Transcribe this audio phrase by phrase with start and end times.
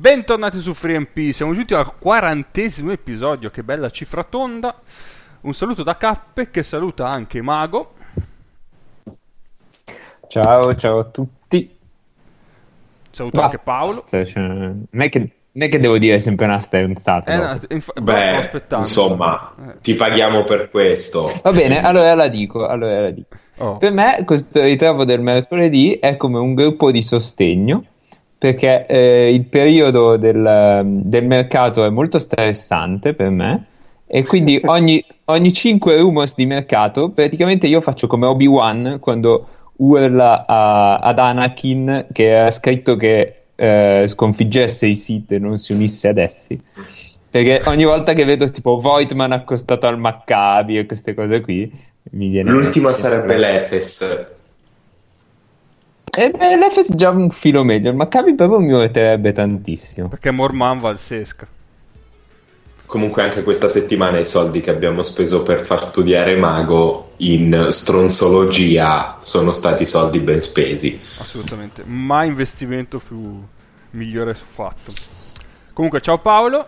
[0.00, 4.80] Bentornati su FreeMP, siamo giunti al quarantesimo episodio, che bella cifra tonda.
[5.42, 7.92] Un saluto da Cappe che saluta anche Mago.
[10.26, 11.76] Ciao, ciao a tutti.
[13.10, 14.02] Saluto Ma, anche Paolo.
[14.08, 17.30] Cioè, non, è che, non, è che, devo dire sempre una stronzata.
[17.30, 19.80] Eh, no, inf- Beh, insomma, eh.
[19.82, 21.38] ti paghiamo per questo.
[21.42, 22.66] Va bene, allora la dico.
[22.66, 23.36] Allora la dico.
[23.58, 23.76] Oh.
[23.76, 27.84] Per me questo ritrovo del mercoledì è come un gruppo di sostegno
[28.40, 33.66] perché eh, il periodo del, del, mercato è molto stressante per me
[34.06, 40.46] e quindi ogni, ogni 5 rumors di mercato praticamente io faccio come Obi-Wan quando urla
[40.46, 46.08] a, ad Anakin che ha scritto che eh, sconfiggesse i Sith e non si unisse
[46.08, 46.58] ad essi.
[47.30, 51.70] Perché ogni volta che vedo tipo Voigtman accostato al Maccabi e queste cose qui
[52.12, 54.38] mi viene l'ultima sarebbe l'Efes
[56.12, 60.08] e eh, beh, l'Efes già un filo meglio, il Maccabi proprio mi metterebbe tantissimo.
[60.08, 61.46] Perché Morman va al Sesca.
[62.84, 69.18] Comunque anche questa settimana i soldi che abbiamo speso per far studiare Mago in stronzologia
[69.20, 70.98] sono stati soldi ben spesi.
[71.00, 73.40] Assolutamente, mai investimento più
[73.90, 74.92] migliore fatto.
[75.72, 76.66] Comunque ciao Paolo.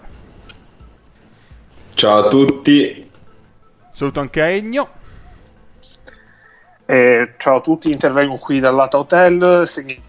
[1.95, 3.11] Ciao a tutti.
[3.93, 5.01] Saluto anche a Egno.
[6.93, 9.67] Eh, ciao a tutti, intervengo qui dal lato hotel.
[9.67, 10.03] Segnalo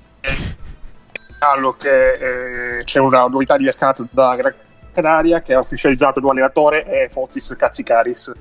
[1.78, 4.54] che eh, c'è una novità di mercato da Gran
[4.92, 8.34] Canaria che ha ufficializzato il nuovo allenatore è Fozis Cazzicaris.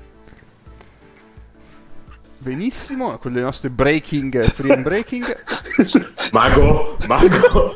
[2.39, 5.23] Benissimo, con le nostre breaking, free and breaking.
[6.33, 7.71] mago, mago,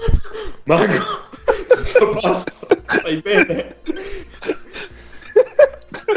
[0.66, 1.00] mago,
[1.94, 3.78] tutto posto, stai bene?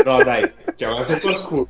[0.05, 1.69] No dai, chiamate qualcuno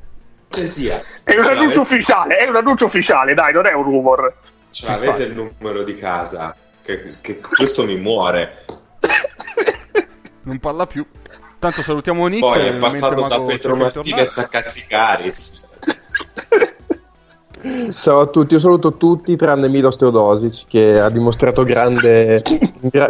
[0.51, 1.03] cortesia.
[1.23, 4.35] È un annuncio ufficiale, è un annuncio ufficiale, dai, non è un rumor.
[4.71, 6.55] Ce l'avete il numero di casa?
[6.83, 8.53] Che, che questo mi muore.
[10.43, 11.07] Non parla più.
[11.59, 12.41] Tanto salutiamo Nick.
[12.41, 15.69] Poi è passato da Petro Martinez a Cazzicaris.
[17.95, 22.43] Ciao a tutti, io saluto tutti tranne Milos Teodosic che ha dimostrato grande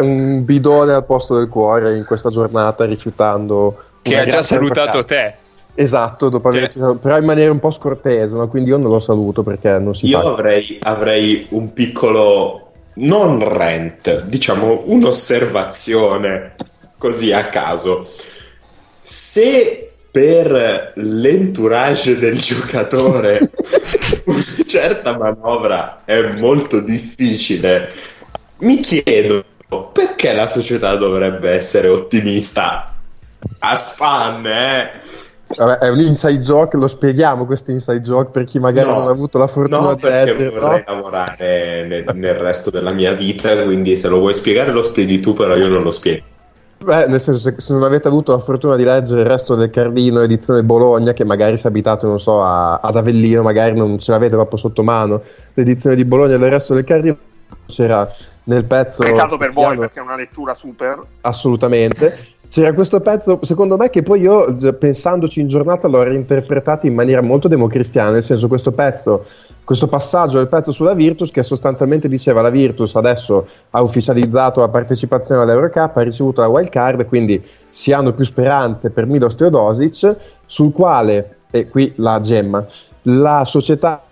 [0.00, 5.36] un bidone al posto del cuore in questa giornata rifiutando che ha già salutato te
[5.80, 8.48] Esatto, dopo averci salutato, però in maniera un po' scortese, no?
[8.48, 14.26] quindi io non lo saluto perché non si Io avrei, avrei, un piccolo, non rent,
[14.26, 16.54] diciamo un'osservazione
[16.98, 18.06] così a caso.
[19.00, 23.50] Se per l'entourage del giocatore
[24.26, 27.90] una certa manovra è molto difficile,
[28.58, 29.44] mi chiedo
[29.94, 32.94] perché la società dovrebbe essere ottimista?
[33.60, 34.90] A span, eh?
[35.56, 39.08] Vabbè, è un inside joke, lo spieghiamo questo inside joke per chi magari no, non
[39.08, 40.44] ha avuto la fortuna no, di leggere.
[40.44, 44.82] No, vorrei lavorare nel, nel, resto della mia vita, quindi se lo vuoi spiegare lo
[44.82, 46.24] spieghi tu, però io non lo spiego.
[46.82, 49.68] Beh, nel senso, se, se non avete avuto la fortuna di leggere il resto del
[49.70, 54.12] Cardino edizione Bologna, che magari se abitate, non so, a, ad Avellino, magari non ce
[54.12, 55.20] l'avete proprio sotto mano,
[55.54, 57.18] l'edizione di Bologna e il resto del Cardino,
[57.66, 58.10] c'era
[58.44, 59.02] nel pezzo...
[59.02, 61.02] Peccato per voi perché è una lettura super.
[61.20, 62.38] Assolutamente.
[62.50, 67.22] C'era questo pezzo, secondo me, che poi io, pensandoci in giornata, l'ho reinterpretato in maniera
[67.22, 69.24] molto democristiana, nel senso questo pezzo,
[69.62, 74.68] questo passaggio del pezzo sulla Virtus, che sostanzialmente diceva la Virtus adesso ha ufficializzato la
[74.68, 80.16] partecipazione all'Eurocup, ha ricevuto la wild card, quindi si hanno più speranze per Milos Teodosic,
[80.44, 82.66] sul quale, e qui la gemma,
[83.02, 84.02] la società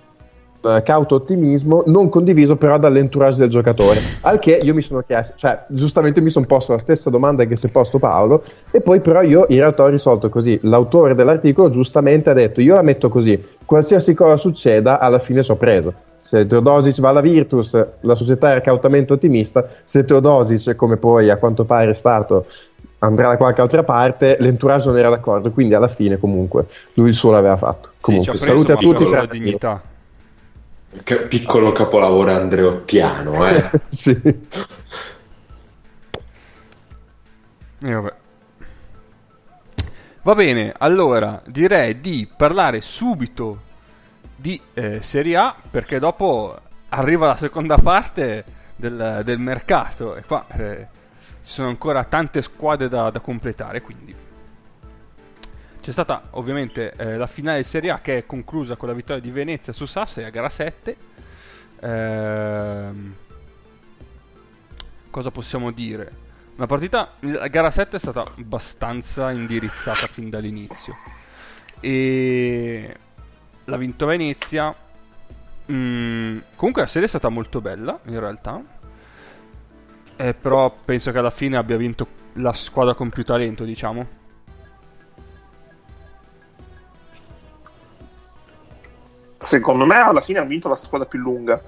[0.60, 5.34] eh, cauto ottimismo non condiviso però dall'entourage del giocatore al che io mi sono chiesto
[5.36, 9.00] cioè giustamente mi sono posto la stessa domanda che si è posto Paolo e poi
[9.00, 13.08] però io in realtà ho risolto così l'autore dell'articolo giustamente ha detto io la metto
[13.08, 18.50] così qualsiasi cosa succeda alla fine so preso se Teodosic va alla Virtus la società
[18.50, 22.46] era cautamente ottimista se Teodosic come poi a quanto pare è stato
[23.00, 27.14] andrà da qualche altra parte, l'entourage non era d'accordo, quindi alla fine comunque lui il
[27.14, 27.90] suo l'aveva fatto.
[27.98, 29.08] Sì, comunque, saluti a tutti.
[29.08, 29.80] La dignità.
[31.02, 33.70] Che piccolo capolavoro andreottiano, eh?
[33.88, 34.10] sì.
[37.80, 38.14] E vabbè.
[40.22, 43.62] Va bene, allora direi di parlare subito
[44.34, 46.58] di eh, Serie A perché dopo
[46.90, 48.44] arriva la seconda parte
[48.76, 50.86] del, del mercato e qua eh,
[51.42, 54.14] ci sono ancora tante squadre da, da completare, quindi
[55.88, 59.22] c'è stata ovviamente eh, la finale di Serie A che è conclusa con la vittoria
[59.22, 60.96] di Venezia su Sassari a gara 7.
[61.80, 63.14] Ehm,
[65.08, 66.12] cosa possiamo dire?
[66.56, 70.94] Una partita, la gara 7 è stata abbastanza indirizzata fin dall'inizio.
[71.80, 72.96] E
[73.64, 74.74] l'ha vinto Venezia.
[75.72, 78.62] Mm, comunque la serie è stata molto bella in realtà.
[80.16, 84.17] Eh, però penso che alla fine abbia vinto la squadra con più talento, diciamo.
[89.38, 91.60] Secondo me alla fine ha vinto la squadra più lunga.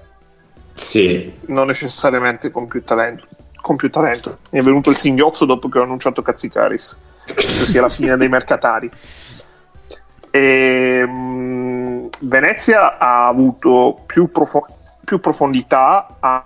[0.73, 1.33] Sì.
[1.47, 3.27] Non necessariamente con più talento.
[3.61, 4.39] Con più talento.
[4.49, 6.97] Mi è venuto il singhiozzo dopo che ho annunciato Cazzicaris.
[7.25, 8.91] Penso sia la fine dei mercatari.
[10.29, 14.67] E, mh, Venezia ha avuto più, profo-
[15.03, 16.45] più profondità, ha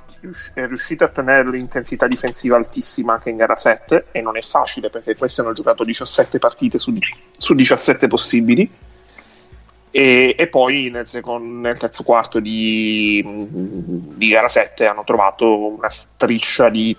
[0.54, 4.90] è riuscita a tenere l'intensità difensiva altissima anche in gara 7 e non è facile
[4.90, 6.92] perché questi hanno giocato 17 partite su,
[7.38, 8.70] su 17 possibili
[9.98, 15.88] e, e poi nel, secondo, nel, terzo quarto di, di, gara 7 hanno trovato una
[15.88, 16.94] striscia di,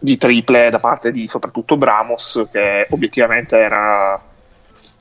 [0.00, 4.20] di, triple da parte di soprattutto Bramos che obiettivamente era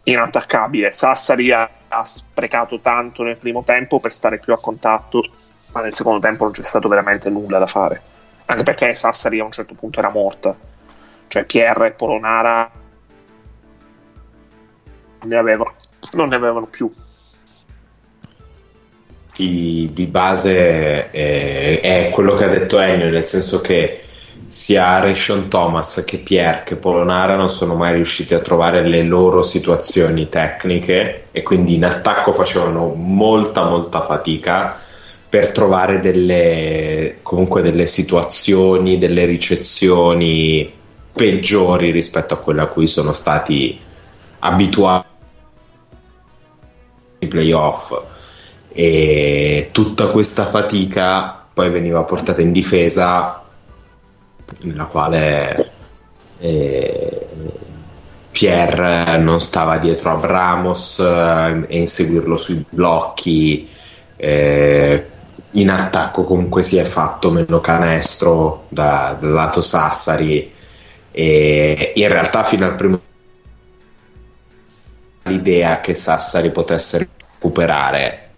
[0.04, 5.24] inattaccabile Sassari ha, ha sprecato tanto nel primo tempo per stare più a contatto
[5.72, 8.00] ma nel secondo tempo non c'è stato veramente nulla da fare.
[8.46, 10.56] Anche perché Sassari a un certo punto era morta.
[11.28, 12.72] Cioè Pierre e Polonara
[15.24, 15.76] ne avevano,
[16.12, 16.92] non ne avevano più.
[19.40, 24.02] Di, di base è, è, quello che ha detto Ennio, nel senso che
[24.48, 29.42] sia Rashon Thomas che Pierre che Polonara non sono mai riusciti a trovare le loro
[29.42, 34.78] situazioni tecniche e quindi in attacco facevano molta molta fatica
[35.30, 40.70] per trovare delle, comunque delle situazioni, delle ricezioni
[41.14, 43.80] peggiori rispetto a quelle a cui sono stati
[44.40, 45.08] abituati
[47.20, 48.18] i playoff
[48.72, 53.44] e tutta questa fatica poi veniva portata in difesa
[54.62, 55.72] nella quale
[56.40, 57.28] eh,
[58.32, 63.68] Pierre non stava dietro a Bramos eh, e inseguirlo sui blocchi
[64.16, 65.06] eh,
[65.52, 70.54] in attacco comunque si è fatto meno canestro da, dal lato Sassari.
[71.12, 73.02] E in realtà fino al primo
[75.24, 78.29] l'idea che Sassari potesse recuperare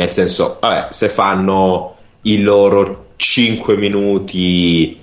[0.00, 4.98] nel senso vabbè se fanno i loro 5 minuti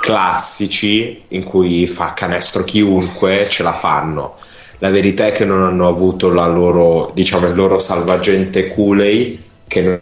[0.00, 4.36] classici in cui fa canestro chiunque ce la fanno.
[4.78, 9.80] La verità è che non hanno avuto la loro diciamo il loro salvagente Cooley che
[9.80, 10.00] non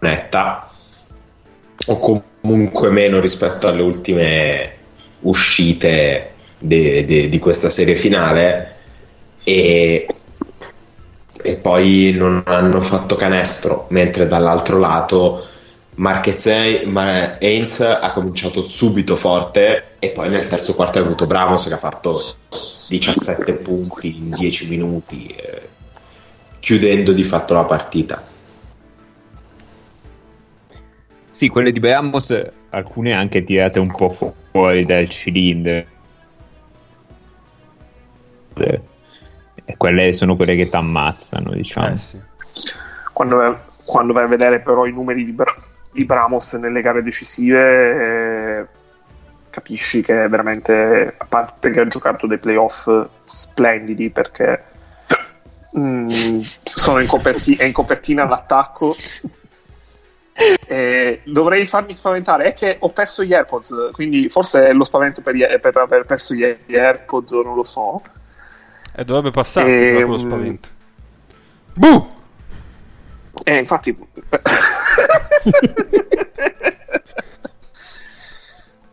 [0.00, 0.70] netta
[1.86, 4.74] o comunque meno rispetto alle ultime
[5.20, 8.74] uscite de, de, di questa serie finale.
[9.42, 10.06] E,
[11.42, 15.46] e, poi non hanno fatto canestro mentre dall'altro lato
[15.96, 21.74] Marquez Haynes ha cominciato subito forte e poi nel terzo quarto ha avuto Bramos che
[21.74, 22.20] ha fatto
[22.88, 25.68] 17 punti in 10 minuti eh,
[26.60, 28.34] chiudendo di fatto la partita
[31.36, 32.34] Sì, quelle di Bramos,
[32.70, 35.84] alcune anche tirate un po' fu- fuori dal cilindro.
[39.66, 41.92] E quelle sono quelle che ti ammazzano, diciamo.
[41.92, 42.20] Eh sì.
[43.12, 43.54] quando, vai,
[43.84, 45.56] quando, vai a vedere però i numeri di, Bra-
[45.92, 48.66] di Bramos nelle gare decisive, eh,
[49.50, 52.88] capisci che è veramente, a parte che ha giocato dei playoff
[53.24, 54.62] splendidi perché
[55.76, 58.94] mm, sono in, coperti- è in copertina all'attacco
[60.66, 62.44] eh, dovrei farmi spaventare.
[62.44, 66.34] È che ho perso gli AirPods, quindi forse è lo spavento per, per aver perso
[66.34, 66.44] gli
[66.74, 68.02] AirPods, non lo so.
[68.98, 70.68] E dovrebbe passare e, lo ehm, spavento.
[71.74, 72.14] Buh!
[73.44, 73.94] Eh, infatti.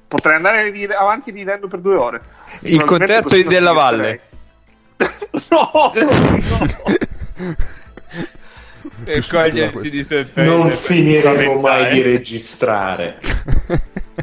[0.06, 2.22] Potrei andare avanti ridendo per due ore.
[2.60, 4.20] Il contratto di Della Valle.
[5.50, 5.92] no, no.
[9.06, 10.54] e coglierti di sorpresa.
[10.54, 13.20] Non finiremo mai di registrare.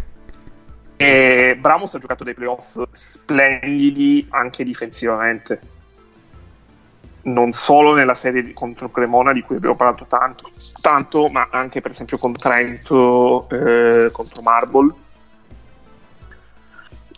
[1.02, 5.60] e Bramos ha giocato dei playoff splendidi anche difensivamente.
[7.22, 10.50] Non solo nella serie contro Cremona di cui abbiamo parlato tanto,
[10.82, 14.92] tanto ma anche per esempio con Trento eh, contro Marble.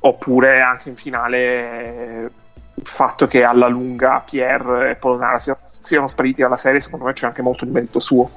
[0.03, 2.31] Oppure anche in finale eh,
[2.75, 7.13] il fatto che alla lunga Pierre e Polonara siano siano spariti dalla serie, secondo me
[7.13, 8.31] c'è anche molto di merito suo.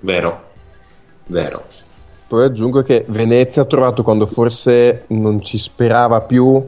[0.00, 0.52] Vero,
[1.26, 1.66] vero.
[2.26, 6.62] Poi aggiungo che Venezia ha trovato quando forse non ci sperava più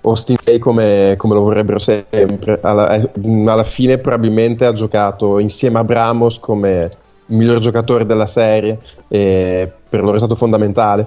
[0.00, 2.58] Austin Day come, come lo vorrebbero sempre.
[2.62, 3.10] Alla, eh,
[3.46, 6.90] alla, fine probabilmente ha giocato insieme a Bramos come
[7.26, 11.06] miglior giocatore della serie e per loro è stato fondamentale.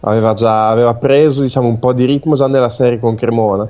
[0.00, 3.68] Aveva già aveva preso diciamo, un po' di ritmo già nella serie con Cremona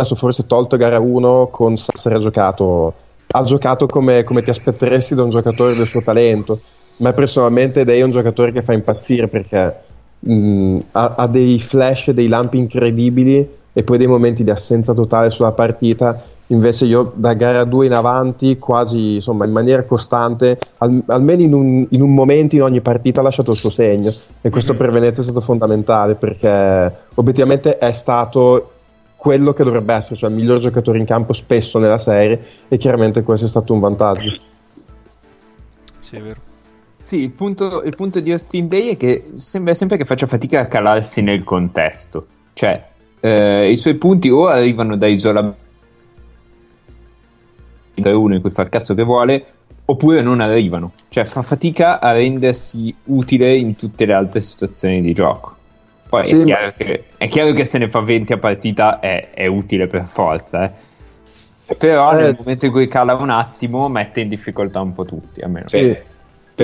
[0.00, 2.94] adesso forse tolto gara 1 con Sassari ha giocato
[3.32, 6.60] ha giocato come, come ti aspetteresti da un giocatore del suo talento.
[7.00, 9.74] Ma personalmente Dei è un giocatore che fa impazzire perché
[10.18, 15.30] mh, ha, ha, dei flash, dei lampi incredibili e poi dei momenti di assenza totale
[15.30, 16.22] sulla partita.
[16.48, 21.54] Invece io da gara 2 in avanti, quasi insomma in maniera costante, al, almeno in
[21.54, 24.82] un, in un, momento in ogni partita ha lasciato il suo segno e questo mm-hmm.
[24.82, 28.72] per Venezia è stato fondamentale perché obiettivamente è stato
[29.14, 33.22] quello che dovrebbe essere, cioè il miglior giocatore in campo spesso nella serie e chiaramente
[33.22, 34.36] questo è stato un vantaggio.
[36.00, 36.48] Sì, è vero.
[37.10, 40.60] Sì, il punto, il punto di Austin Day è che sembra sempre che faccia fatica
[40.60, 42.24] a calarsi nel contesto.
[42.52, 42.86] Cioè,
[43.18, 45.58] eh, i suoi punti o arrivano da isolamento
[47.96, 49.44] da uno in cui fa il cazzo che vuole,
[49.86, 50.92] oppure non arrivano.
[51.08, 55.56] Cioè, fa fatica a rendersi utile in tutte le altre situazioni di gioco.
[56.08, 56.72] Poi sì, è, chiaro ma...
[56.74, 60.64] che, è, chiaro che, se ne fa 20 a partita è, è utile per forza,
[60.64, 61.74] eh.
[61.76, 62.22] Però eh.
[62.22, 65.66] nel momento in cui cala un attimo mette in difficoltà un po' tutti, almeno.
[65.66, 66.09] Sì.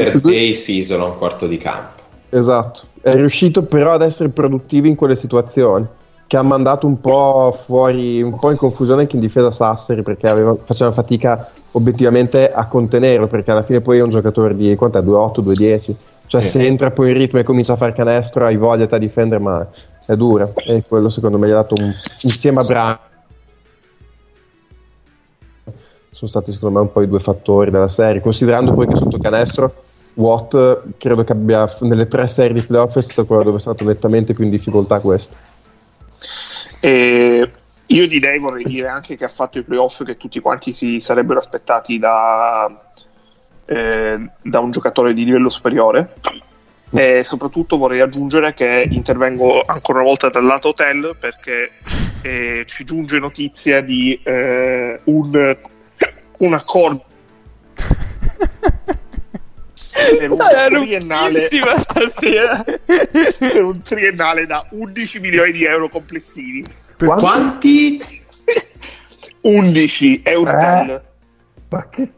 [0.04, 2.02] Per Day si isola un quarto di campo.
[2.28, 5.86] Esatto, è riuscito però ad essere produttivo in quelle situazioni
[6.26, 10.28] che ha mandato un po' fuori, un po' in confusione anche in difesa Sasseri perché
[10.28, 15.00] aveva, faceva fatica obiettivamente a contenerlo perché alla fine poi è un giocatore di quant'è?
[15.00, 15.94] 2-8, 2-10
[16.26, 16.50] cioè, yes.
[16.50, 19.66] se entra poi in ritmo e comincia a fare canestro, hai voglia a difendere, ma
[20.04, 20.52] è dura.
[20.56, 21.92] E quello secondo me gli ha dato un.
[22.22, 22.98] insieme a Brown.
[26.10, 28.20] Sono stati secondo me un po' i due fattori della serie.
[28.20, 29.84] Considerando poi che sotto canestro,
[30.16, 33.85] Watt credo che abbia nelle tre serie di playoff è stato quello dove è stato
[33.85, 35.37] nettamente più in difficoltà questo.
[36.80, 37.50] E
[37.87, 41.38] io direi, vorrei dire anche che ha fatto i playoff che tutti quanti si sarebbero
[41.38, 42.85] aspettati da
[43.66, 46.14] eh, da un giocatore di livello superiore.
[46.90, 51.73] E soprattutto vorrei aggiungere che intervengo ancora una volta dal lato hotel perché
[52.23, 55.56] eh, ci giunge notizia di eh, un,
[56.38, 57.04] un accordo
[60.18, 61.48] per un triennale
[61.78, 66.64] stasera per un triennale da 11 milioni di euro complessivi.
[66.96, 68.02] Per quanti?
[69.40, 71.04] 11 euro.
[71.68, 72.10] Eh, ma che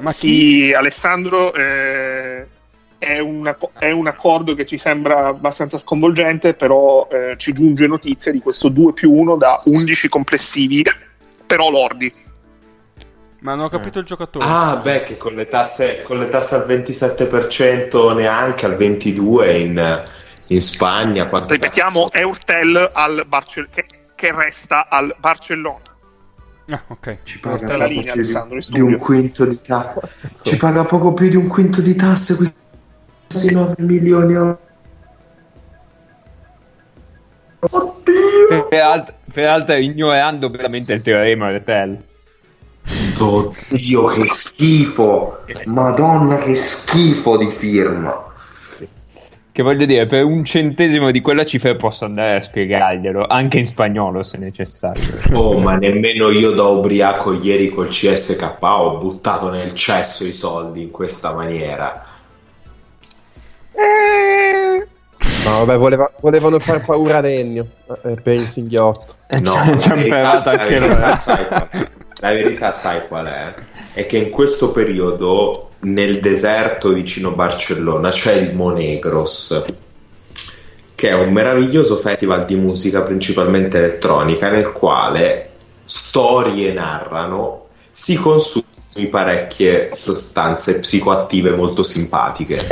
[0.00, 2.46] ma sì, Alessandro, eh,
[2.98, 8.30] è, una, è, un accordo che ci sembra abbastanza sconvolgente, però eh, ci giunge notizia
[8.30, 10.84] di questo 2 più 1 da 11 complessivi,
[11.46, 12.12] però lordi.
[13.44, 14.42] Ma non ho capito il giocatore.
[14.48, 20.04] Ah, beh, che con le tasse, con le tasse al 27%, neanche al 22% in,
[20.46, 21.28] in Spagna.
[21.30, 23.84] Ripetiamo, è Urtel al Barce- che,
[24.14, 25.82] che resta al Barcellona.
[26.70, 27.18] Ah, ok.
[27.22, 30.30] Ci paga la linea, Alessandro, di, di, un quinto di tasse.
[30.40, 34.36] Ci paga poco più di un quinto di tasse questi 9 milioni.
[37.60, 38.68] Oddio!
[38.70, 42.12] Per, peraltro ignorando veramente il teorema Retel.
[43.20, 45.38] Oddio, che schifo!
[45.64, 48.32] Madonna, che schifo di firma!
[49.54, 53.66] Che voglio dire, per un centesimo di quella cifra posso andare a spiegarglielo, anche in
[53.66, 55.20] spagnolo se necessario.
[55.32, 60.82] Oh, ma nemmeno io da ubriaco ieri col CSK ho buttato nel cesso i soldi
[60.82, 62.04] in questa maniera.
[63.70, 64.88] Eh...
[65.44, 67.68] No, vabbè, voleva, volevano far paura a Ennio
[68.02, 69.14] eh, per il singhiotto.
[69.40, 71.46] No, la verità, la, verità, sai,
[72.24, 73.54] la verità sai qual è?
[73.92, 79.64] È che in questo periodo nel deserto vicino Barcellona c'è il Monegros,
[80.94, 85.50] che è un meraviglioso festival di musica principalmente elettronica nel quale
[85.84, 88.72] storie narrano, si consumano
[89.10, 92.70] parecchie sostanze psicoattive molto simpatiche.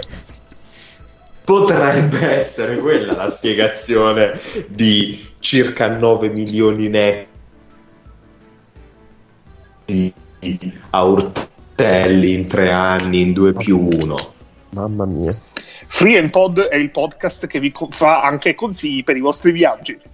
[1.45, 4.31] Potrebbe essere quella la spiegazione
[4.69, 7.32] di circa 9 milioni netti
[10.91, 14.17] a urtare Telly in tre anni, in due più uno.
[14.71, 15.39] Mamma mia.
[15.87, 19.99] Free and Pod è il podcast che vi fa anche consigli per i vostri viaggi.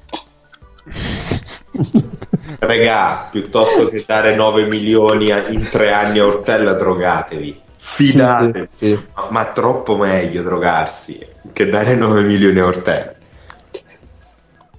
[2.61, 7.61] Regà, piuttosto che dare 9 milioni in tre anni a Ortella, drogatevi.
[7.77, 8.69] Fidatevi.
[8.75, 8.99] Sì.
[9.15, 13.15] Ma, ma, troppo meglio drogarsi che dare 9 milioni a Ortella.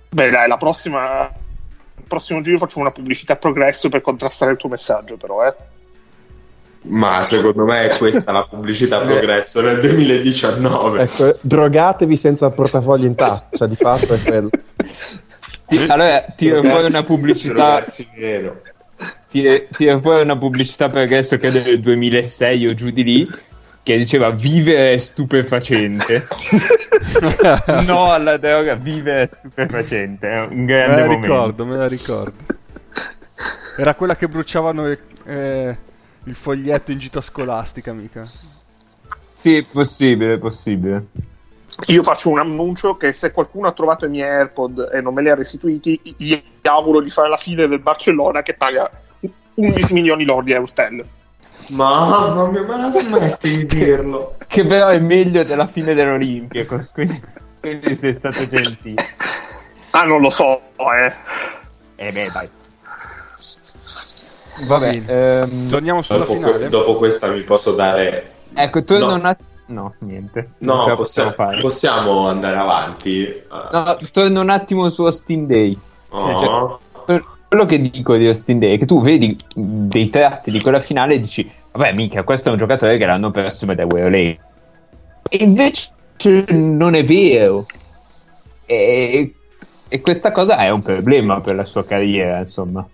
[0.09, 1.31] Beh, dai, la prossima.
[2.09, 5.53] Prossimo giro facciamo una pubblicità a progresso per contrastare il tuo messaggio, però, eh.
[6.81, 11.01] Ma secondo me è questa la pubblicità progresso nel 2019.
[11.03, 14.49] Ecco, drogatevi senza portafoglio in tasca, cioè di fatto è quello.
[15.87, 17.83] Allora tira fuori una pubblicità.
[19.29, 23.29] Tira, tira fuori una pubblicità progresso che è del 2006 o giù di lì
[23.93, 26.27] che diceva vivere è stupefacente.
[27.87, 30.29] no alla droga, vivere è stupefacente.
[30.29, 31.27] È un grande me la momento.
[31.27, 32.37] ricordo, me la ricordo.
[33.77, 34.95] Era quella che bruciavano.
[35.25, 35.87] Eh
[36.29, 38.29] il foglietto in gita scolastica, mica.
[39.33, 41.07] Sì, possibile, possibile.
[41.87, 45.21] Io faccio un annuncio che se qualcuno ha trovato i miei AirPod e non me
[45.21, 48.89] li ha restituiti, gli auguro di fare la fine del Barcellona che paga
[49.55, 51.05] 11 milioni lordi a Eurtel.
[51.69, 54.35] Mamma mia, ma la smetti di dirlo.
[54.47, 57.21] Che però è meglio della fine dell'Olimpia, quindi,
[57.59, 59.05] quindi sei stato gentile.
[59.91, 61.13] Ah, non lo so, eh.
[61.95, 62.49] Eh beh, dai.
[64.67, 65.69] Vabbè, ehm...
[65.69, 66.67] torniamo sulla dopo, finale.
[66.69, 68.31] dopo questa mi posso dare...
[68.53, 69.15] Ecco, torno no.
[69.15, 69.47] un attimo...
[69.67, 70.53] No, niente.
[70.59, 73.31] No, possiamo, possiamo, andare avanti.
[73.71, 75.77] No, torno un attimo su Austin Day.
[76.09, 76.79] Oh.
[77.05, 80.79] Cioè, quello che dico di Austin Day è che tu vedi dei tratti di quella
[80.79, 84.39] finale e dici, vabbè, mica, questo è un giocatore che l'hanno perso da Weoley.
[85.29, 85.91] E invece
[86.49, 87.65] non è vero.
[88.65, 89.33] E,
[89.87, 92.87] e questa cosa è un problema per la sua carriera, insomma.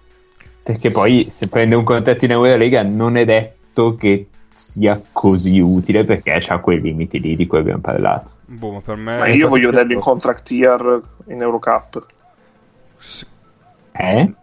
[0.64, 6.06] Perché poi se prende un contratto in Eurolega non è detto che sia così utile
[6.06, 8.32] perché ha quei limiti lì di cui abbiamo parlato.
[8.46, 12.06] Boh, ma per me ma io voglio vederlo in contract year in Eurocup.
[13.92, 14.34] Eh?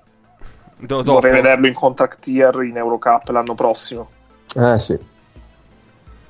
[0.79, 4.11] Do- Vorrei vederlo in contract year in Eurocup l'anno prossimo.
[4.55, 4.99] Eh sì.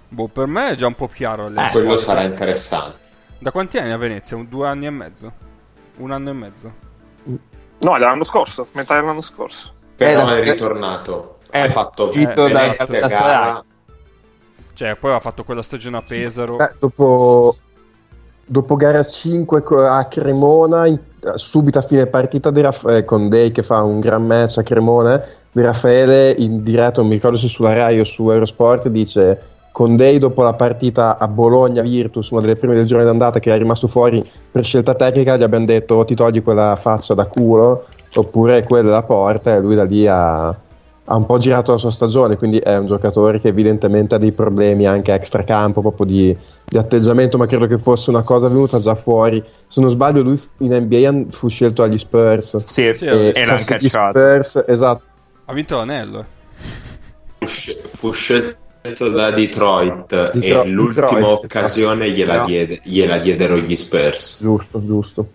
[0.08, 1.46] Boh, per me è già un po' chiaro.
[1.46, 3.08] Eh, quello sarà interessante.
[3.38, 4.36] Da quanti anni a Venezia?
[4.36, 5.32] Un, due anni e mezzo?
[5.96, 6.72] Un anno e mezzo?
[7.24, 9.72] No, è l'anno scorso, metà dell'anno scorso.
[9.96, 11.38] Però eh, è ritornato.
[11.50, 13.64] È ha fatto eh, Venezia, gara,
[14.74, 16.56] cioè, poi ha fatto quella stagione a Pesaro.
[16.56, 17.56] Beh, dopo,
[18.44, 20.86] dopo gara 5 a Cremona,
[21.34, 25.22] subito a fine partita Raff- eh, con Day che fa un gran match a Cremona,
[25.52, 29.96] Di Raffaele in diretta, non mi ricordo se sulla Rai o su Eurosport, dice con
[29.96, 33.58] Day dopo la partita a Bologna Virtus, una delle prime del giorno d'andata che è
[33.58, 38.62] rimasto fuori per scelta tecnica, gli abbiamo detto ti togli quella faccia da culo oppure
[38.64, 40.54] quella da porta e lui da lì ha
[41.04, 44.32] ha un po' girato la sua stagione, quindi è un giocatore che evidentemente ha dei
[44.32, 48.94] problemi anche extracampo, proprio di, di, atteggiamento, ma credo che fosse una cosa venuta già
[48.94, 49.42] fuori.
[49.66, 52.56] Se non sbaglio, lui in NBA fu scelto agli Spurs.
[52.56, 55.10] Sì, sì e, e l'ha Spurs, esatto.
[55.44, 56.24] Ha vinto l'anello.
[57.38, 62.18] Fu, fu scelto da Detroit, Detroit e l'ultima Detroit, occasione esatto.
[62.18, 64.40] gliela, diede, gliela diedero gli Spurs.
[64.40, 65.32] Giusto, giusto.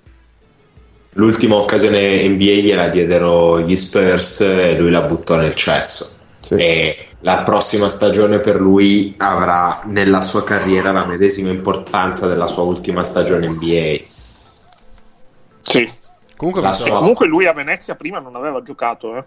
[1.12, 6.16] L'ultima occasione NBA gliela diedero gli Spurs e lui la buttò nel cesso.
[6.42, 6.54] Sì.
[6.54, 12.64] E la prossima stagione per lui avrà nella sua carriera la medesima importanza della sua
[12.64, 13.98] ultima stagione NBA.
[15.62, 15.92] Sì.
[16.36, 16.98] Comunque, sua...
[17.00, 19.18] comunque lui a Venezia prima non aveva giocato.
[19.18, 19.24] Eh.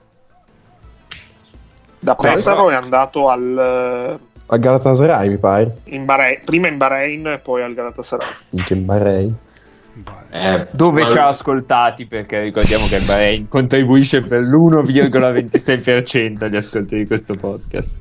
[2.00, 4.18] Da Pesaro è andato al...
[4.52, 5.76] Al Galatasaray mi pare.
[5.84, 8.28] In Bahrain, prima in Bahrain e poi al Galatasaray.
[8.56, 9.36] Anche in Bahrain.
[10.30, 11.08] Eh, dove ma...
[11.08, 17.34] ci ha ascoltati perché ricordiamo che il Bahrain contribuisce per l'1,26% agli ascolti di questo
[17.34, 17.98] podcast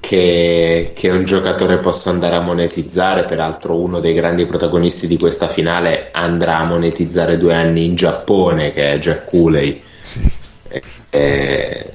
[0.00, 5.48] che, che, un giocatore possa andare a monetizzare peraltro uno dei grandi protagonisti di questa
[5.48, 10.20] finale andrà a monetizzare due anni in Giappone che è Jack Cooley sì.
[10.68, 11.90] è, è,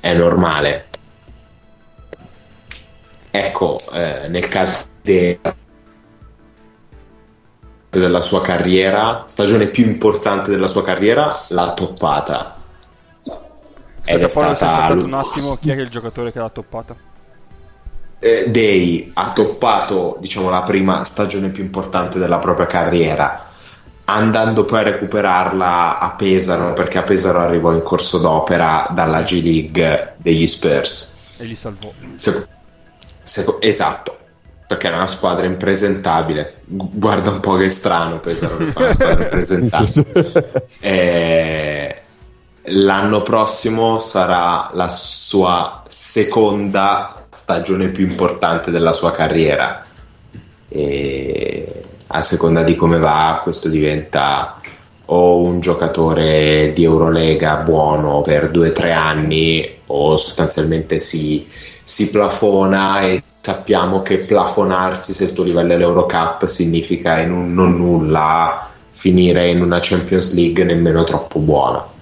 [0.00, 0.86] è, normale
[3.30, 5.38] ecco eh, nel caso di
[7.90, 12.56] della sua carriera, stagione più importante della sua carriera, l'ha toppata.
[14.04, 16.96] Ed è stata un attimo chi è il giocatore che l'ha toppata?
[18.20, 23.47] Eh, Day ha toppato, diciamo, la prima stagione più importante della propria carriera,
[24.10, 29.42] andando poi a recuperarla a Pesaro, perché a Pesaro arrivò in corso d'opera dalla G
[29.42, 31.36] League degli Spurs.
[31.38, 31.92] E li salvò.
[32.14, 32.46] Se,
[33.22, 34.16] se, esatto
[34.66, 36.56] perché è una squadra impresentabile.
[36.66, 40.66] Guarda un po' che strano Pesaro che fa una squadra impresentabile.
[40.80, 42.02] e
[42.64, 49.82] l'anno prossimo sarà la sua seconda stagione più importante della sua carriera.
[50.68, 54.60] E a seconda di come va, questo diventa
[55.10, 61.46] o un giocatore di Eurolega buono per due o tre anni o sostanzialmente si,
[61.82, 67.54] si plafona e sappiamo che plafonarsi se il tuo livello è l'Eurocup significa in un
[67.54, 71.96] non nulla finire in una Champions League nemmeno troppo buona.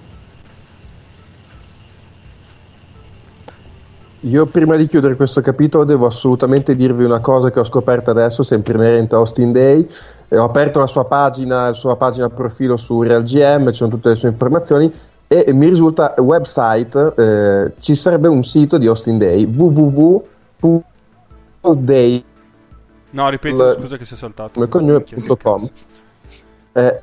[4.21, 8.43] Io prima di chiudere questo capitolo devo assolutamente dirvi una cosa che ho scoperto adesso,
[8.43, 9.87] sempre inerente a Austin Day.
[10.27, 14.09] Eh, ho aperto la sua pagina, la sua pagina profilo su RealGM, ci sono tutte
[14.09, 14.91] le sue informazioni
[15.27, 20.23] e mi risulta website, eh, ci sarebbe un sito di Austin Day, www
[21.75, 22.23] day
[23.11, 24.67] no ripeti l- scusa che si è saltato.
[24.67, 25.69] cognome.com
[26.73, 27.01] eh,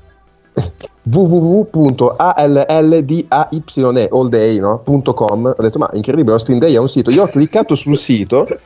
[1.05, 2.67] www.allldayne
[4.11, 4.83] all day, no?
[4.83, 5.55] .com.
[5.57, 7.11] Ho detto ma incredibile Austin Day è un sito.
[7.11, 8.47] Io ho cliccato sul sito.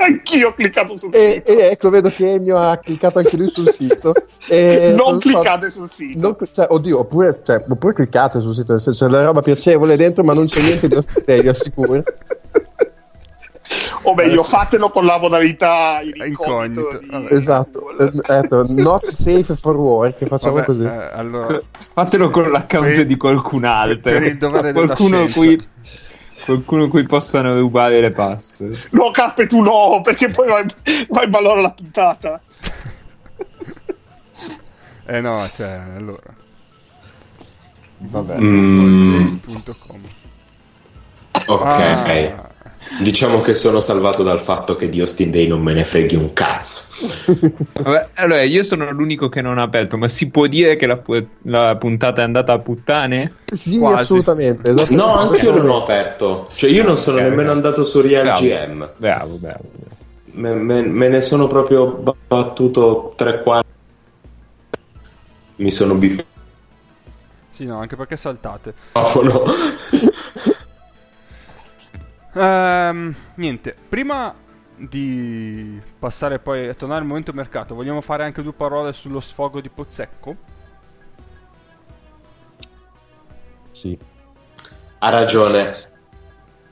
[0.00, 1.60] Anch'io ho cliccato sul e, sito.
[1.60, 4.14] e ecco vedo che Ennio ha cliccato anche lui sul sito.
[4.50, 6.20] E non, non cliccate so, sul sito.
[6.20, 10.32] non, cioè, oddio oppure, cioè, oppure cliccate sul sito c'è la roba piacevole dentro ma
[10.32, 12.02] non c'è niente di Austin Day vi assicuro
[14.10, 14.56] o meglio, Adesso...
[14.56, 16.98] fatelo con la modalità in incognito.
[16.98, 17.26] Di...
[17.30, 20.24] Esatto, ecco, not safe for work.
[20.24, 20.84] Facciamo Vabbè, così.
[20.84, 21.60] Eh, allora...
[21.92, 23.06] Fatelo con l'account per...
[23.06, 23.98] di qualcun altro.
[23.98, 25.58] Per il dovere qualcuno cui
[26.44, 28.88] qualcuno cui possano rubare le password.
[28.90, 30.64] No, Cappe, tu no, perché poi vai,
[31.08, 32.40] vai in valore la puntata.
[35.06, 36.46] eh no, cioè, allora.
[37.98, 38.40] Vabbè.
[38.40, 39.36] Mm.
[41.46, 41.62] Ok.
[41.62, 42.47] Ah.
[43.00, 46.32] Diciamo che sono salvato dal fatto che di Austin Day non me ne freghi un
[46.32, 47.14] cazzo.
[47.82, 51.00] Vabbè, allora, io sono l'unico che non ha aperto, ma si può dire che la,
[51.42, 53.34] la puntata è andata a puttane?
[53.44, 54.02] Sì, Quasi.
[54.02, 54.74] assolutamente.
[54.88, 56.48] No, anche io non ho aperto.
[56.54, 57.62] Cioè, io non sono okay, nemmeno okay.
[57.62, 58.90] andato su Real bravo, GM.
[58.96, 59.64] Bravo, bravo.
[60.32, 63.68] Me, me, me, ne sono proprio battuto tre quarti.
[65.56, 66.26] Mi sono bippato.
[67.50, 68.72] Sì, no, anche perché saltate.
[72.38, 74.32] Ehm, niente, prima
[74.76, 79.60] di passare poi a tornare al momento mercato, vogliamo fare anche due parole sullo sfogo
[79.60, 80.36] di Pozzecco?
[83.72, 83.98] Sì.
[84.98, 85.74] Ha ragione.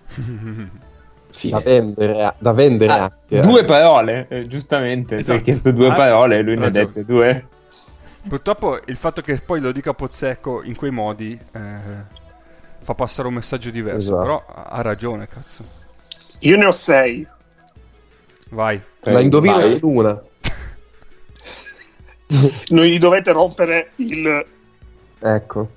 [1.50, 3.40] da vendere, da vendere ah, anche.
[3.40, 5.16] Due parole, eh, giustamente.
[5.16, 5.32] Esatto.
[5.32, 7.48] Si è chiesto due ah, parole, lui ne ha dette due.
[8.28, 12.24] Purtroppo il fatto che poi lo dica Pozzecco in quei modi eh,
[12.86, 14.10] fa passare un messaggio diverso.
[14.10, 14.20] Esatto.
[14.20, 15.64] Però ha ragione, cazzo.
[16.40, 17.26] Io ne ho sei.
[18.50, 18.80] Vai.
[19.00, 20.22] La indovino in una.
[22.68, 24.46] non gli dovete rompere il...
[25.18, 25.68] Ecco.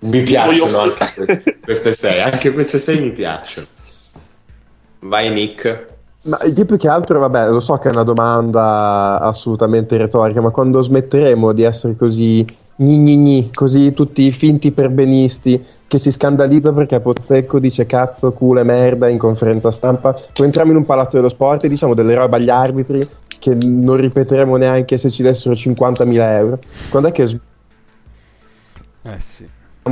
[0.00, 2.20] Mi piacciono anche queste sei.
[2.20, 3.68] Anche queste sei mi piacciono.
[4.98, 5.88] Vai Nick.
[6.22, 10.50] Ma io più che altro, vabbè, lo so che è una domanda assolutamente retorica, ma
[10.50, 16.72] quando smetteremo di essere così gni gni gni, così tutti finti perbenisti, che si scandalizza
[16.72, 20.12] perché Pozzecco dice cazzo, culo e merda in conferenza stampa.
[20.12, 23.96] Poi entriamo in un palazzo dello sport e diciamo delle robe agli arbitri che non
[23.96, 26.58] ripeteremo neanche se ci dessero 50.000 euro.
[26.90, 29.48] Quando è che eh sì.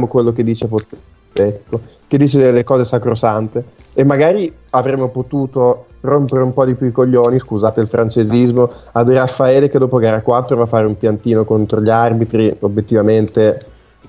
[0.06, 6.52] quello che dice Pozzecco, che dice delle cose sacrosante e magari avremmo potuto rompere un
[6.52, 10.64] po' di più i coglioni, scusate il francesismo, ad Raffaele che dopo gara 4 va
[10.64, 13.58] a fare un piantino contro gli arbitri, obiettivamente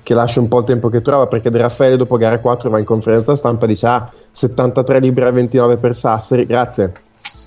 [0.07, 2.79] che lascia un po' il tempo che trova perché De Raffaele dopo gara 4 va
[2.79, 6.93] in conferenza stampa e dice ah 73 libri a 29 per Sassari grazie.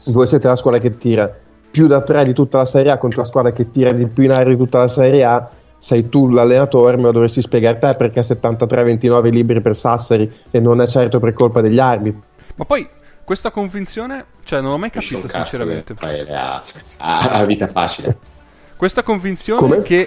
[0.08, 1.34] Voi siete la squadra che tira.
[1.70, 4.24] Più da 3 di tutta la Serie A contro la squadra che tira di più
[4.24, 7.94] in aria di tutta la Serie A sei tu l'allenatore me lo dovresti spiegare te
[7.96, 12.20] perché 73-29 libri per Sassari e non è certo per colpa degli arbitri.
[12.56, 12.86] Ma poi
[13.24, 15.94] questa convinzione cioè non l'ho mai capito sinceramente.
[15.94, 16.62] fai le a,
[16.98, 18.18] a, vita facile.
[18.76, 19.80] Questa convinzione Come?
[19.80, 20.06] che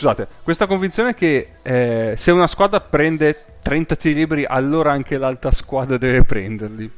[0.00, 5.50] scusate, questa convinzione che eh, se una squadra prende 30 tiri liberi, allora anche l'altra
[5.50, 6.90] squadra deve prenderli.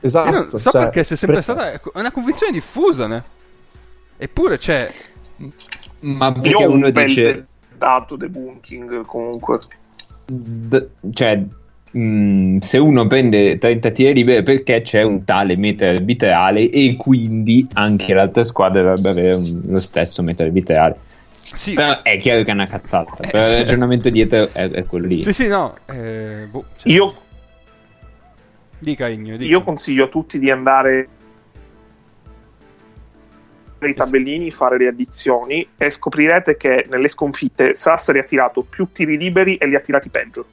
[0.00, 0.28] Esatto.
[0.28, 1.44] Io non so cioè, perché sia sempre per...
[1.44, 3.22] stata una convinzione diffusa, né?
[4.16, 4.90] Eppure c'è.
[6.00, 7.46] Ma perché uno un dice.
[7.76, 9.60] dato debunking comunque.
[10.26, 11.36] D- cioè,
[11.90, 16.96] mh, mm, se uno prende 30 tiri liberi perché c'è un tale metro arbitrale e
[16.96, 21.08] quindi anche l'altra squadra dovrebbe avere un, lo stesso metro arbitrale.
[21.54, 21.74] Sì.
[21.74, 23.16] Però è chiaro che è una cazzata.
[23.22, 25.22] Eh, però il ragionamento dietro è, è, quello lì.
[25.22, 25.76] Sì, sì, no.
[25.86, 26.92] Eh, boh, cioè...
[26.92, 27.22] Io.
[28.78, 29.50] Dica Igno, dica.
[29.50, 31.08] Io consiglio a tutti di andare
[33.80, 39.16] i tabellini, fare le addizioni e scoprirete che nelle sconfitte Sassari ha tirato più tiri
[39.16, 40.46] liberi e li ha tirati peggio.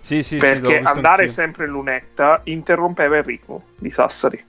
[0.00, 1.34] Sì, sì, perché sì, andare anch'io.
[1.34, 4.44] sempre in lunetta interrompeva il ritmo di Sassari.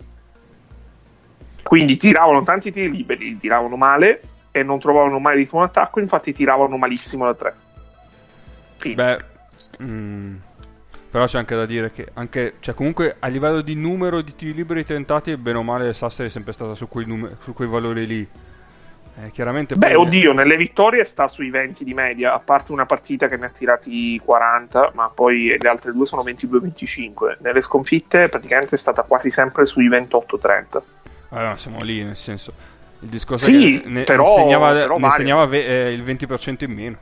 [1.61, 4.21] Quindi tiravano tanti tiri liberi, li tiravano male
[4.55, 7.53] e non trovavano mai ritmo d'attacco, infatti tiravano malissimo da tre.
[8.77, 8.95] Fine.
[8.95, 9.17] Beh,
[9.81, 10.35] mm,
[11.09, 14.53] però c'è anche da dire che anche, cioè comunque a livello di numero di tiri
[14.53, 18.05] liberi tentati, bene o male Sassari è sempre stata su quei, numer- su quei valori
[18.05, 18.29] lì.
[19.15, 23.27] Eh, chiaramente Beh, oddio, nelle vittorie sta sui 20 di media, a parte una partita
[23.27, 27.37] che ne ha tirati 40, ma poi le altre due sono 22-25.
[27.39, 30.81] Nelle sconfitte praticamente è stata quasi sempre sui 28-30.
[31.29, 32.53] Allora, siamo lì, nel senso
[33.03, 36.63] il discorso sì, è che ne, però, insegnava, però ne insegnava ve- eh, il 20%
[36.63, 36.97] in meno.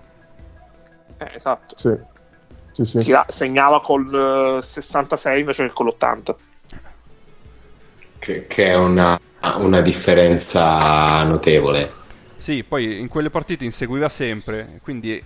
[1.18, 1.76] Eh, esatto.
[1.78, 2.20] Sì.
[2.72, 3.14] Sì, sì.
[3.28, 6.36] segnava col 66 invece che con l'80.
[8.18, 9.20] Che, che è una,
[9.58, 12.00] una, differenza notevole.
[12.38, 15.22] Sì, poi in quelle partite inseguiva sempre, quindi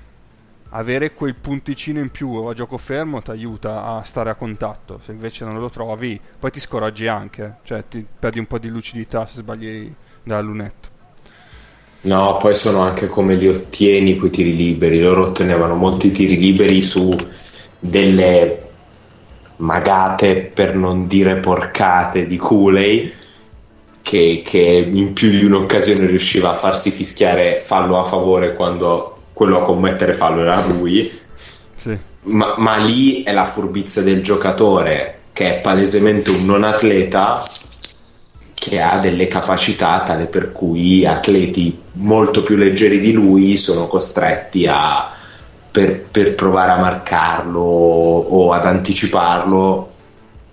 [0.69, 4.99] avere quel punticino in più a gioco fermo ti aiuta a stare a contatto.
[5.03, 8.69] Se invece non lo trovi, poi ti scoraggi anche, cioè ti perdi un po' di
[8.69, 9.93] lucidità se sbagli
[10.25, 10.89] dalla lunetta.
[12.01, 14.99] No, poi sono anche come li ottieni quei tiri liberi.
[14.99, 17.15] Loro ottenevano molti tiri liberi su
[17.79, 18.61] delle
[19.57, 23.13] magate, per non dire porcate, di Cooley
[24.05, 29.57] che, che in più di un'occasione riusciva a farsi fischiare fallo a favore quando quello
[29.57, 31.11] a commettere fallo era lui.
[31.33, 31.97] Sì.
[32.21, 37.43] Ma, ma, lì è la furbizia del giocatore che è palesemente un non atleta
[38.65, 44.65] che ha delle capacità tale per cui atleti molto più leggeri di lui sono costretti
[44.67, 45.11] a
[45.71, 49.91] per, per provare a marcarlo o ad anticiparlo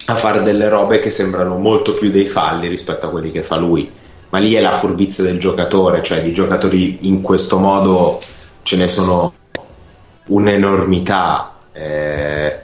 [0.06, 3.56] a fare delle robe che sembrano molto più dei falli rispetto a quelli che fa
[3.56, 3.90] lui
[4.30, 8.20] ma lì è la furbizia del giocatore cioè di giocatori in questo modo
[8.62, 9.32] ce ne sono
[10.26, 11.54] un'enormità.
[11.72, 12.58] Eh,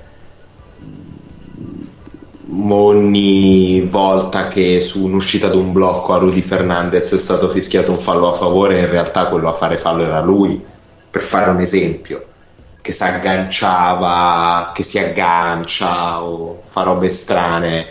[2.50, 8.30] ogni volta che su un'uscita d'un blocco a Rudy Fernandez è stato fischiato un fallo
[8.30, 10.62] a favore, in realtà quello a fare fallo era lui,
[11.10, 12.24] per fare un esempio,
[12.80, 17.86] che si agganciava, che si aggancia o fa robe strane.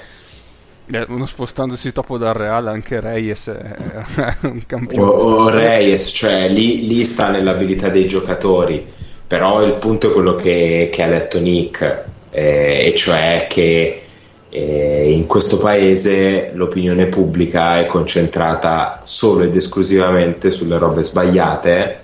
[0.90, 5.04] Eh, uno spostandosi troppo dal Real, anche Reyes è un campione.
[5.04, 8.96] O, o Reyes, cioè lì, lì, sta nell'abilità dei giocatori.
[9.28, 14.07] Però il punto è quello che, che ha detto Nick, eh, e cioè che
[14.50, 22.00] eh, in questo paese l'opinione pubblica è concentrata solo ed esclusivamente sulle robe sbagliate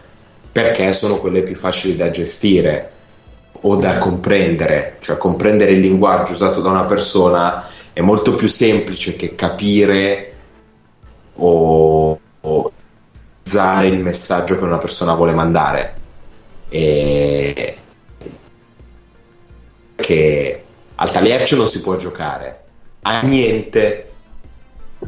[0.51, 2.91] perché sono quelle più facili da gestire
[3.62, 9.15] o da comprendere, cioè comprendere il linguaggio usato da una persona è molto più semplice
[9.15, 10.34] che capire
[11.36, 12.71] o, o
[13.45, 15.95] usare il messaggio che una persona vuole mandare.
[16.69, 17.75] E
[19.95, 20.62] che
[21.03, 22.63] al Taliercio non si può giocare
[23.01, 24.11] a niente.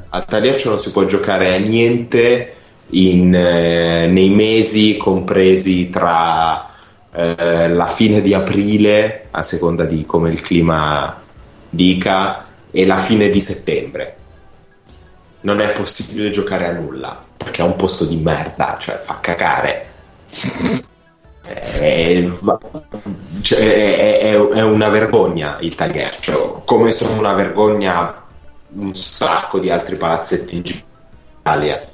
[0.10, 2.53] Al Taliercio non si può giocare a niente
[2.89, 6.69] in, eh, nei mesi compresi tra
[7.13, 11.23] eh, la fine di aprile, a seconda di come il clima
[11.69, 14.17] dica, e la fine di settembre.
[15.41, 19.88] Non è possibile giocare a nulla perché è un posto di merda, cioè fa cagare.
[21.45, 22.27] È,
[23.41, 28.23] cioè, è, è, è, una vergogna il Tagliaccio, come sono una vergogna
[28.69, 30.63] un sacco di altri palazzetti in
[31.39, 31.88] Italia.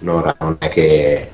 [0.00, 1.30] Allora non è che,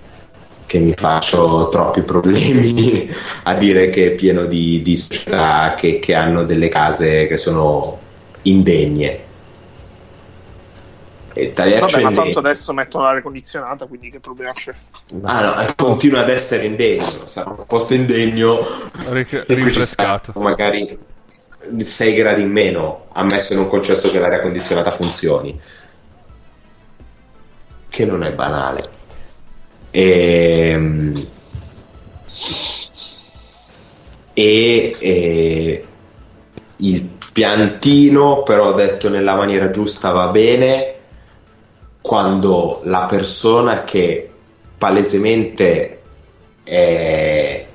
[0.66, 3.11] che, mi faccio troppi problemi
[3.44, 7.98] a dire che è pieno di, di società che, che hanno delle case che sono
[8.42, 9.29] indegne.
[11.40, 14.74] E Vabbè, ma tanto adesso mettono l'aria condizionata, quindi che problema c'è?
[15.22, 18.59] Ah no, continua ad essere indegno, sarà un posto indegno
[19.09, 20.33] Ric- rinfrescato.
[20.37, 20.98] Magari
[21.79, 25.59] 6 gradi in meno, ammesso e non concesso che l'aria condizionata funzioni.
[27.88, 28.88] Che non è banale.
[29.92, 31.26] Ehm,
[34.35, 35.85] e, e
[36.76, 41.00] il piantino, però detto nella maniera giusta va bene,
[42.01, 44.31] quando la persona che
[44.79, 46.01] palesemente
[46.65, 47.67] è,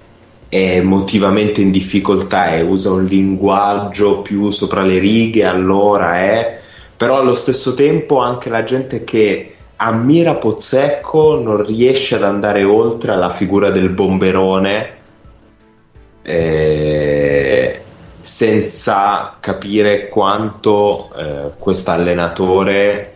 [0.49, 6.59] è emotivamente in difficoltà e usa un linguaggio più sopra le righe, allora è,
[6.97, 13.11] però allo stesso tempo anche la gente che ammira Pozzecco non riesce ad andare oltre
[13.11, 14.93] alla figura del bomberone.
[16.23, 17.81] Eh,
[18.25, 23.14] senza capire quanto eh, questo allenatore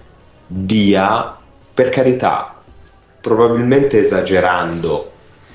[0.51, 1.37] dia,
[1.73, 2.55] per carità,
[3.21, 5.11] probabilmente esagerando,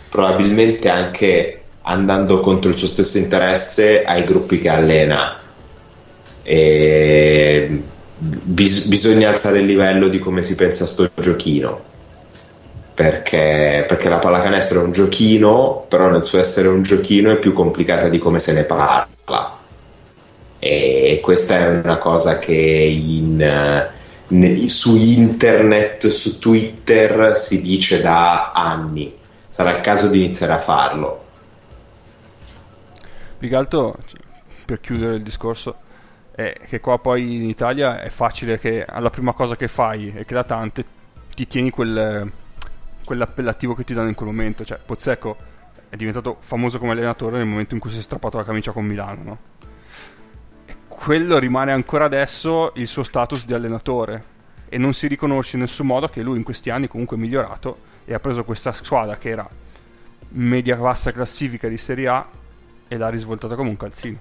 [0.09, 5.41] probabilmente anche andando contro il suo stesso interesse ai gruppi che allena.
[6.43, 7.83] E
[8.17, 11.93] bis- bisogna alzare il livello di come si pensa a sto giochino.
[12.95, 17.53] Perché, perché la pallacanestro è un giochino, però nel suo essere un giochino è più
[17.53, 19.59] complicata di come se ne parla
[20.65, 23.37] e questa è una cosa che in,
[24.57, 29.15] su internet, su Twitter si dice da anni.
[29.49, 31.25] Sarà il caso di iniziare a farlo.
[33.39, 33.97] Più che altro,
[34.65, 35.77] per chiudere il discorso,
[36.35, 40.25] è che qua poi in Italia è facile che alla prima cosa che fai e
[40.25, 40.85] che da tante
[41.35, 42.31] ti tieni quel,
[43.05, 44.65] quell'appellativo che ti danno in quel momento.
[44.65, 45.37] Cioè, Pozzecco
[45.89, 48.85] è diventato famoso come allenatore nel momento in cui si è strappato la camicia con
[48.85, 49.39] Milano, no?
[51.05, 54.25] Quello rimane ancora adesso il suo status di allenatore
[54.71, 57.77] e non si riconosce in nessun modo che lui in questi anni comunque è migliorato
[58.07, 59.47] e ha preso questa squadra che era
[60.31, 62.27] media bassa classifica di Serie A
[62.89, 64.19] e l'ha risvoltata come un calzino.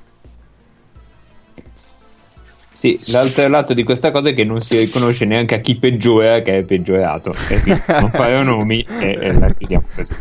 [2.74, 6.42] Sì, l'altro lato di questa cosa è che non si riconosce neanche a chi peggiora
[6.42, 7.34] che è peggiorato.
[7.98, 10.16] non fare nomi e, e la chiudiamo così.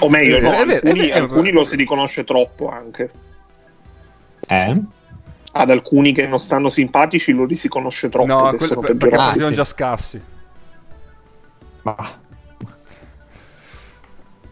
[0.00, 3.28] O meglio, no, alcuni, alcuni lo si riconosce troppo anche.
[4.50, 4.80] Eh?
[5.52, 8.26] Ad alcuni che non stanno simpatici lo si conosce troppo.
[8.26, 9.52] No, quello, sono perché ah, sì.
[9.54, 10.22] già scarsi.
[11.82, 11.96] Ma...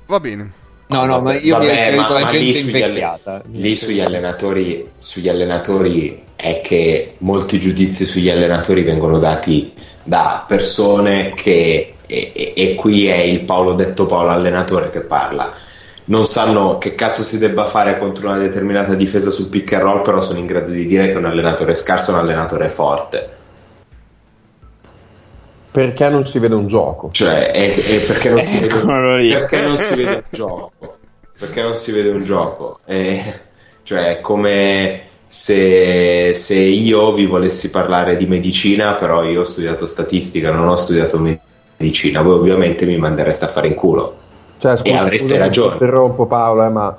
[0.07, 0.53] Va bene.
[0.87, 3.43] No, no, ma io Vabbè, mi ma, ma lì, sugli, alle...
[3.53, 9.73] lì sugli, allenatori, sugli allenatori è che molti giudizi sugli allenatori vengono dati
[10.05, 15.53] da persone che, e, e, e qui è il Paolo detto Paolo allenatore che parla,
[16.09, 20.03] non sanno che cazzo si debba fare contro una determinata difesa sul pick and roll,
[20.03, 23.37] però sono in grado di dire che un allenatore scarso è un allenatore forte.
[25.71, 27.11] Perché non si vede un gioco?
[27.13, 28.85] Cioè, è, è perché, non si vede,
[29.29, 30.97] perché non si vede un gioco?
[31.39, 32.81] Perché non si vede un gioco?
[32.85, 33.41] È,
[33.83, 39.87] cioè, è come se, se, io vi volessi parlare di medicina, però io ho studiato
[39.87, 41.21] statistica, non ho studiato
[41.77, 44.27] medicina, voi ovviamente mi mandereste a fare in culo.
[44.59, 45.73] Cioè, scusa, e avreste scusa, ragione.
[45.75, 46.97] Interrompo Paolo, eh, ma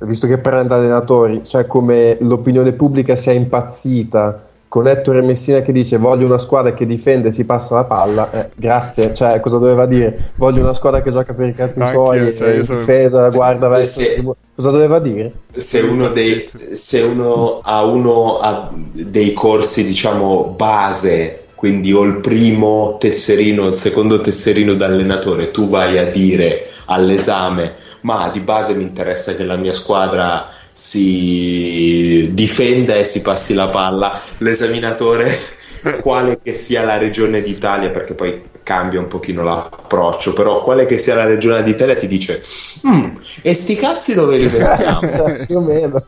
[0.00, 5.72] visto che parliamo di allenatori, cioè come l'opinione pubblica sia impazzita con Ettore Messina che
[5.72, 9.58] dice voglio una squadra che difende e si passa la palla, eh, grazie, cioè cosa
[9.58, 10.32] doveva dire?
[10.36, 12.80] Voglio una squadra che gioca per i cazzi Anche suoi cioè, e sono...
[12.80, 14.22] difesa, guarda verso se,
[14.54, 15.32] cosa doveva dire?
[15.52, 22.18] Se uno, dei, se uno ha uno ha dei corsi diciamo base quindi o il
[22.18, 27.74] primo tesserino o il secondo tesserino d'allenatore tu vai a dire all'esame
[28.06, 33.68] ma di base mi interessa che la mia squadra si difenda e si passi la
[33.68, 34.12] palla.
[34.38, 35.34] L'esaminatore,
[36.00, 40.98] quale che sia la regione d'Italia, perché poi cambia un pochino l'approccio, però quale che
[40.98, 42.42] sia la regione d'Italia ti dice
[42.86, 45.00] mm, e sti cazzi dove li mettiamo?
[45.46, 46.04] Più o meno.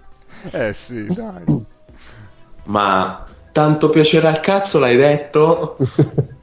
[0.51, 1.65] Eh sì, dai.
[2.65, 5.77] Ma tanto piacere al cazzo l'hai detto?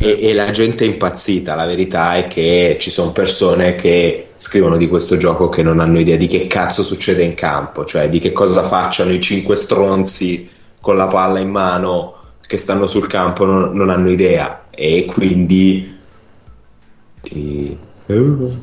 [0.00, 1.56] e, e, la gente è impazzita.
[1.56, 5.98] La verità è che ci sono persone che scrivono di questo gioco che non hanno
[5.98, 10.48] idea di che cazzo succede in campo, cioè di che cosa facciano i cinque stronzi
[10.80, 12.14] con la palla in mano
[12.46, 14.66] che stanno sul campo, non, non hanno idea.
[14.70, 15.96] E quindi.
[17.20, 17.76] Ti...
[18.06, 18.62] Uh,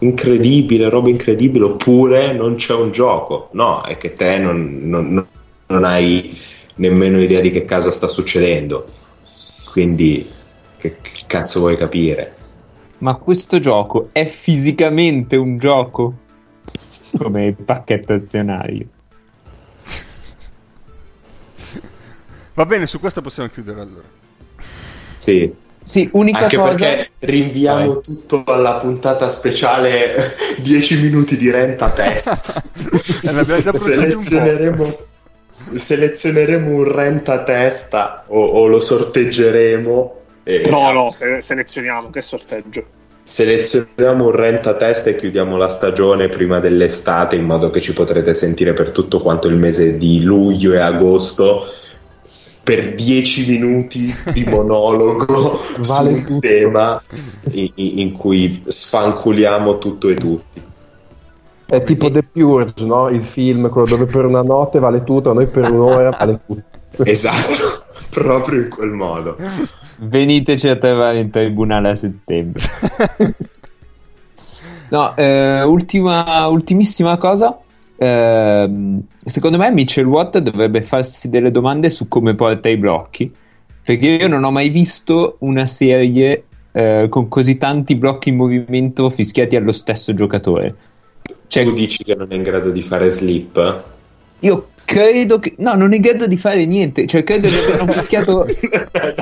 [0.00, 3.50] incredibile, roba incredibile, oppure non c'è un gioco.
[3.52, 5.26] No, è che te non, non,
[5.66, 6.36] non hai
[6.74, 8.86] nemmeno idea di che cosa sta succedendo.
[9.70, 10.28] Quindi
[10.82, 12.34] che, che cazzo vuoi capire?
[12.98, 16.14] Ma questo gioco è fisicamente un gioco?
[17.16, 18.86] Come il pacchetto azionario.
[22.54, 24.08] Va bene, su questo possiamo chiudere allora.
[25.14, 25.54] Sì.
[25.84, 26.74] Sì, unica Anche cosa...
[26.74, 28.02] perché rinviamo Vai.
[28.02, 30.14] tutto alla puntata speciale
[30.62, 32.62] 10 minuti di renta test.
[32.82, 34.96] eh, selezioneremo,
[35.70, 42.84] selezioneremo un renta testa o, o lo sorteggeremo e no, no, se- selezioniamo, che sorteggio.
[43.24, 48.34] Selezioniamo un renta testa e chiudiamo la stagione prima dell'estate in modo che ci potrete
[48.34, 51.64] sentire per tutto quanto il mese di luglio e agosto
[52.64, 56.38] per 10 minuti di monologo vale su un tutto.
[56.40, 57.02] tema
[57.52, 60.62] in, in, cui sfanculiamo tutto e tutti.
[61.66, 63.08] È tipo The Purge, no?
[63.08, 67.04] Il film, quello dove per una notte vale tutto, noi per un'ora vale tutto.
[67.04, 67.81] Esatto,
[68.12, 69.36] proprio in quel modo.
[70.00, 72.62] Veniteci a trovare in tribunale a settembre.
[74.90, 77.58] no, eh, ultima, ultimissima cosa.
[77.96, 83.32] Eh, secondo me Mitchell Watt dovrebbe farsi delle domande su come porta i blocchi.
[83.84, 89.08] Perché io non ho mai visto una serie eh, con così tanti blocchi in movimento
[89.08, 90.74] fischiati allo stesso giocatore.
[91.46, 93.84] Cioè, tu dici che non è in grado di fare slip?
[94.42, 97.06] Io credo che no, non è in grado di fare niente.
[97.06, 98.46] Cioè, credo che abbiano fischiato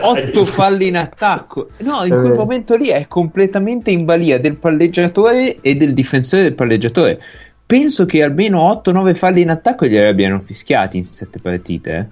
[0.03, 1.69] otto falli in attacco.
[1.79, 2.37] No, in quel eh.
[2.37, 7.21] momento lì è completamente in balia del palleggiatore e del difensore del palleggiatore.
[7.67, 12.11] Penso che almeno 8-9 falli in attacco glieli abbiano fischiati in 7 partite.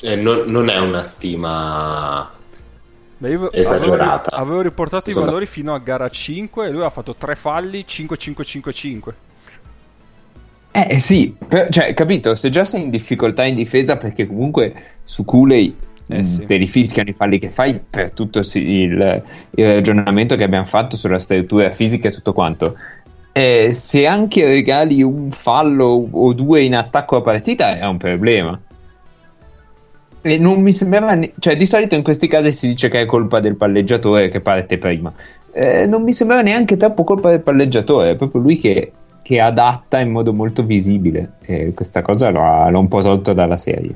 [0.00, 0.12] Eh.
[0.12, 2.30] Eh, non, non, è una stima
[3.18, 4.30] Beh, io esagerata.
[4.30, 5.24] Avevo, avevo riportato Sono...
[5.24, 9.12] i valori fino a gara 5 e lui ha fatto 3 falli 5-5-5-5.
[10.70, 14.74] Eh, eh sì, per, cioè, capito, se già sei in difficoltà in difesa perché comunque
[15.04, 15.74] su Cooley
[16.08, 16.44] eh sì.
[16.46, 20.96] te li fischiano i falli che fai per tutto il, il, ragionamento che abbiamo fatto
[20.96, 22.76] sulla struttura fisica e tutto quanto.
[23.32, 28.58] Eh, se anche regali un fallo o due in attacco a partita è un problema.
[30.20, 33.06] E non mi sembrava, ne- cioè di solito in questi casi si dice che è
[33.06, 35.12] colpa del palleggiatore che parte prima.
[35.52, 38.92] Eh, non mi sembrava neanche troppo colpa del palleggiatore, è proprio lui che,
[39.28, 41.32] che adatta in modo molto visibile.
[41.42, 43.94] E questa cosa l'ho, l'ho un po' tolto dalla serie.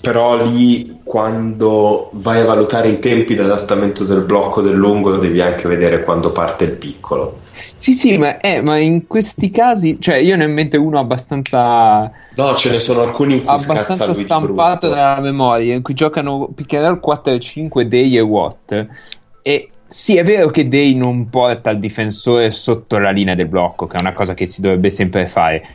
[0.00, 5.40] Però lì quando vai a valutare i tempi di adattamento del blocco del lungo devi
[5.40, 7.42] anche vedere quando parte il piccolo.
[7.74, 10.98] Sì, sì, ma, eh, ma in questi casi, cioè io ne ho in mente uno
[10.98, 12.10] abbastanza.
[12.34, 16.98] No, ce ne sono alcuni in cui abbastanza stampato dalla memoria, in cui giocano Piccherel
[16.98, 18.86] 4 e 5, Day e Watt.
[19.42, 23.86] E sì, è vero che Day non porta il difensore sotto la linea del blocco,
[23.86, 25.66] che è una cosa che si dovrebbe sempre fare.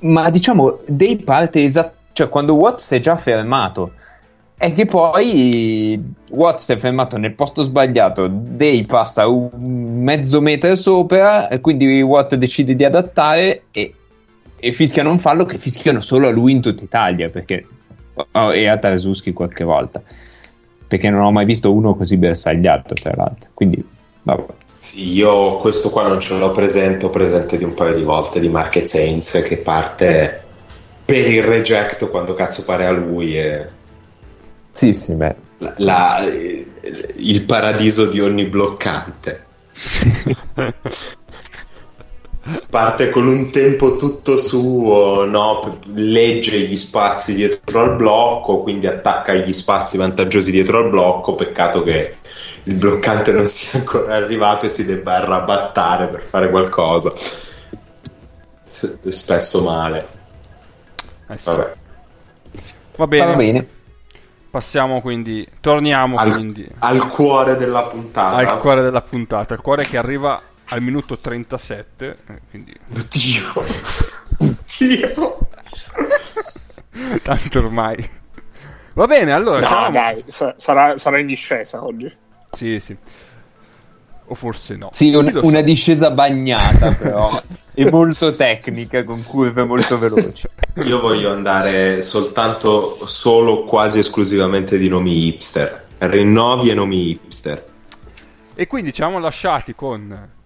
[0.00, 3.92] Ma diciamo, Day parte esattamente cioè quando Watts è già fermato
[4.56, 11.46] è che poi Watts è fermato nel posto sbagliato, Day passa un mezzo metro sopra,
[11.46, 13.94] e quindi Watt decide di adattare e,
[14.58, 17.64] e fischiano un fallo che fischiano solo a lui in tutta Italia perché,
[18.32, 20.02] oh, e a Tarzuski qualche volta
[20.88, 23.84] perché non ho mai visto uno così bersagliato tra l'altro quindi
[24.22, 24.44] vabbè
[24.80, 28.38] sì, io questo qua non ce l'ho presente, ho presente di un paio di volte
[28.38, 30.44] di Market Saints che parte
[31.04, 33.36] per il reject quando cazzo pare a lui.
[33.36, 33.66] E...
[34.70, 35.34] Sì, sì, beh.
[35.58, 36.32] La, la,
[37.16, 39.46] il paradiso di ogni bloccante.
[42.70, 45.78] Parte con un tempo tutto suo, no?
[45.94, 51.34] legge gli spazi dietro al blocco, quindi attacca gli spazi vantaggiosi dietro al blocco.
[51.34, 52.16] Peccato che
[52.64, 57.12] il bloccante non sia ancora arrivato e si debba arrabattare per fare qualcosa.
[58.64, 60.06] Spesso male.
[61.28, 61.56] Eh sì.
[62.96, 63.26] Va bene.
[63.26, 63.68] Va bene.
[64.50, 68.36] Passiamo quindi, torniamo al, quindi al cuore della puntata.
[68.36, 72.18] Al cuore della puntata, il cuore che arriva al minuto 37.
[72.26, 72.74] Eh, quindi...
[72.86, 73.64] Dio,
[74.78, 75.48] Dio.
[77.22, 78.08] Tanto ormai.
[78.94, 79.60] Va bene, allora.
[79.60, 79.90] No, diciamo...
[79.90, 80.24] dai,
[80.56, 82.12] sarà, sarà in discesa oggi.
[82.52, 82.96] Sì, sì
[84.28, 84.88] o forse no.
[84.92, 87.42] Sì, un, una discesa bagnata però,
[87.74, 90.46] e molto tecnica, con curve molto veloci.
[90.84, 95.86] Io voglio andare soltanto, solo, quasi esclusivamente di nomi hipster.
[95.98, 97.66] Rinnovi e nomi hipster.
[98.54, 100.36] E quindi ci siamo lasciati con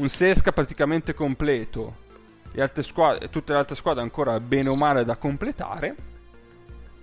[0.00, 2.04] un Sesca praticamente completo
[2.52, 5.94] e squadre, tutte le altre squadre ancora bene o male da completare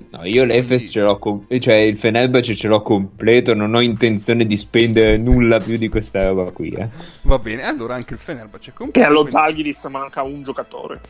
[0.09, 4.45] No, io l'Efes ce l'ho, com- cioè il Fenerbahce ce l'ho completo, non ho intenzione
[4.45, 6.69] di spendere nulla più di questa roba qui.
[6.69, 6.87] Eh.
[7.23, 8.99] Va bene, allora anche il Fenerbahce è completo.
[8.99, 9.31] E allo quindi...
[9.31, 11.01] Zalgiris manca un giocatore.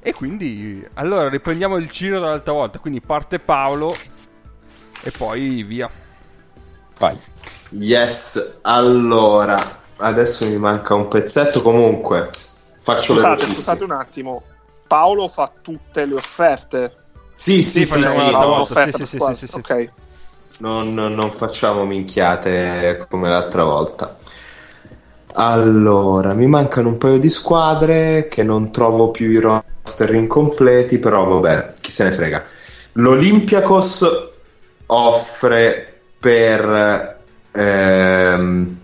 [0.00, 3.94] E quindi, allora riprendiamo il giro dall'altra volta, quindi parte Paolo
[5.02, 5.90] e poi via.
[6.98, 7.16] Vai.
[7.70, 9.60] Yes, allora,
[9.98, 12.30] adesso mi manca un pezzetto, comunque
[12.76, 14.42] faccio scusate, scusate un attimo,
[14.86, 16.96] Paolo fa tutte le offerte
[17.38, 19.90] sì, sì, sì, sì, sì, no, sì, sì, sì, sì, Ok.
[20.58, 24.16] Non, non facciamo minchiate come l'altra volta.
[25.34, 31.26] Allora, mi mancano un paio di squadre che non trovo più i roster incompleti, però
[31.26, 32.44] vabbè, chi se ne frega.
[32.94, 34.30] L'Olympiakos
[34.86, 37.20] offre per
[37.52, 38.77] ehm,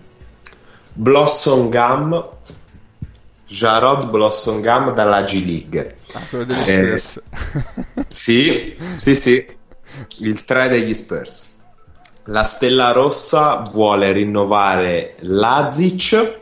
[0.97, 2.29] Blossom Gum
[3.47, 5.95] Jarod Blossom Gum dalla G League.
[6.13, 7.21] Ah, quello degli eh, Spurs.
[8.07, 9.45] sì, sì, sì,
[10.19, 11.53] il 3 degli Spurs.
[12.25, 16.39] La Stella Rossa vuole rinnovare Lazic.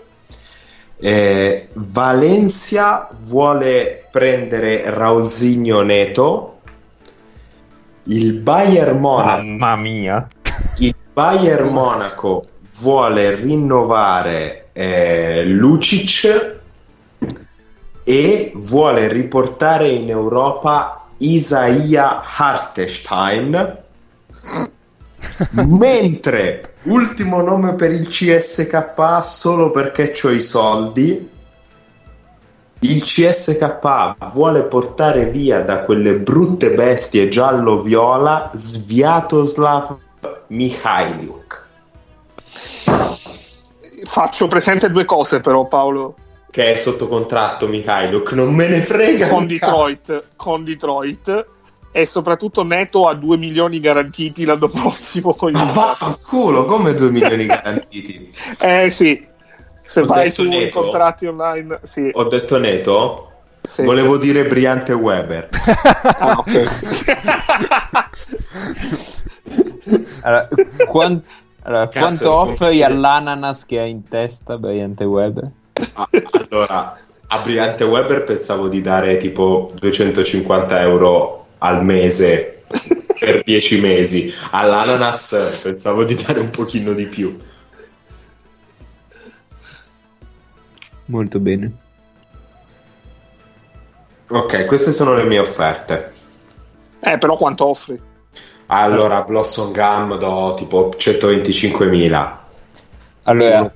[0.98, 6.60] Eh, Valencia vuole prendere Raulzinho Neto.
[8.04, 9.42] Il Bayern Monaco.
[9.42, 10.28] Mamma mia.
[10.78, 12.48] Il Bayern Monaco
[12.80, 16.62] vuole rinnovare eh, Lucic
[18.04, 23.78] e vuole riportare in Europa Isaia Hartestein
[25.68, 31.30] mentre ultimo nome per il CSK solo perché ho i soldi
[32.80, 39.98] il CSK vuole portare via da quelle brutte bestie giallo-viola Sviatoslav
[40.48, 41.43] Mikhailiuk
[44.04, 46.16] faccio presente due cose però Paolo
[46.54, 51.48] che è sotto contratto Mikhailuk, non me ne frega con Detroit, con Detroit
[51.92, 57.48] e soprattutto netto a 2 milioni garantiti l'anno prossimo con Ma vaffanculo, come 2 milioni
[57.48, 58.32] garantiti?
[58.62, 59.26] eh sì,
[59.82, 62.10] se Ho vai sui contratti online, sì.
[62.14, 63.32] Ho detto netto?
[63.62, 63.82] Sì.
[63.84, 65.50] Volevo dire Briante Weber.
[66.20, 66.66] ah, ok.
[70.22, 70.48] allora,
[70.88, 71.24] quant-
[71.64, 75.52] allora quanto offri all'ananas che ha in testa Briante Weber?
[75.94, 82.64] Ah, allora, a Brillante Weber pensavo di dare tipo 250 euro al mese
[83.20, 84.32] per dieci mesi.
[84.52, 87.38] All'ananas pensavo di dare un pochino di più.
[91.06, 91.72] Molto bene.
[94.30, 96.12] Ok, queste sono le mie offerte.
[97.00, 98.02] Eh, però quanto offri?
[98.74, 102.38] Allora, Blossom Gum do tipo 125.000.
[103.24, 103.74] Allora, uno,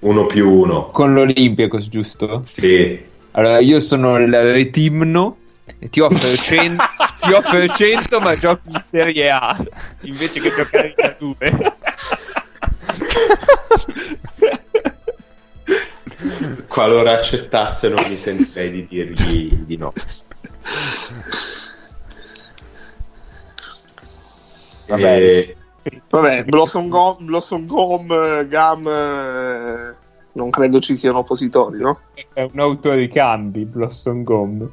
[0.00, 0.90] uno più uno.
[0.90, 2.40] Con l'Olympiacos, giusto?
[2.44, 3.00] Sì.
[3.32, 5.36] Allora, io sono il retimno
[5.78, 6.84] e ti offro 100,
[7.20, 9.56] ti offro 100 ma giochi in Serie A
[10.00, 11.04] invece che giocare in
[11.38, 11.72] A2.
[16.66, 19.92] Qualora accettasse non mi sentirei di dirgli di no.
[24.96, 25.56] Vabbè, e...
[26.08, 28.06] Vabbè Blossom Gum, Blossom Gum
[28.46, 29.94] Gum eh,
[30.32, 32.00] non credo ci siano oppositori, no?
[32.32, 34.70] È un autoricambi Blossom Gum.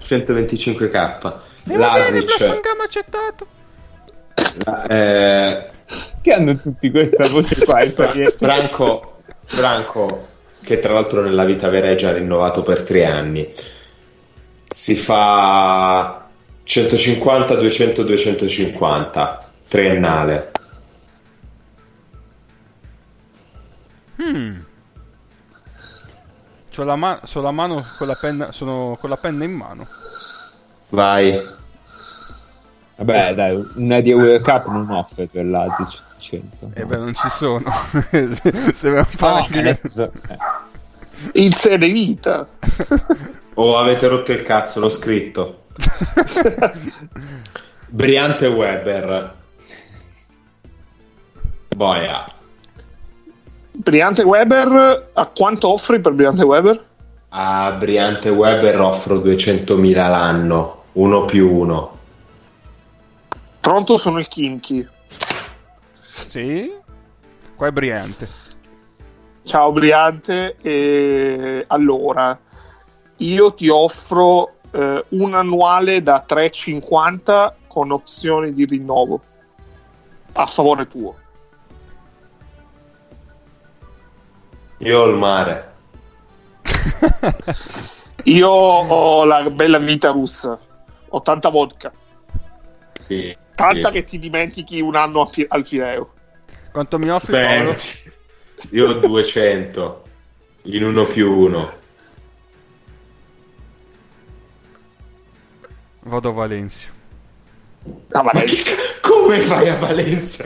[0.00, 1.74] 125k.
[1.76, 2.24] Lazic.
[2.24, 3.46] Blossom Gum accettato.
[4.88, 5.70] Eh,
[6.20, 7.80] che hanno tutti questa voce qua.
[8.36, 10.26] Franco, Franco,
[10.62, 13.48] che tra l'altro nella vita vera è già rinnovato per tre anni,
[14.72, 16.26] si fa
[16.64, 20.50] 150, 200, 250 triennale.
[24.16, 24.60] Hmm.
[26.70, 29.86] C'ho la, ma- so la mano con la penna, sono con la penna in mano.
[30.88, 31.60] Vai.
[32.96, 36.70] Vabbè, dai, una di World Cup non offre per l'Asic 100.
[36.74, 37.70] E eh beh, non ci sono.
[38.08, 38.40] Se
[38.80, 40.10] dobbiamo fare no, anche adesso...
[40.28, 41.40] eh.
[41.42, 42.48] In serie vita.
[43.54, 45.64] O oh, avete rotto il cazzo, l'ho scritto.
[47.88, 49.36] Briante Weber.
[51.76, 52.32] Boia.
[53.72, 56.84] Briante Weber, a quanto offri per Briante Weber?
[57.28, 61.98] A Briante Weber offro 200.000 l'anno, uno più uno.
[63.60, 64.86] Pronto sono il Kimchi.
[66.26, 66.72] Sì?
[67.54, 68.28] Qua è Briante.
[69.44, 72.38] Ciao Briante, e allora
[73.16, 79.20] io ti offro eh, un annuale da 3,50 con opzioni di rinnovo
[80.32, 81.16] a favore tuo.
[84.78, 85.74] Io ho il mare.
[88.24, 90.58] Io ho la bella vita russa.
[91.08, 91.92] Ho tanta vodka.
[92.94, 93.36] Sì.
[93.54, 93.92] Tanta sì.
[93.92, 96.12] che ti dimentichi un anno fi- al Fireo.
[96.70, 97.32] Quanto mi offri?
[97.32, 97.76] Beh,
[98.70, 100.04] io ho 200
[100.62, 101.80] in uno più uno.
[106.04, 106.88] Vado a Valencia.
[108.12, 108.54] Ah, Ma Valencia.
[109.00, 110.44] che, come fai a Valencia?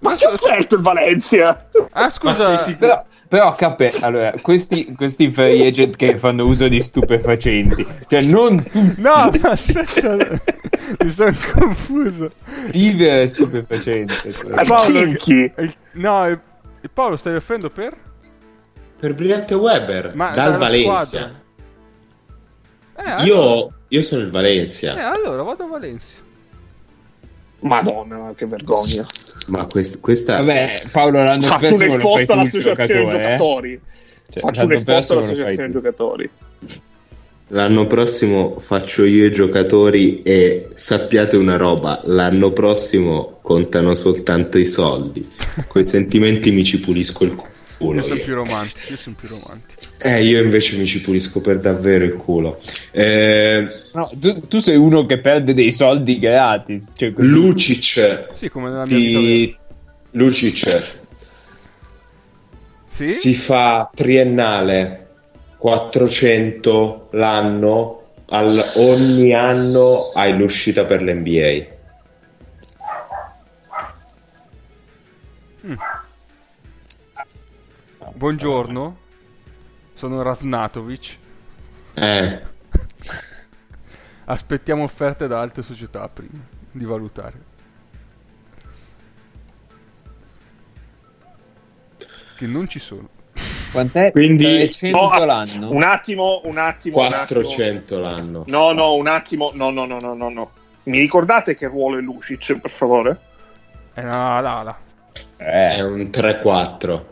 [0.00, 1.68] Ma che offerto il Valencia?
[1.92, 2.56] Ah, scusa.
[2.78, 8.62] Però, però capè, allora, questi, questi free agent che fanno uso di stupefacenti, cioè non
[8.64, 10.16] tutti No, no, aspetta.
[11.00, 12.32] mi sono confuso.
[12.70, 14.32] vivere stupefacente.
[14.32, 14.64] cioè.
[14.66, 15.52] Paolo, Cinchi.
[15.58, 16.40] il- no, il-
[16.80, 17.94] il Paolo stai offrendo per?
[18.98, 21.38] Per Briante Weber, Ma dal Valencia.
[22.96, 26.18] Eh, allora, Io, sono il eh, Valencia, allora vado a Valencia.
[27.60, 29.04] Madonna, che vergogna.
[29.48, 30.38] ma quest- questa...
[30.38, 33.10] Vabbè, Paolo l'anno Faccio un'esposta all'associazione eh.
[33.10, 33.80] giocatori.
[34.30, 36.30] Cioè, Faccio un'esposta all'associazione giocatori.
[37.48, 44.66] L'anno prossimo faccio io i giocatori e sappiate una roba, l'anno prossimo contano soltanto i
[44.66, 45.28] soldi.
[45.66, 47.49] Con i sentimenti mi ci pulisco il culo.
[47.80, 48.80] Io sono più romantico.
[48.90, 49.80] Io sono più romantico.
[49.98, 52.58] Eh, io invece mi ci pulisco per davvero il culo.
[52.92, 56.90] Eh, No, tu, tu sei uno che perde dei soldi gratis.
[56.94, 57.28] Cioè, così.
[57.28, 59.56] Lucic Sì, come nella mia di...
[60.12, 60.98] Lucic
[62.88, 63.08] Sì?
[63.08, 65.08] si fa triennale
[65.56, 71.66] 400 l'anno al- ogni anno hai l'uscita per l'NBA
[78.14, 78.96] Buongiorno.
[79.94, 81.16] Sono Rasnatovic.
[81.94, 82.40] eh,
[84.26, 86.38] Aspettiamo offerte da altre società prima
[86.70, 87.48] di valutare.
[92.36, 93.08] Che non ci sono.
[93.72, 94.10] Quant'è?
[94.12, 95.70] Quindi- 300 No, l'anno?
[95.70, 96.98] Un attimo, un attimo.
[96.98, 97.40] un attimo.
[97.40, 99.50] 400 l'anno No, no, un attimo.
[99.54, 100.50] No, no, no, no, no, no.
[100.84, 103.20] Mi ricordate che ruolo è Lucic, per favore?
[103.94, 104.76] Eh, no, là, là.
[105.36, 107.04] è Eh, un 3-4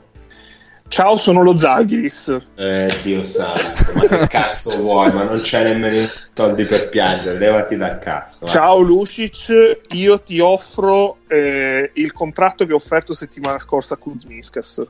[0.88, 2.40] Ciao, sono lo Zalgiris.
[2.56, 7.38] eh, Dio santo ma che cazzo vuoi ma non c'è nemmeno i soldi per piangere
[7.38, 8.54] levati dal cazzo vai.
[8.54, 14.86] Ciao Lucic, io ti offro eh, il contratto che ho offerto settimana scorsa a Kuzmiskas.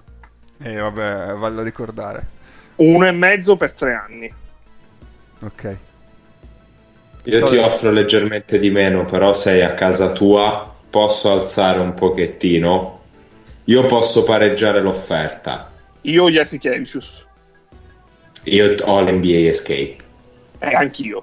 [0.61, 2.27] Eh, vabbè, vallo a ricordare.
[2.77, 4.33] Uno e mezzo per tre anni.
[5.41, 5.77] Ok.
[7.25, 13.01] Io ti offro leggermente di meno, però sei a casa tua, posso alzare un pochettino.
[13.65, 15.71] Io posso pareggiare l'offerta.
[16.03, 17.27] Io Jasikevicius.
[18.45, 19.97] Io ho l'NBA Escape.
[20.61, 21.23] Eh, anch'io.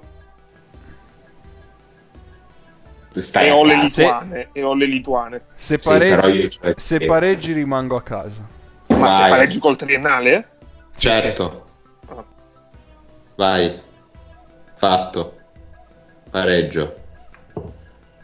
[3.10, 5.40] Stai e, ho le lituane, e ho le lituane.
[5.54, 8.46] Se, Sì, pareggi, c'ho se pareggi rimango a casa.
[8.88, 9.22] Ma Vai.
[9.22, 10.48] se pareggi col triennale?
[10.94, 11.66] Certo.
[12.08, 12.24] Ah.
[13.36, 13.80] Vai.
[14.74, 15.36] Fatto.
[16.30, 17.04] Pareggio.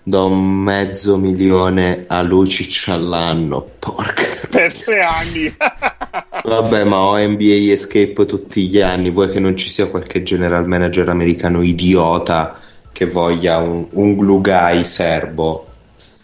[0.05, 3.71] Do mezzo milione a Lucic all'anno.
[3.79, 5.55] Porca Per tre anni.
[6.45, 9.11] Vabbè, ma ho NBA Escape tutti gli anni.
[9.11, 12.59] Vuoi che non ci sia qualche general manager americano idiota
[12.93, 15.67] che voglia un, un guy serbo?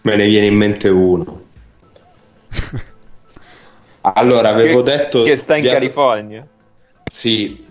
[0.01, 1.41] Me ne viene in mente uno.
[4.01, 5.23] Allora, avevo che, detto.
[5.23, 6.47] che sta in Sviat- California.
[7.03, 7.67] Sì.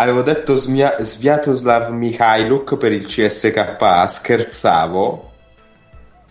[0.00, 3.76] Avevo detto Smia- Sviatoslav Mikhailuk per il CSK,
[4.06, 5.32] scherzavo.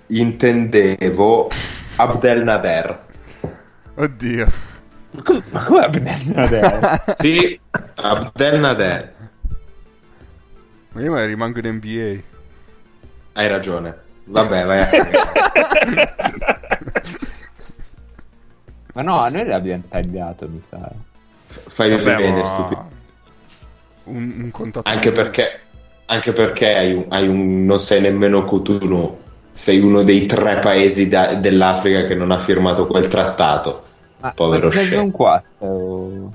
[0.08, 1.50] Intendevo
[1.98, 3.06] Abdel Nader.
[3.96, 4.48] Oddio.
[5.52, 7.14] Ma come adesso?
[7.20, 7.60] Sì,
[8.04, 9.14] Abdel Nader.
[10.94, 12.22] Ma io me rimango in NBA.
[13.34, 14.00] Hai ragione.
[14.26, 14.88] Vabbè, vai a.
[18.94, 20.90] Ma no, a noi l'abbiamo tagliato, mi sa.
[21.48, 22.97] F- Fai Vabbè, bene, ma- stupido.
[24.08, 24.96] Un, un contatore.
[24.96, 25.60] Anche perché,
[26.06, 29.18] anche perché hai un, hai un- non sei nemmeno Cotonou.
[29.52, 33.82] Sei uno dei tre paesi da- dell'Africa che non ha firmato quel trattato.
[34.20, 36.32] Ma, Povero ma un 4?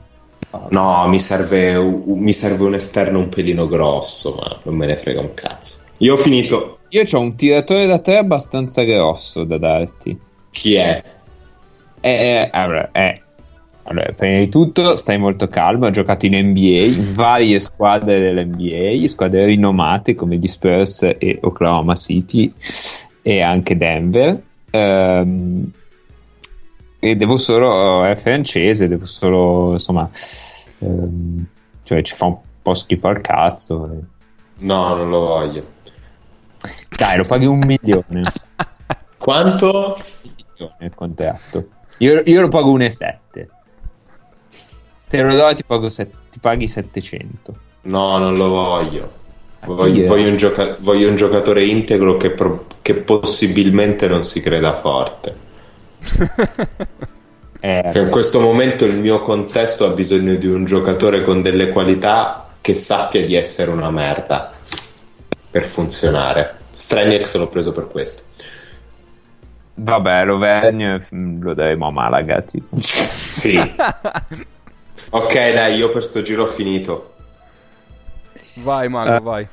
[0.70, 4.96] No, mi serve, un- mi serve un esterno un pelino grosso, ma non me ne
[4.96, 5.84] frega un cazzo.
[5.98, 6.78] Io ho finito.
[6.88, 10.18] Io ho un tiratore da 3 abbastanza grosso da darti.
[10.50, 11.02] Chi è?
[12.00, 13.14] Eh, eh, allora, eh.
[13.84, 19.06] Allora, prima di tutto stai molto calmo, ha giocato in NBA, in varie squadre dell'NBA,
[19.08, 22.52] squadre rinomate come gli Spurs e Oklahoma City
[23.22, 24.40] e anche Denver.
[24.70, 25.70] Ehm,
[27.00, 30.08] e devo solo, è francese, devo solo, insomma,
[30.78, 31.44] ehm,
[31.82, 33.90] cioè ci fa un po' schifo al cazzo.
[33.92, 34.64] eh.
[34.64, 35.66] No, non lo voglio.
[36.96, 38.22] Dai, lo paghi un milione,
[39.18, 39.96] Quanto?
[40.22, 41.68] un milione il contratto.
[41.98, 43.46] Io, io lo pago 1,7.
[45.12, 47.54] Te lo do e ti, set- ti paghi 700.
[47.82, 49.12] No, non lo voglio.
[49.60, 54.40] Ah, Voglio, voglio un, gioca- voglio un giocatore integro che, pro- che possibilmente non si
[54.40, 55.36] creda forte.
[57.64, 62.48] Eh, in questo momento il mio contesto ha bisogno di un giocatore con delle qualità
[62.60, 64.52] che sappia di essere una merda
[65.48, 66.56] per funzionare.
[66.76, 68.24] Straniax l'ho preso per questo.
[69.74, 72.40] Vabbè, Lovegno mm, lo daremo a Malaga.
[72.40, 72.74] tipo.
[72.80, 73.60] Sì.
[75.10, 77.14] ok, dai, io per sto giro ho finito.
[78.56, 79.20] Vai, Mago, Eh.
[79.20, 79.48] vai.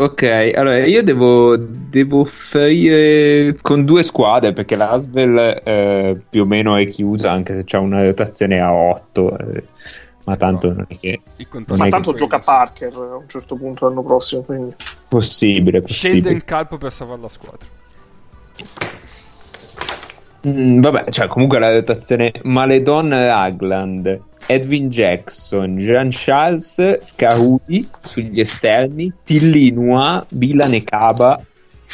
[0.00, 6.76] Ok, allora io devo, devo offrire con due squadre perché l'Asvel eh, più o meno
[6.76, 9.36] è chiusa anche se c'è una rotazione a 8,
[10.24, 10.74] ma tanto No.
[10.74, 11.20] non è che
[11.50, 14.42] Non Ma è tanto che- gioca Parker a un certo punto l'anno prossimo.
[14.42, 14.74] Quindi.
[15.08, 15.82] possibile.
[15.86, 16.30] Scende possibile.
[16.32, 17.66] in calpo per salvare la squadra.
[20.46, 24.20] Mm, vabbè, cioè comunque la rotazione Maledon Ragland,
[24.50, 26.80] Edwin Jackson, Jean Charles,
[27.16, 31.38] Kahudi sugli esterni, Tilly Noir, Bilan e Caba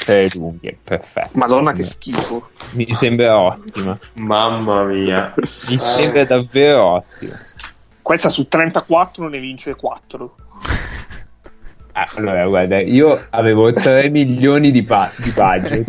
[0.06, 0.78] per le lunghe.
[0.82, 1.30] Perfetto.
[1.38, 2.48] Madonna, che schifo.
[2.74, 3.98] Mi sembra ottima.
[4.14, 5.34] Mamma mia.
[5.68, 7.36] Mi sembra davvero ottima.
[8.00, 10.36] Questa su 34 ne vince 4.
[11.96, 15.88] Ah, Allora, guarda, io avevo 3 milioni di, pa- di budget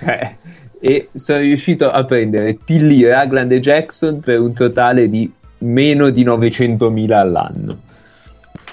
[0.00, 0.36] Eh,
[0.80, 6.24] e sono riuscito a prendere Tilly, Ragland e Jackson per un totale di meno di
[6.24, 7.78] 900.000 all'anno.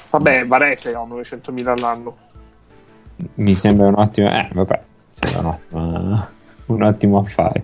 [0.10, 2.18] Vabbè, Varese ha 900.000 all'anno.
[3.36, 6.28] Mi sembra un ottimo, eh, vabbè, sembra un ottimo,
[6.68, 7.64] un ottimo affare.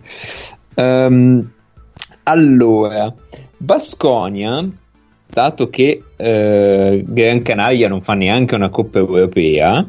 [0.74, 1.52] Ehm,
[2.24, 3.14] allora,
[3.56, 4.68] Basconia,
[5.26, 9.86] dato che eh, Gran Canaria non fa neanche una Coppa Europea,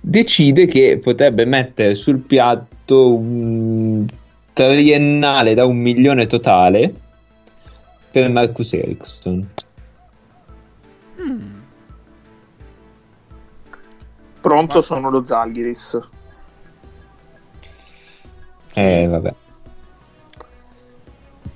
[0.00, 4.06] decide che potrebbe mettere sul piatto un
[4.52, 6.92] triennale da un milione totale
[8.10, 9.48] per Marcus Ericsson.
[14.40, 16.00] Pronto Ma- sono lo Zalgiris.
[18.74, 19.34] Eh, vabbè.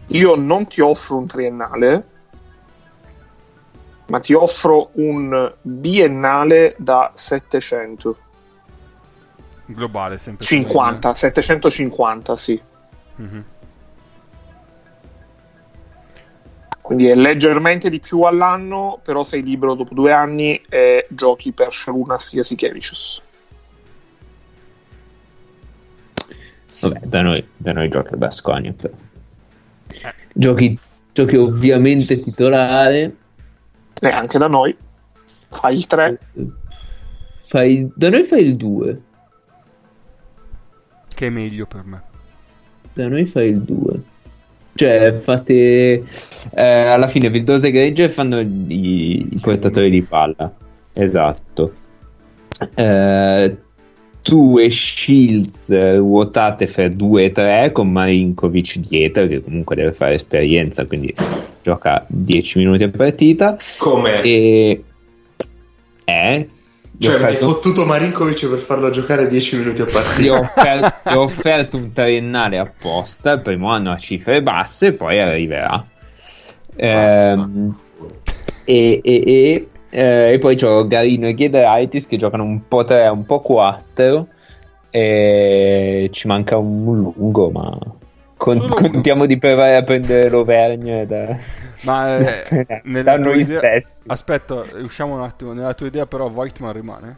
[0.09, 2.07] Io non ti offro un triennale,
[4.07, 8.19] ma ti offro un biennale da 700.
[9.67, 10.45] Globale, sempre.
[10.45, 12.61] 50, 750, sì.
[13.17, 13.45] Mhm.
[16.81, 21.73] Quindi è leggermente di più all'anno, però sei libero dopo due anni e giochi per
[21.73, 23.23] Sharunas Jasikevicius.
[26.81, 28.93] Vabbè, da noi, da noi gioca il Basconia, però.
[30.35, 30.77] Giochi,
[31.13, 33.17] giochi ovviamente titolare.
[34.01, 34.77] E anche da noi.
[35.51, 36.19] Fai il 3.
[37.45, 39.01] Fai, da noi fai il 2.
[41.23, 42.03] Che è meglio per me.
[42.93, 44.01] Da noi fai il 2.
[44.75, 46.03] Cioè, fate
[46.53, 50.53] eh, alla fine Vildosa e Gregge fanno i, i portatori di palla.
[50.93, 51.75] Esatto.
[52.75, 53.57] Eh,
[54.21, 60.15] tu e Shields ruotate fra 2 e 3 con Marinkovic dietro che comunque deve fare
[60.15, 61.15] esperienza quindi
[61.63, 64.85] gioca 10 minuti a partita come e
[66.05, 66.49] eh
[66.99, 71.11] cioè mi hai fottuto Marinkovic per farlo giocare 10 minuti a partita gli ho, offerto,
[71.11, 75.85] gli ho offerto un triennale apposta il primo anno a cifre basse poi arriverà
[76.77, 77.77] ehm,
[78.65, 83.09] e, e, e eh, e poi c'ho Garino e Giedraitis che giocano un po' 3,
[83.09, 84.27] un po' 4.
[84.89, 87.79] E ci manca un lungo, ma
[88.43, 91.39] con, contiamo di provare a prendere l'Auvergne da,
[91.85, 92.67] ma eh,
[93.05, 93.59] da noi idea...
[93.59, 94.03] stessi.
[94.09, 95.53] Aspetta, usciamo un attimo.
[95.53, 97.17] Nella tua idea, però, Voigtman rimane?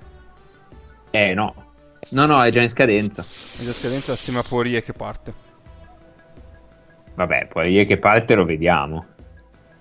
[1.10, 1.54] Eh, no.
[2.10, 3.22] No, no, è già in scadenza.
[3.22, 5.32] È già in scadenza assieme a Poirier che parte.
[7.14, 9.06] Vabbè, Poirier che parte lo vediamo.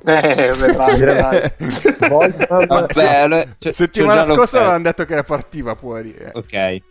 [0.06, 1.52] Eh, vedrai, vedrai.
[2.68, 6.32] Vabbè, allora, c- settimana scorsa avevano detto che partiva Poirier.
[6.36, 6.82] Ok.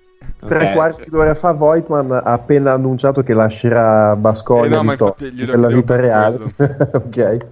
[0.44, 0.74] Tre okay.
[0.74, 5.94] quarti d'ora fa Voigtman ha appena annunciato che lascerà Basconia eh no, to- nella vita
[5.94, 6.52] reale.
[6.92, 7.46] ok.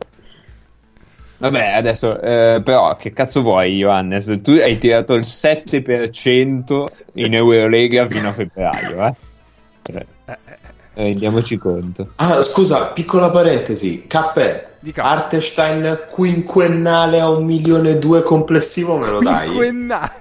[1.38, 4.40] Vabbè, adesso, eh, però, che cazzo vuoi, Johannes?
[4.42, 6.84] Tu hai tirato il 7%
[7.14, 9.14] in Eurolega fino a febbraio, eh?
[9.84, 10.36] eh,
[10.94, 12.10] rendiamoci conto.
[12.16, 14.06] Ah, scusa, piccola parentesi.
[14.06, 19.46] Cappè, Artestein quinquennale a un milione e due complessivo me lo dai?
[19.46, 20.20] Quinquennale?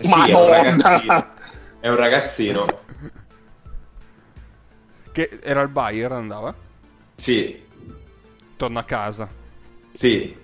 [0.00, 1.38] Sì, è un ragazzino.
[1.80, 2.66] È un ragazzino.
[5.12, 6.54] Che era il Bayer, andava?
[7.16, 7.66] Sì.
[8.56, 9.28] Torna a casa.
[9.92, 10.36] Sì.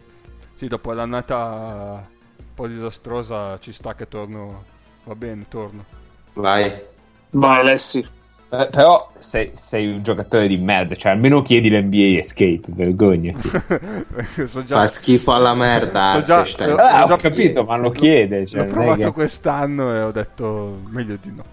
[0.55, 2.09] Sì, dopo l'annata
[2.39, 4.65] un po' disastrosa ci sta che torno.
[5.05, 5.85] Va bene, torno.
[6.33, 6.83] Vai.
[7.31, 8.09] Vai Alessi.
[8.49, 13.35] Eh, però sei, sei, un giocatore di merda, cioè almeno chiedi l'NBA Escape, vergogna.
[14.47, 14.77] so già...
[14.77, 16.13] Fa schifo alla merda.
[16.13, 18.47] So già, eh, ah, ho, ho capito, ma lo chiede.
[18.47, 19.13] Cioè, l'ho provato che...
[19.13, 21.45] quest'anno e ho detto meglio di no.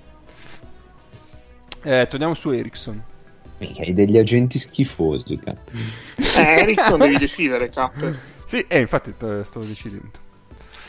[1.81, 3.01] Eh, torniamo su Ericsson.
[3.57, 5.57] Mica, hai degli agenti schifosi, cap.
[6.37, 8.15] Eh, Ericsson devi decidere, cap.
[8.45, 10.22] Sì, eh, infatti sto decidendo.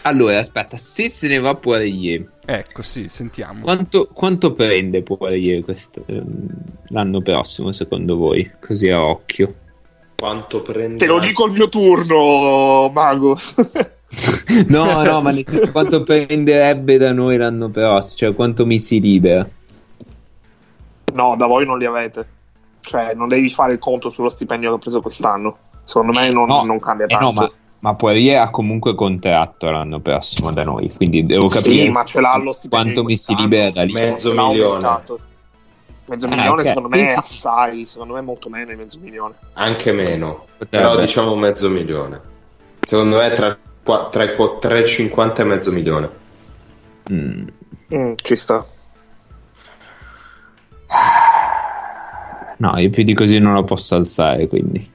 [0.07, 2.29] Allora, aspetta, se se ne va Poirier.
[2.45, 3.63] Ecco, sì, sentiamo.
[3.63, 6.47] Quanto, quanto prende Poirier questo, ehm,
[6.89, 8.51] l'anno prossimo, secondo voi?
[8.61, 9.55] Così a occhio.
[10.15, 10.99] Quanto prende?
[10.99, 13.39] Te lo dico il mio turno, Mago.
[14.69, 18.17] no, no, ma nel senso quanto prenderebbe da noi l'anno prossimo?
[18.17, 19.49] Cioè, quanto mi si libera?
[21.15, 22.29] No, da voi non li avete.
[22.81, 25.57] Cioè, non devi fare il conto sullo stipendio che ho preso quest'anno.
[25.83, 27.25] Secondo me non, no, non cambia tanto.
[27.25, 27.53] Eh no, ma
[27.85, 32.18] ma Poirier ha comunque contratto l'anno prossimo da noi, quindi devo capire sì, ma ce
[32.18, 33.93] l'ha lo quanto mi si libera da lì.
[33.93, 35.03] Mezzo milione.
[36.07, 36.64] Mezzo ah, milione okay.
[36.64, 39.35] secondo me sì, è assai, secondo me è molto meno di mezzo milione.
[39.53, 40.68] Anche meno, Potrebbe.
[40.70, 42.20] però diciamo mezzo milione.
[42.80, 46.11] Secondo me tra, tra, i 3,50 e mezzo milione.
[47.12, 47.47] Mm.
[47.95, 48.66] Mm, ci sta.
[52.57, 54.91] No, io più di così non lo posso alzare, quindi.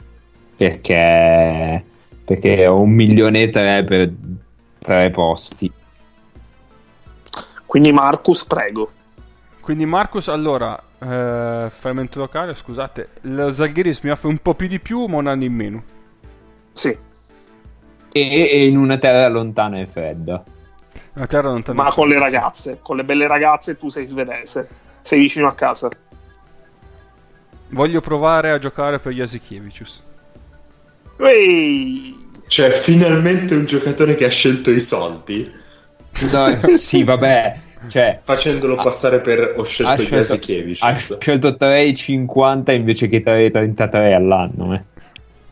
[0.55, 1.83] Perché
[2.29, 4.11] perché ho un milione e tre per
[4.77, 5.71] tre posti.
[7.65, 8.91] Quindi Marcus, prego.
[9.61, 14.79] Quindi Marcus, allora, eh, frammento locale, scusate, lo Zaghiris mi offre un po' più di
[14.79, 15.83] più ma un anno in meno.
[16.73, 16.95] Sì.
[18.11, 20.43] E, e in una terra lontana e fredda.
[21.13, 24.69] Una terra lontana ma con le ragazze, con le belle ragazze tu sei svedese,
[25.01, 25.89] sei vicino a casa.
[27.69, 30.03] Voglio provare a giocare per Jasikevicius.
[31.17, 32.18] Ehi!
[32.49, 35.51] Cioè, finalmente un giocatore che ha scelto i soldi.
[36.31, 37.59] No, sì, vabbè.
[37.87, 40.81] Cioè, Facendolo ha, passare per ho scelto Jasikevich.
[40.81, 44.73] Ha scelto 3,50 invece che 3,33 all'anno.
[44.73, 44.83] Eh.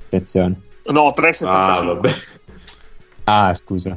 [0.08, 0.60] Attenzione.
[0.86, 1.46] No, 3,75.
[1.46, 2.10] Ah, vabbè.
[3.26, 3.96] Ah, scusa.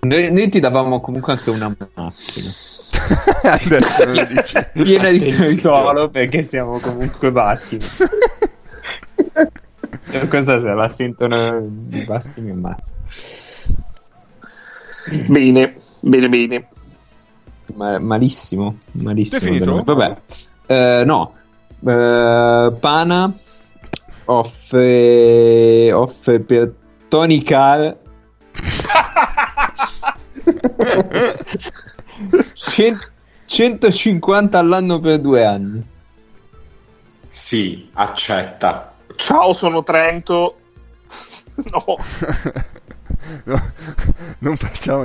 [0.00, 2.50] Noi, noi, ti davamo comunque anche una macchina.
[3.42, 4.66] Adesso lo dici.
[4.72, 7.78] Piena di territorio perché siamo comunque baschi.
[10.28, 11.58] Questa se la sentono
[11.90, 12.92] i baschi mi ammazza.
[15.28, 16.68] Bene, bene, bene.
[17.74, 19.40] Ma, malissimo, malissimo.
[19.40, 19.82] finito?
[19.82, 20.14] Vabbè,
[20.66, 21.34] uh, no.
[21.80, 23.36] Uh, Pana
[24.26, 26.72] offre, offre per
[27.08, 27.96] Tony Carr
[33.46, 35.84] 150 all'anno per due anni.
[37.26, 38.91] Sì, accetta.
[39.16, 40.56] Ciao, sono Trento.
[41.54, 41.84] no.
[43.44, 43.72] no.
[44.38, 45.04] Non facciamo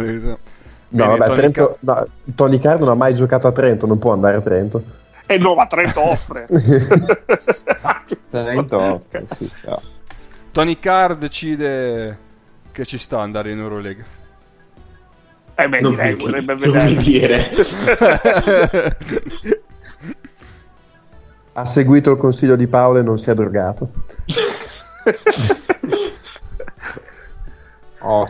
[0.89, 3.86] No, Bene, vabbè, Tony Trento, Car- no, Tony Carr non ha mai giocato a Trento,
[3.86, 4.84] non può andare a Trento.
[5.26, 6.47] E eh no, ma Trento offre.
[8.30, 9.62] Trento offre, sì, sì.
[10.51, 12.18] Tony Carr decide
[12.72, 14.03] che ci sta andare in Eurolega.
[15.55, 17.49] Eh beh, non direi, mi, vorrebbe vedere.
[21.58, 23.89] Ha seguito il consiglio di Paolo e non si è drogato.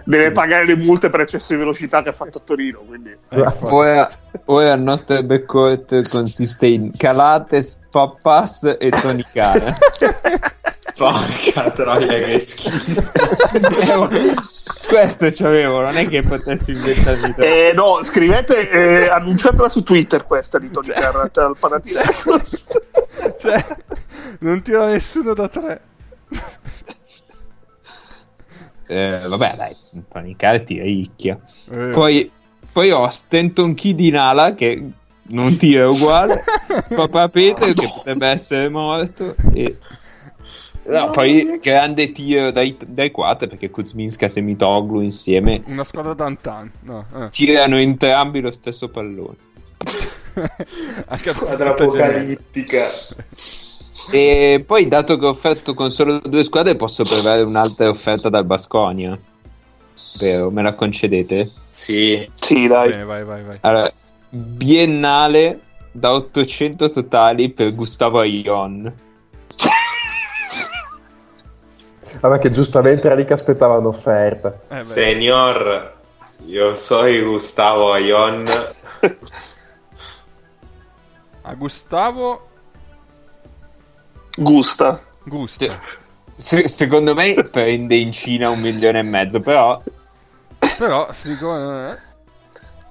[0.06, 2.80] Deve pagare le multe per eccesso di velocità che ha fatto a Torino.
[2.88, 3.16] Quindi.
[3.30, 4.10] Eh, ora,
[4.46, 9.76] ora il nostro backcourt consiste in Calates, Pappas e Tonicare.
[10.98, 13.04] Porca troia, che schifo.
[14.88, 17.36] Questo c'avevo, non è che potessi inventarmi.
[17.38, 22.66] Eh, no, scrivete, eh, annunciatela su Twitter questa di Tony Carrat al Panathinaikos.
[23.40, 23.64] cioè,
[24.40, 25.82] non tira nessuno da tre.
[28.90, 31.38] Eh, vabbè, dai, Carrat è ricchia.
[31.70, 31.92] Eh.
[31.94, 32.32] Poi,
[32.72, 34.82] poi ho Stanton Kid in ala che
[35.24, 36.42] non tira uguale.
[36.96, 39.76] Papà Peter che potrebbe essere morto e
[40.88, 46.72] No, poi grande tiro dai, dai 4 perché Kuzminska e Mitoglu insieme una squadra d'antan
[46.84, 47.30] no, eh.
[47.30, 49.36] tirano entrambi lo stesso pallone
[51.18, 52.90] squadra apocalittica
[54.10, 58.46] e poi dato che ho offerto con solo due squadre posso provare un'altra offerta dal
[58.46, 59.18] Basconia
[59.94, 61.52] Spero, me la concedete?
[61.70, 62.90] Sì, sì dai.
[62.90, 63.58] Bene, vai, vai, vai.
[63.62, 63.92] Allora,
[64.30, 65.60] biennale
[65.92, 69.06] da 800 totali per Gustavo Ion
[72.20, 74.60] Vabbè, che giustamente era lì che aspettava un'offerta.
[74.70, 75.94] Eh, Senior,
[76.46, 78.46] io sono Gustavo Aion.
[81.48, 82.48] A Gustavo
[84.36, 85.02] Gusta.
[85.24, 85.82] Gusta.
[86.36, 89.82] Se, secondo me prende in Cina un milione e mezzo, però...
[90.78, 92.02] Però, secondo me,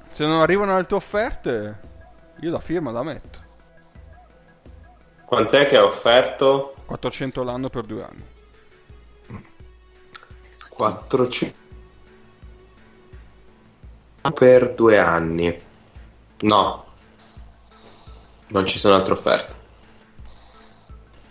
[0.09, 1.80] se non arrivano le tue offerte,
[2.40, 3.44] io la firma la metto.
[5.24, 6.74] Quant'è che ha offerto?
[6.86, 8.24] 400 l'anno per due anni.
[10.70, 11.54] 400
[14.34, 15.62] per due anni.
[16.40, 16.86] No,
[18.49, 19.55] non ci sono altre offerte.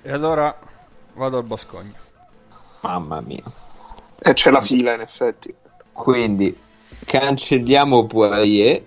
[0.01, 0.57] E allora
[1.13, 1.93] vado al Boscogna.
[2.82, 3.43] Mamma mia.
[4.20, 5.53] E c'è la fila in effetti.
[5.91, 6.55] Quindi
[7.05, 8.84] cancelliamo Poirier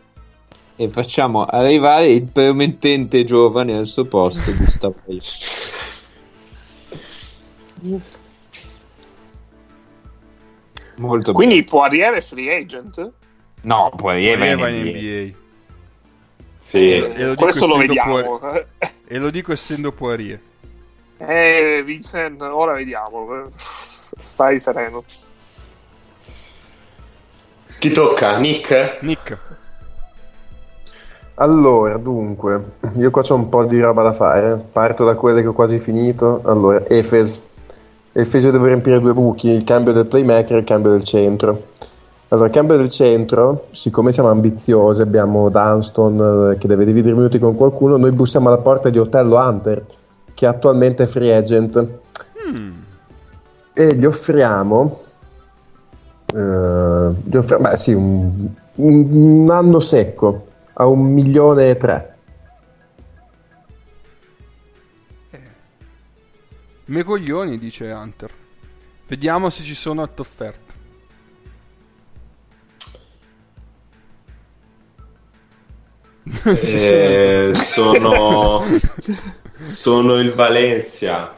[0.77, 4.95] e facciamo arrivare il promettente giovane al suo posto, Gustavo.
[10.97, 11.67] Molto Quindi bene.
[11.67, 13.13] Poirier è free agent?
[13.63, 14.99] No, Poirier, Poirier va in NBA.
[14.99, 15.47] NBA.
[16.59, 18.39] Sì, e lo questo lo vediamo.
[18.39, 18.69] Poirier.
[19.07, 20.41] e lo dico essendo Poirier.
[21.19, 23.49] Eh, Vincent, ora vediamo.
[24.23, 25.05] Stai sereno.
[27.79, 28.99] Ti tocca, Nick?
[29.03, 29.39] Nick.
[31.35, 34.57] Allora, dunque, io qua c'ho un po' di roba da fare.
[34.57, 36.43] Parto da quelle che ho quasi finito.
[36.45, 37.41] Allora, Efes
[38.13, 41.05] e il Fese deve riempire due buchi, il cambio del playmaker e il cambio del
[41.05, 41.69] centro.
[42.31, 47.39] Allora, cambio del centro, siccome siamo ambiziosi, abbiamo Dunston eh, che deve dividere i minuti
[47.39, 49.87] con qualcuno, noi bussiamo alla porta di Otello Hunter,
[50.35, 51.89] che attualmente è free agent.
[52.47, 52.73] Mm.
[53.73, 55.01] E gli offriamo,
[56.35, 62.17] eh, gli offriamo beh, sì, un, un, anno secco a un milione e tre.
[66.85, 68.31] Me coglioni, dice Hunter.
[69.07, 70.78] Vediamo se ci sono altre offerte.
[76.45, 78.65] Eh, sono,
[79.59, 81.35] sono il Valencia.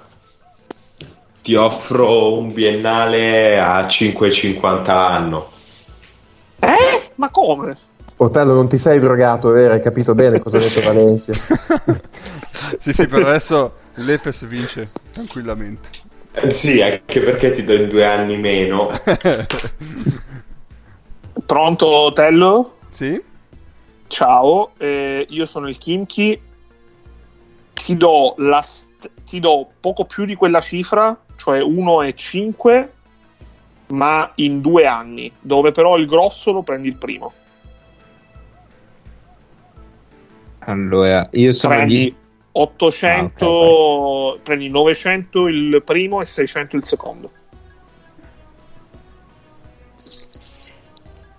[1.43, 5.49] Ti offro un biennale a 5,50 l'anno.
[6.59, 7.13] Eh?
[7.17, 7.77] Ma come?
[8.17, 9.73] Otello, non ti sei drogato, vero?
[9.73, 11.33] Hai capito bene cosa ha detto Valencia.
[12.79, 15.89] sì, sì, per adesso l'Efes vince tranquillamente.
[16.33, 18.91] Eh, sì, anche perché ti do in due anni meno.
[21.47, 22.77] Pronto, Tello?
[22.91, 23.21] Sì.
[24.11, 26.39] Ciao, eh, io sono il Kimchi.
[27.73, 32.89] Ti do, la st- ti do poco più di quella cifra, cioè 1,5,
[33.91, 37.33] ma in due anni, dove però il grosso lo prendi il primo.
[40.59, 42.13] Allora, io sono, gli,
[42.51, 47.31] 800 ah, okay, prendi 900 il primo e 600 il secondo.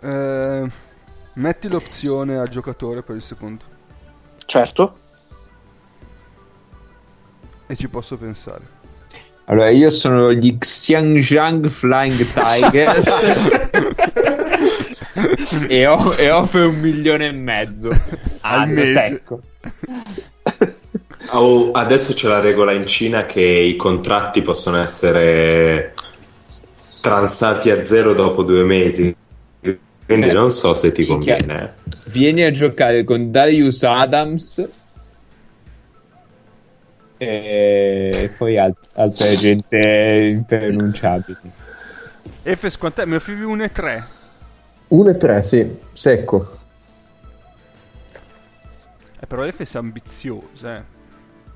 [0.04, 0.90] Eh,
[1.34, 3.64] metti l'opzione al giocatore per il secondo.
[4.46, 4.98] Certo.
[7.68, 8.80] E ci posso pensare.
[9.46, 13.36] Allora, io sono gli Xianjiang Flying Tigers
[15.68, 17.90] e, ho, e offre un milione e mezzo
[18.42, 19.02] al mese.
[19.02, 19.42] Secco.
[21.34, 25.94] Oh, adesso c'è la regola in Cina che i contratti possono essere
[27.00, 29.16] transati a zero dopo due mesi.
[30.12, 31.76] Quindi eh, non so se ti conviene.
[32.06, 34.68] Vieni a giocare con Darius Adams
[37.18, 39.78] e poi alt- altre gente
[40.34, 41.52] impronunciabili.
[42.44, 43.06] Efes, quant'è?
[43.06, 44.06] Mi offrivi 1 e 3?
[44.90, 46.58] 1 e 3, sì, secco.
[49.20, 50.82] Eh, però Efes è ambizioso, eh.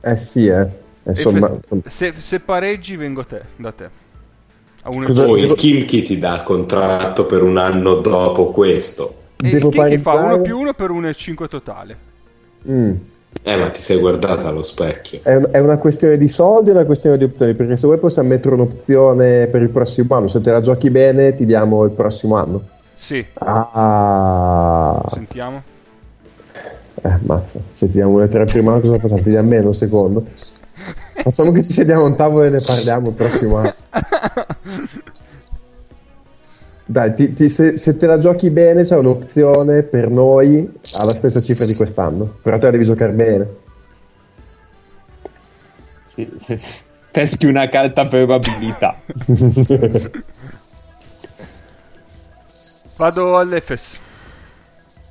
[0.01, 0.67] Eh sì, eh.
[1.03, 3.89] Insomma, Efes, se, se, pareggi vengo te, da te.
[4.88, 9.15] A uno Cosa, Poi il Kimchi ti dà contratto per un anno dopo questo.
[9.38, 11.97] E devo il Kimchi fa 1 più 1 per 1 e 5 totale.
[12.69, 12.93] Mm.
[13.41, 15.21] Eh, ma ti sei guardata allo specchio.
[15.23, 17.55] È, un, è, una questione di soldi o una questione di opzioni?
[17.55, 20.27] Perché se vuoi possiamo mettere un'opzione per il prossimo anno.
[20.27, 22.61] Se te la giochi bene, ti diamo il prossimo anno.
[22.93, 23.25] Sì.
[23.33, 25.03] Ah.
[25.11, 25.63] Sentiamo.
[27.01, 27.59] Eh, mazza.
[27.71, 29.21] Se ti diamo una tre prima anno, cosa facciamo?
[29.21, 30.25] Ti diamo meno secondo?
[30.76, 33.73] Facciamo che ci sediamo a un tavolo e ne parliamo il prossimo anno.
[36.88, 41.41] Dai, ti, ti, se, se, te la giochi bene c'è un'opzione per noi alla stessa
[41.41, 43.47] cifra di quest'anno, però te la devi giocare bene.
[46.03, 46.73] Sì, sì, sì.
[47.11, 48.95] Peschi una carta probabilità.
[52.97, 53.99] Vado all'Efes.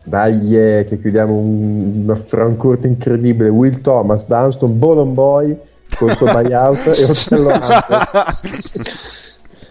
[0.06, 3.48] Dai, eh, che chiudiamo un, un francourt incredibile.
[3.48, 5.58] Will Thomas, Dunston, Bolon Boy
[5.96, 7.50] col suo buyout e Otello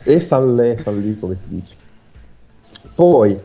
[0.03, 1.75] e San Le, San Lì, come si dice.
[2.95, 3.39] Poi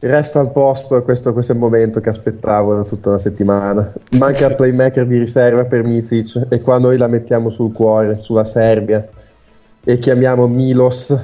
[0.00, 3.92] resta al posto, questo, questo, è il momento che aspettavo da tutta una settimana.
[4.18, 8.44] Manca il playmaker di riserva per Mitic e qua noi la mettiamo sul cuore, sulla
[8.44, 9.06] Serbia
[9.82, 11.16] e chiamiamo Milos.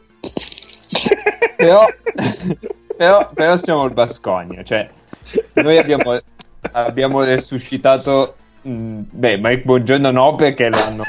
[1.57, 1.85] però,
[2.97, 4.87] però, però siamo il Bascogna cioè
[5.55, 6.19] noi abbiamo,
[6.71, 11.03] abbiamo resuscitato mh, mm, beh Mike Buongiorno no perché l'hanno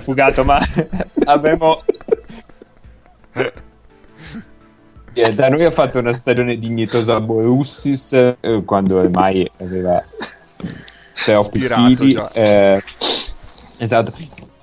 [0.00, 0.58] fugato ma
[1.24, 1.82] abbiamo
[5.14, 10.02] yeah, da noi ha fatto una stagione dignitosa a Borussis eh, quando ormai aveva
[11.24, 12.18] troppi fili.
[12.32, 12.82] Eh,
[13.78, 14.12] esatto.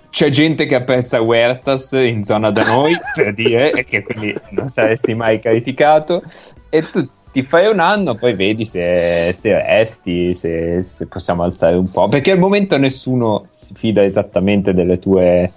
[0.10, 5.16] C'è gente che apprezza Huertas in zona da noi, per dire, che quindi non saresti
[5.16, 6.22] mai criticato.
[6.70, 11.76] E tu ti fai un anno, poi vedi se, se resti, se, se, possiamo alzare
[11.76, 12.08] un po'.
[12.08, 15.52] Perché al momento nessuno si fida esattamente delle tue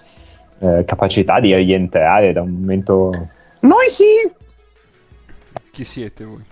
[0.58, 3.28] eh, capacità di rientrare da un momento.
[3.60, 4.06] Noi sì!
[5.70, 6.44] Chi siete voi?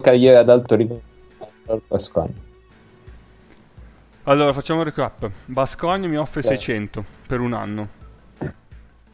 [0.00, 1.02] Carriera ad alto livello
[1.86, 2.34] Bascogna.
[4.24, 5.30] Allora, facciamo un recap.
[5.44, 6.48] Bascogna mi offre sì.
[6.48, 7.88] 600 per un anno.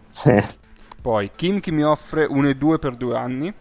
[0.09, 0.43] Sì.
[1.03, 3.53] Poi Kimchi mi offre 1,2 per due anni.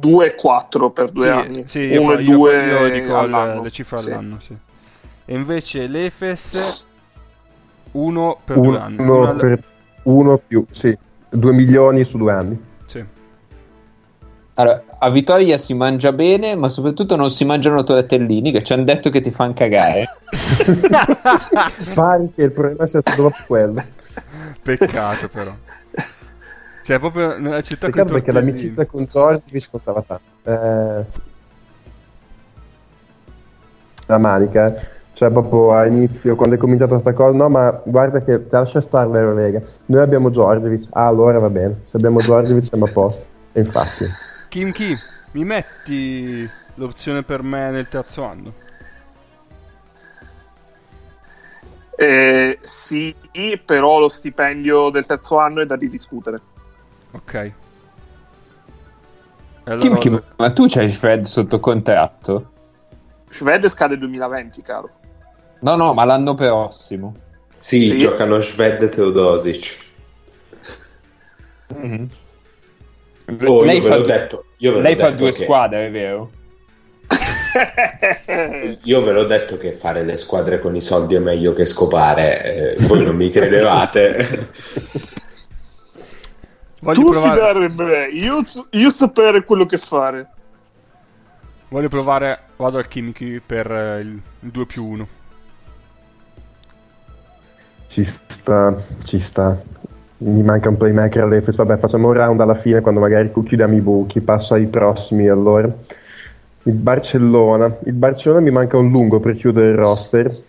[0.00, 1.62] 2,4 per due sì, anni.
[1.66, 4.10] Sì, io, fa, io, io dico le, le cifre sì.
[4.10, 4.56] all'anno, sì.
[5.24, 6.84] E invece l'Efes
[7.92, 9.02] 1 per uno, due anni.
[9.02, 9.62] Uno, per,
[10.02, 10.98] uno più, sì.
[11.28, 12.60] 2 milioni su due anni.
[12.86, 13.04] Sì.
[14.54, 18.84] Allora, a Vittoria si mangia bene, ma soprattutto non si mangiano tortellini, che ci hanno
[18.84, 20.06] detto che ti fanno cagare.
[21.94, 23.84] Pare che il problema sia stato proprio quello.
[24.62, 25.54] Peccato però.
[26.82, 30.24] Cioè, proprio nella città Peccato perché l'amicizia con Zorzi contava tanto.
[30.42, 31.04] Eh...
[34.06, 34.74] La manica.
[35.14, 39.10] Cioè, proprio a inizio, quando è cominciata questa cosa, no, ma guarda che lascia stare
[39.10, 39.60] l'Eurolega.
[39.86, 40.88] Noi abbiamo Giorgevic.
[40.90, 41.80] Ah, allora va bene.
[41.82, 43.24] Se abbiamo Giorgevic siamo a posto.
[43.52, 44.06] E infatti.
[44.48, 44.96] Kim Ki,
[45.32, 48.61] mi metti l'opzione per me nel terzo anno?
[52.02, 53.14] Eh, sì,
[53.64, 56.38] però lo stipendio del terzo anno è da ridiscutere.
[57.12, 57.52] Ok.
[59.62, 59.80] Allora...
[59.80, 62.50] Kim, Kim, ma tu c'hai Shred sotto contratto?
[63.28, 64.90] Shved scade 2020, caro.
[65.60, 67.14] No, no, ma l'anno prossimo.
[67.56, 67.98] Sì, sì.
[67.98, 69.76] giocano Shved e Teodosic.
[71.72, 72.04] Mm-hmm.
[73.46, 74.44] Oh, lei io ve l'ho detto.
[74.56, 75.44] Io ve lei fa due che...
[75.44, 76.30] squadre, è vero?
[78.82, 82.76] io ve l'ho detto che fare le squadre con i soldi è meglio che scopare.
[82.76, 84.50] Eh, voi non mi credevate.
[86.80, 87.34] Voglio tu provare...
[87.34, 90.26] fidare in me, io, io sapere quello che fare.
[91.68, 95.06] Voglio provare, vado al Kimchi per eh, il, il 2 più 1.
[97.86, 99.60] Ci sta, ci sta.
[100.18, 101.54] Mi manca un playmaker all'Efes.
[101.54, 104.20] Vabbè, facciamo un round alla fine quando magari chiudiamo i buchi.
[104.20, 105.72] Passo ai prossimi allora.
[106.64, 107.78] Il Barcellona.
[107.84, 110.42] Il Barcellona mi manca un lungo per chiudere il roster.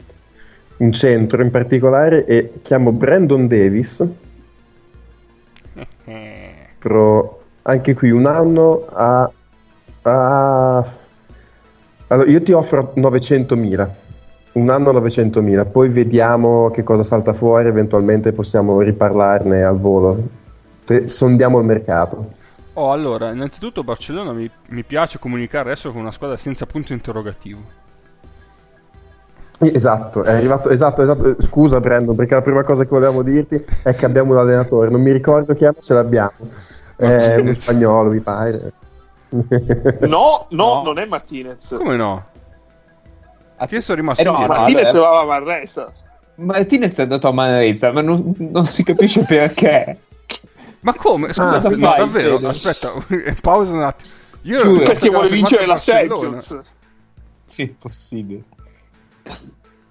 [0.78, 4.05] Un centro in particolare e chiamo Brandon Davis.
[6.80, 9.32] Pro anche qui un anno a,
[10.01, 10.86] a...
[12.07, 13.89] Allora, io ti offro 900.000
[14.53, 20.22] un anno 900.000, poi vediamo che cosa salta fuori, eventualmente possiamo riparlarne al volo.
[20.86, 22.34] Te, sondiamo il mercato.
[22.74, 27.82] Oh, allora, innanzitutto Barcellona mi, mi piace comunicare adesso con una squadra senza punto interrogativo.
[29.59, 31.41] Esatto, è arrivato, esatto, esatto.
[31.41, 35.01] Scusa Brandon, perché la prima cosa che volevamo dirti è che abbiamo un allenatore, non
[35.01, 36.32] mi ricordo chi è, ma ce l'abbiamo.
[36.95, 38.74] È un spagnolo, mi pare.
[39.30, 39.47] No,
[39.99, 41.76] no, no, non è Martinez.
[41.78, 42.26] Come no?
[43.55, 45.91] A che sono rimasto eh no, Martinez va a Manresa.
[46.36, 49.97] Martinez è andato a Manresa, ma non, non si capisce perché.
[50.84, 51.27] Ma come?
[51.34, 52.38] Scusa, ah, no, davvero?
[52.38, 52.47] Fede?
[52.47, 52.93] Aspetta,
[53.41, 54.11] pausa un attimo.
[54.43, 56.59] Io Giuro, perché vuole vincere la Champions.
[57.45, 58.43] Sì, possibile.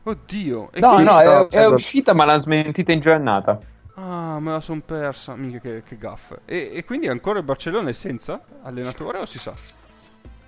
[0.04, 0.70] Oddio.
[0.74, 3.58] No, no, è, è, uscita ma l'ha smentita in giornata.
[3.94, 5.34] Ah, me la son persa.
[5.36, 6.40] Mica che, che gaffa.
[6.44, 9.54] E, e, quindi ancora il Barcellona è senza allenatore o si sa?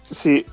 [0.02, 0.44] Sì,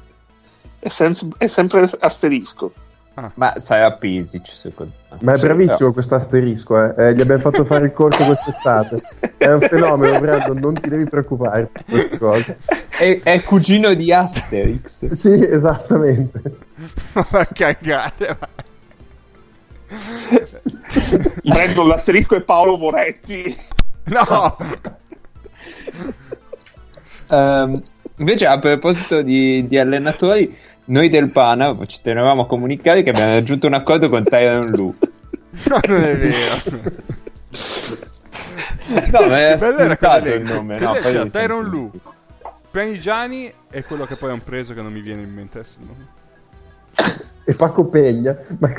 [0.79, 2.73] è, sem- è sempre asterisco.
[3.13, 3.29] Ah.
[3.35, 5.17] Ma sarà Pisic secondo me.
[5.21, 5.93] Ma è bravissimo no.
[5.93, 6.93] questo asterisco, eh.
[6.97, 7.13] eh.
[7.13, 9.01] gli abbiamo fatto fare il corso quest'estate.
[9.37, 12.57] È un fenomeno, Brandon, non ti devi preoccupare per queste cose.
[12.87, 15.07] È, è cugino di Asterix.
[15.09, 16.41] sì, esattamente.
[17.13, 18.37] Ma cagare,
[21.43, 23.55] Brandon, l'asterisco è Paolo Moretti.
[24.05, 24.57] No!
[27.29, 27.81] um,
[28.17, 30.57] invece, a proposito di, di allenatori
[30.91, 34.93] noi del Pana ci tenevamo a comunicare che abbiamo raggiunto un accordo con Tyron Lu.
[35.67, 36.79] No, non è vero.
[39.11, 40.79] no, ma è spuntato il nome.
[40.79, 41.91] No, cioè, Tyron Lu,
[42.71, 45.77] Pianigiani e quello che poi hanno preso che non mi viene in mente adesso.
[47.43, 48.37] E Paco Pegna.
[48.59, 48.69] Ma...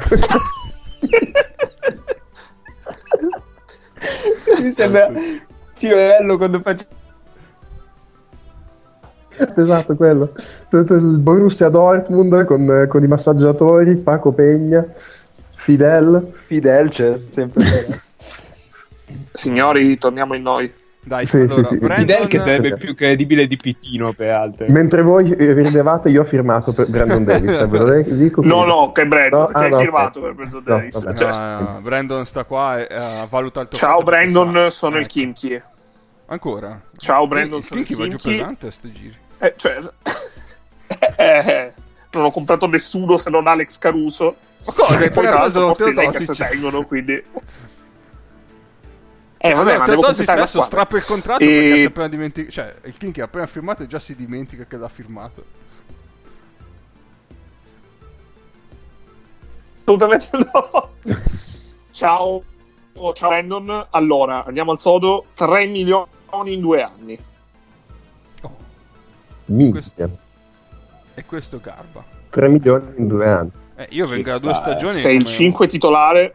[4.62, 5.12] mi sembra
[5.74, 6.86] Fiorello quando faccio
[9.56, 10.32] esatto, quello.
[10.72, 14.86] Il Borussia Dortmund con, con, i massaggiatori, Paco Pegna,
[15.54, 16.30] Fidel.
[16.32, 18.00] Fidel c'è sempre.
[19.32, 20.72] Signori, torniamo in noi.
[21.04, 21.78] Dai, sì, allora, sì, sì.
[21.78, 21.96] Brandon...
[21.96, 24.70] Fidel che sarebbe più credibile di Pittino per altri.
[24.70, 27.66] Mentre voi ridevate, io ho firmato per Brandon Davis.
[27.66, 29.46] ve lo dico no, no, che Brandon, no?
[29.48, 30.22] che ah, hai no, firmato okay.
[30.22, 31.02] per Brandon Davis.
[31.02, 31.30] No, cioè...
[31.30, 35.04] no, Brandon sta qua e uh, valuta il tuo Ciao Brandon, sono ecco.
[35.04, 35.62] il Kinky.
[36.26, 36.80] Ancora?
[36.96, 38.02] Ciao Brandon, il, sono il Kinky.
[38.02, 39.16] va giù pesante a sti giri.
[39.38, 39.78] Eh, cioè,
[41.16, 41.72] eh,
[42.12, 44.36] non ho comprato nessuno se non Alex Caruso.
[44.64, 44.94] Ma cosa?
[44.96, 47.22] Hai poi tra l'altro forse i Lakers tengono, quindi...
[49.44, 51.46] Eh, vabbè, ma Teodosic adesso strappa il contratto e...
[51.46, 52.52] perché si è appena dimenticato.
[52.52, 55.44] Cioè, il King che ha appena firmato e già si dimentica che l'ha firmato.
[59.80, 60.90] Assolutamente no.
[61.90, 62.44] ciao,
[62.92, 63.86] oh, ciao Brandon.
[63.90, 65.26] Allora, andiamo al sodo.
[65.34, 67.18] 3 milioni in due anni.
[68.42, 68.56] Oh.
[69.46, 70.08] Minchia.
[71.14, 72.04] E questo garba.
[72.30, 73.50] 3 milioni in due anni.
[73.76, 74.98] Eh, io vengo da due stagioni.
[74.98, 76.34] Sei il 5 titolare.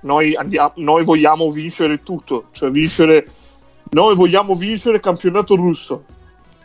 [0.00, 3.28] Noi, andiamo, noi vogliamo vincere tutto, cioè vincere.
[3.90, 6.04] Noi vogliamo vincere il campionato russo.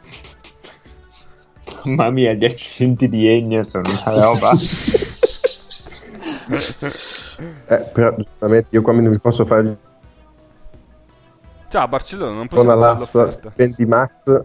[1.84, 4.52] Mamma mia, gli accenti di Ennio sono una roba.
[7.68, 9.90] eh, però giustamente io qua non mi posso fare.
[11.72, 13.32] Ciao Barcellona, non posso fare l'offerta.
[13.32, 14.42] Stipendi max.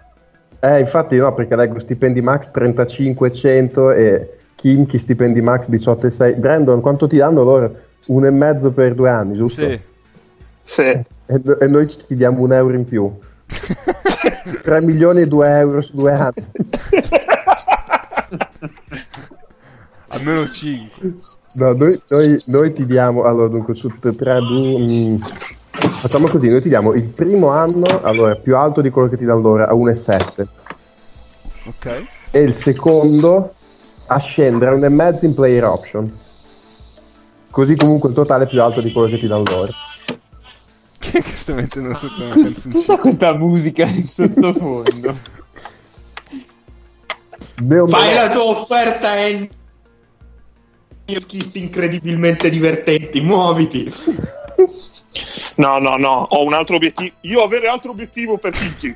[0.61, 6.39] Eh, infatti no, perché leggo stipendi max 3500 e Kimchi stipendi max 18,6.
[6.39, 7.75] Brandon, quanto ti danno loro?
[8.07, 9.69] Uno e mezzo per due anni, giusto?
[9.69, 9.81] Sì.
[10.63, 10.83] sì.
[10.83, 11.07] E,
[11.59, 13.13] e noi ci diamo un euro in più.
[14.63, 16.33] 3 milioni e 2 euro su due anni.
[20.07, 21.15] Almeno 5.
[21.55, 25.17] No, noi, noi, noi, ti diamo, allora dunque su 3, 2, mm,
[25.81, 29.25] facciamo così, noi ti diamo il primo anno, allora più alto di quello che ti
[29.25, 30.47] danno loro, a 1,7.
[31.67, 32.05] Ok.
[32.31, 33.55] E il secondo
[34.07, 36.19] a scendere a 1,5 in player option.
[37.51, 39.73] Così comunque il totale è più alto di quello che ti danno loro.
[40.99, 42.75] Che, che sta mettendo sotto una canzone?
[42.75, 45.15] Cosa questa musica in sottofondo?
[47.89, 49.49] Fai la tua offerta e
[51.07, 53.91] skit incredibilmente divertenti, muoviti.
[55.57, 57.15] No, no, no, ho un altro obiettivo.
[57.23, 58.95] Io avere altro obiettivo per Kinky.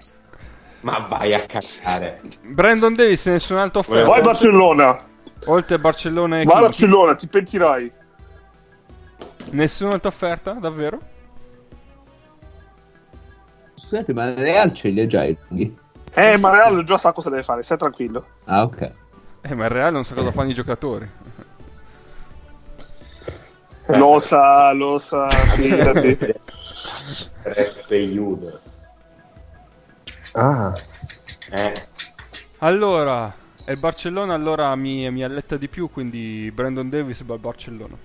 [0.81, 2.21] Ma vai a cagare.
[2.43, 4.09] Brandon Davis, nessun altro offerta.
[4.09, 5.09] Vai Barcellona.
[5.47, 7.93] Oltre Barcellona e Vai Barcellona, ti pentirai.
[9.53, 11.01] Nessuna altra offerta, davvero?
[13.75, 15.77] Scusate, ma Real ce li ha già i lunghi?
[16.15, 18.27] Eh, ma Real già sa cosa deve fare, stai tranquillo.
[18.45, 18.93] Ah, ok.
[19.43, 21.09] Eh, ma il Real non sa cosa fanno i giocatori.
[23.99, 26.19] Lo sa, lo sa, fidati.
[27.89, 28.59] Jude.
[30.33, 30.75] Ah.
[31.51, 31.87] Eh.
[32.59, 33.33] Allora,
[33.65, 37.97] e Barcellona allora mi, mi alletta di più, quindi Brandon Davis va al Barcellona.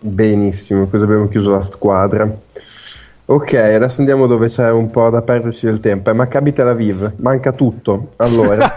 [0.00, 2.30] Benissimo, così abbiamo chiuso la squadra.
[3.30, 6.10] Ok, adesso andiamo dove c'è un po' da perderci del tempo.
[6.10, 8.12] È Maccabi Tel Aviv, manca tutto.
[8.16, 8.58] Allora,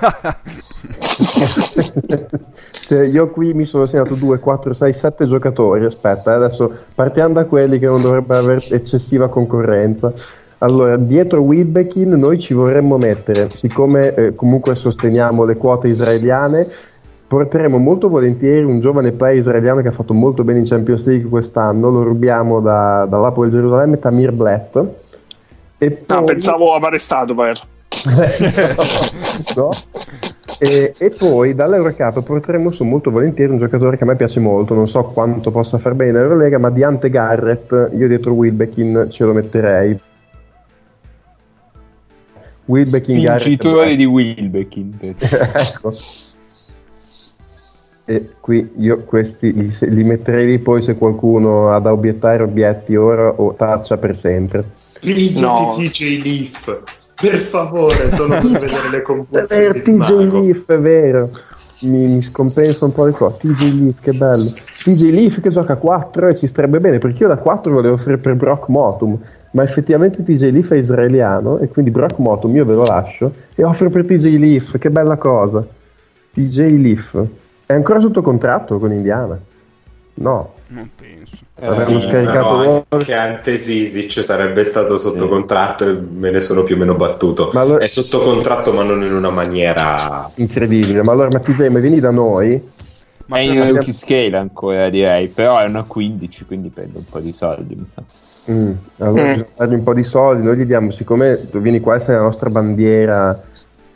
[2.85, 5.85] cioè, io qui mi sono segnato 2, 4, 6, 7 giocatori.
[5.85, 10.11] Aspetta, adesso partiamo da quelli che non dovrebbero avere eccessiva concorrenza.
[10.59, 16.67] Allora, dietro Wilbekin noi ci vorremmo mettere, siccome eh, comunque sosteniamo le quote israeliane,
[17.27, 21.29] porteremo molto volentieri un giovane player israeliano che ha fatto molto bene in Champions League
[21.29, 24.83] quest'anno, lo rubiamo da, dall'Apo del Gerusalemme, Tamir Blatt.
[25.77, 26.17] E poi...
[26.19, 27.59] No, pensavo a arrestato, per.
[29.55, 29.69] no?
[30.63, 34.75] E, e, poi dall'Eurocup porteremo su molto volentieri un giocatore che a me piace molto,
[34.75, 39.23] non so quanto possa far bene in Eurolega, ma Diante Garrett, io dietro Wilbekin ce
[39.25, 39.99] lo metterei.
[42.65, 44.97] Wilbekin Vincitore Garrett, di Wilbekin.
[45.17, 45.93] ecco
[48.05, 52.95] e qui io questi li, li metterei lì poi se qualcuno ha da obiettare obietti
[52.95, 54.63] ora o taccia per sempre.
[54.99, 55.75] Pigliati no.
[55.75, 56.83] TJ Leaf,
[57.21, 59.77] per favore, solo per vedere le composizioni.
[59.77, 61.29] È TJ Leaf, è vero.
[61.81, 63.37] Mi, mi, scompensa un po' le cose.
[63.37, 64.49] TJ Leaf, che bello.
[64.83, 67.93] TJ Leaf che gioca a 4 e ci starebbe bene perché io da 4 volevo
[67.95, 69.17] offrire per Brock Motum.
[69.51, 73.63] Ma effettivamente TJ Leaf è israeliano e quindi Brock Motum io ve lo lascio e
[73.63, 75.65] offro per TJ Leaf, che bella cosa.
[76.33, 77.25] TJ Leaf.
[77.65, 79.39] È ancora sotto contratto con Indiana?
[80.15, 80.53] No.
[80.67, 81.20] Non penso.
[81.63, 85.29] Eh, sì, scaricato anche Ante Sisic sarebbe stato sotto sì.
[85.29, 87.51] contratto e me ne sono più o meno battuto.
[87.53, 87.83] Allora...
[87.83, 91.03] È sotto contratto ma non in una maniera incredibile.
[91.03, 92.59] Ma allora Matteo, ma vieni da noi?
[93.27, 97.19] Ma è in rookie scale ancora direi, però è una 15 quindi prende un po'
[97.19, 98.01] di soldi mi sa.
[98.49, 99.27] Mm, allora mm.
[99.27, 102.21] bisogna dargli un po' di soldi, noi gli diamo, siccome tu vieni qua, sei la
[102.21, 103.39] nostra bandiera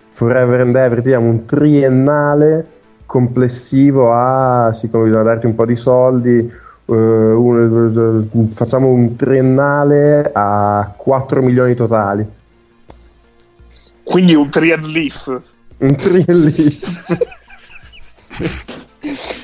[0.10, 2.68] forever and ever, ti diamo un triennale
[3.08, 6.64] complessivo a, siccome bisogna darti un po' di soldi,
[6.94, 12.26] un, facciamo un triennale a 4 milioni totali.
[14.04, 15.42] Quindi un triennale leaf.
[15.78, 17.34] Un triennale leaf.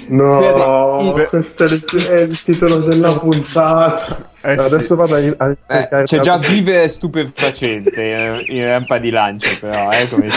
[0.10, 4.30] No, Beh, questo è il titolo della puntata.
[4.42, 9.50] Eh, Adesso vado a, a eh, C'è già vive stupefacente in, in rampa di lancio,
[9.60, 10.28] però, eh, come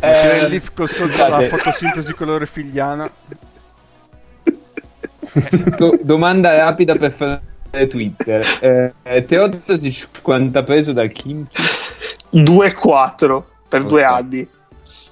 [0.00, 3.10] eh, il leaf con sotto la fotosintesi colore figliana.
[5.76, 8.92] Do- domanda rapida per fare Twitter.
[9.02, 11.62] Eh, Teodosic quanto ha preso dal Kimchi?
[12.32, 13.90] 2,4 per okay.
[13.90, 14.48] due anni.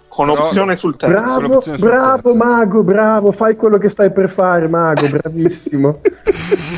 [0.08, 1.38] Con opzione sul terzo.
[1.38, 2.36] Bravo, sul bravo terzo.
[2.36, 6.00] Mago, bravo, fai quello che stai per fare, Mago, bravissimo.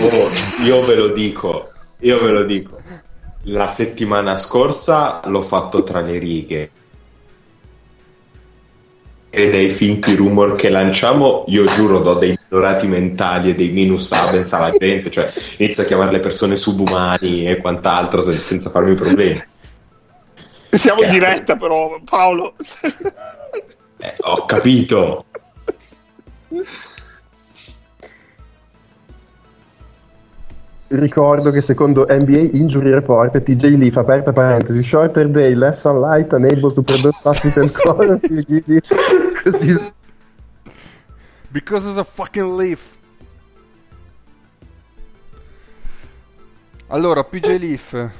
[0.03, 2.79] Oh, io ve lo dico, io ve lo dico.
[3.45, 6.71] La settimana scorsa l'ho fatto tra le righe.
[9.31, 14.11] E dei finti rumor che lanciamo, io giuro, do dei migliorati mentali e dei minus
[14.11, 18.95] abens alla gente, cioè inizio a chiamare le persone subumani e quant'altro sen- senza farmi
[18.95, 19.43] problemi.
[20.71, 22.55] Siamo in diretta, però, Paolo.
[24.03, 25.25] Eh, ho capito.
[30.89, 36.73] Ricordo che secondo NBA Injury Report, TJ Leaf, aperta parentesi, shorter day, less sunlight, unable
[36.73, 38.21] to produce passes and colors,
[41.53, 42.99] Because of the fucking leaf.
[46.89, 48.11] Allora, PJ Leaf.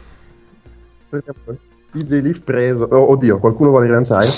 [1.93, 2.85] TJ Leaf preso.
[2.91, 4.29] Oh, oddio, qualcuno vuole rilanciare?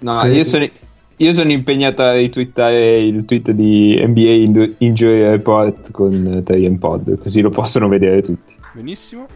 [0.00, 0.68] No, io sono,
[1.16, 7.40] io sono impegnato a ritwittare il tweet di NBA Injury Report con Tarian Pod, così
[7.40, 8.56] lo possono vedere tutti.
[8.74, 9.26] Benissimo.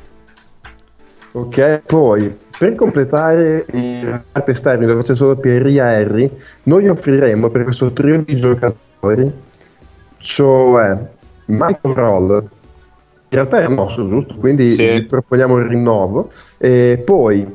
[1.37, 6.31] Ok, poi per completare il parte esterni dove c'è solo Pierre Harry,
[6.63, 9.31] noi offriremo per questo trio di giocatori,
[10.17, 10.97] cioè
[11.45, 12.49] Michael Roll, in
[13.29, 15.05] realtà è mosso giusto, quindi Sì.
[15.07, 17.47] proponiamo il rinnovo, e poi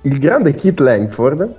[0.00, 1.56] il grande Kit Langford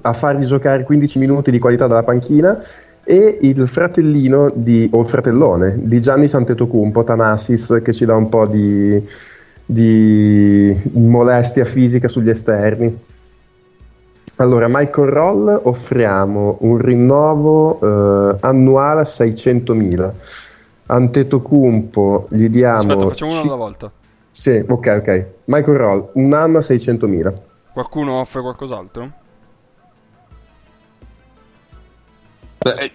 [0.00, 2.58] a fargli giocare 15 minuti di qualità dalla panchina
[3.04, 8.30] e il fratellino di, o il fratellone di Gianni Santetocumpo, Tanasis, che ci dà un
[8.30, 9.06] po' di,
[9.66, 13.12] di molestia fisica sugli esterni.
[14.36, 17.78] Allora, Michael Roll offriamo un rinnovo
[18.32, 20.12] eh, annuale a 600.000.
[20.86, 22.78] Antetokounmpo gli diamo...
[22.92, 23.90] Aspetta, facciamo uno ci- alla volta.
[24.32, 25.26] Sì, ok, ok.
[25.44, 27.32] Michael Roll, un anno a 600.000.
[27.72, 29.10] Qualcuno offre qualcos'altro?
[32.58, 32.92] Beh,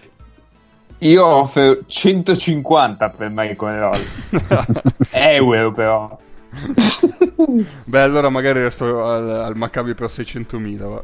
[0.98, 4.00] Io offro 150 per Michael Roll.
[5.12, 6.18] Euro però.
[7.84, 10.76] Beh, allora magari resto al, al Maccabi per 600.000.
[10.78, 11.02] Va.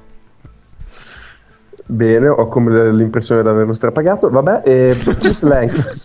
[1.88, 4.28] Bene, ho come l'impressione di averlo strapagato.
[4.30, 5.98] Vabbè, e Keith Lang-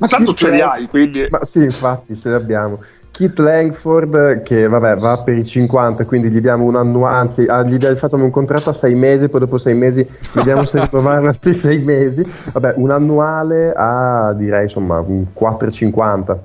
[0.00, 1.26] Ma tanto Keith ce li hai, quindi.
[1.30, 2.80] Ma sì, infatti, ce li abbiamo.
[3.16, 7.62] Kit Langford, che vabbè, va per i 50, quindi gli diamo un anno, anzi, ah,
[7.62, 11.54] gli facciamo un contratto a 6 mesi, poi dopo 6 mesi vediamo se rinnovarlo altri
[11.54, 12.26] 6 mesi.
[12.52, 16.36] Vabbè, un annuale a direi insomma un 4,50.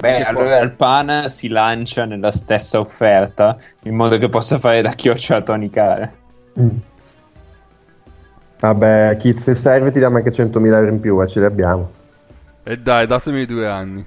[0.00, 4.92] Beh, allora il Pana si lancia nella stessa offerta in modo che possa fare da
[4.92, 6.10] chioccia a Tony Cara.
[8.60, 11.90] Vabbè, Kit, se serve ti diamo anche 100.000 euro in più, eh, ce li abbiamo.
[12.62, 14.04] E dai, datemi due anni.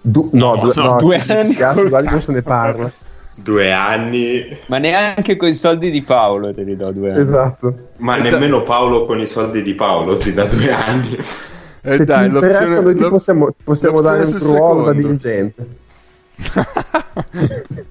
[0.00, 2.90] Du- no, No, due, no, no, due anni guarda, non se ne parla.
[3.38, 7.20] Due anni, Ma neanche con i soldi di Paolo te li do due anni.
[7.20, 7.88] Esatto.
[7.98, 11.16] ma nemmeno Paolo con i soldi di Paolo ti dà due anni.
[11.86, 15.66] E Se dai, ti interessa, l'opzione, noi ti possiamo, possiamo dare un ruolo da dirigente.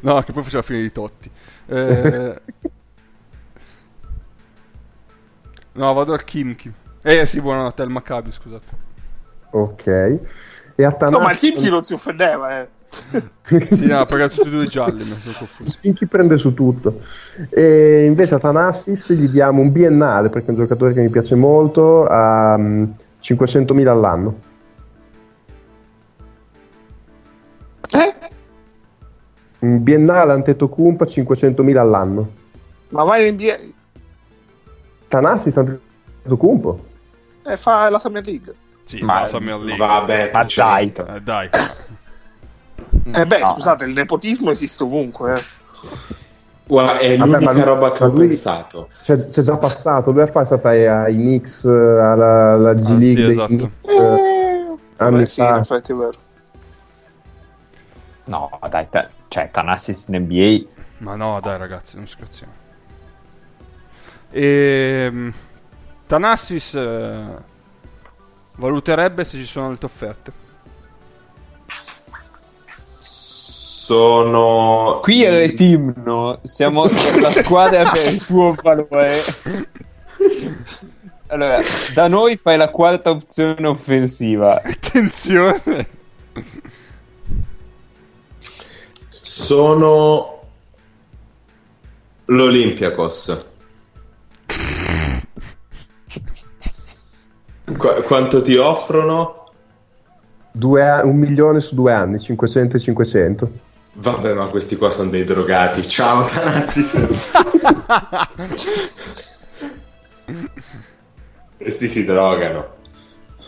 [0.00, 1.30] no, che poi faceva fine di Totti.
[1.66, 2.40] Eh,
[5.72, 6.72] no, vado al Kimchi.
[7.02, 8.76] Eh sì, buonanotte, al Maccabi, scusate.
[9.50, 9.86] Ok.
[10.74, 12.68] E a No, ma il Kimchi non si offendeva, eh.
[13.72, 15.76] Sì, no, perché tutti e due gialli, mi sono confuso.
[15.80, 17.00] chi prende su tutto.
[17.50, 21.34] E invece a Tanassis gli diamo un biennale perché è un giocatore che mi piace
[21.34, 22.84] molto mm,
[23.22, 24.40] 500.000 all'anno.
[27.90, 28.14] Eh?
[29.60, 32.30] Un biennale Antetokounmpo a 500.000 all'anno.
[32.88, 33.58] Ma vai in NBA
[35.08, 36.86] Tanassis Antetokounmpo.
[37.44, 38.54] e fa la Summer League.
[38.84, 39.76] Sì, Ma- fa la Summer League.
[39.86, 41.16] Vabbè, Ma c'entra.
[41.16, 41.48] Eh, dai.
[43.14, 43.46] Eh beh, No.
[43.46, 45.42] scusate, il nepotismo esiste ovunque, eh.
[46.72, 48.88] Guarda, è Vabbè, l'unica lui- roba che ho lui- pensato.
[49.02, 53.14] C'è, c'è già passato, lui è stata ai Knicks, alla, alla G Ah, League sì,
[53.14, 53.46] dei esatto.
[53.48, 55.60] Knicks, eh, anni sì, fa.
[55.94, 56.14] vero.
[58.24, 60.64] No, dai, ta- cioè Tanassis in NBA.
[60.98, 62.52] Ma no, dai ragazzi, non scherziamo.
[64.30, 65.32] E...
[66.06, 67.24] Tanassis eh,
[68.56, 70.32] valuterebbe se ci sono altre offerte.
[73.92, 75.00] Sono.
[75.02, 76.38] Qui è il team, no?
[76.44, 79.12] Siamo la squadra per il tuo valore.
[81.26, 81.58] Allora,
[81.94, 84.62] da noi fai la quarta opzione offensiva.
[84.64, 85.88] Attenzione!
[89.20, 90.40] Sono.
[92.24, 93.44] L'Olympiakos.
[97.76, 99.50] Qu- quanto ti offrono?
[100.50, 103.70] Due a- un milione su due anni, 500 e 500.
[103.94, 105.86] Vabbè, ma questi qua sono dei drogati.
[105.86, 107.32] Ciao, Tanassis.
[111.56, 112.80] questi si drogano.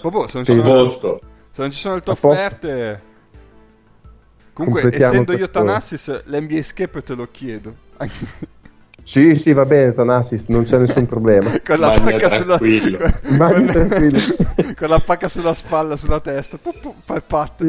[0.01, 1.21] Proprio, se non ci sono, se
[1.57, 3.03] non ci sono le tue offerte...
[4.53, 7.75] Comunque, essendo io Tanassis, l'NBA Escape te lo chiedo.
[9.03, 11.51] Sì, sì, va bene, Tanassis, non c'è nessun problema.
[11.65, 13.66] con la pacca sulla con...
[13.66, 14.19] tranquillo.
[14.77, 16.59] con la pacca sulla spalla, sulla testa,
[17.03, 17.65] fa il patto.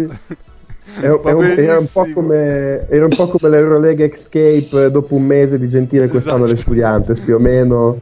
[0.99, 5.57] È, è un, era, un come, era, un po come, l'Eurolega Escape dopo un mese
[5.57, 6.51] di gentile quest'anno esatto.
[6.51, 8.01] alle Studiantes, più o meno.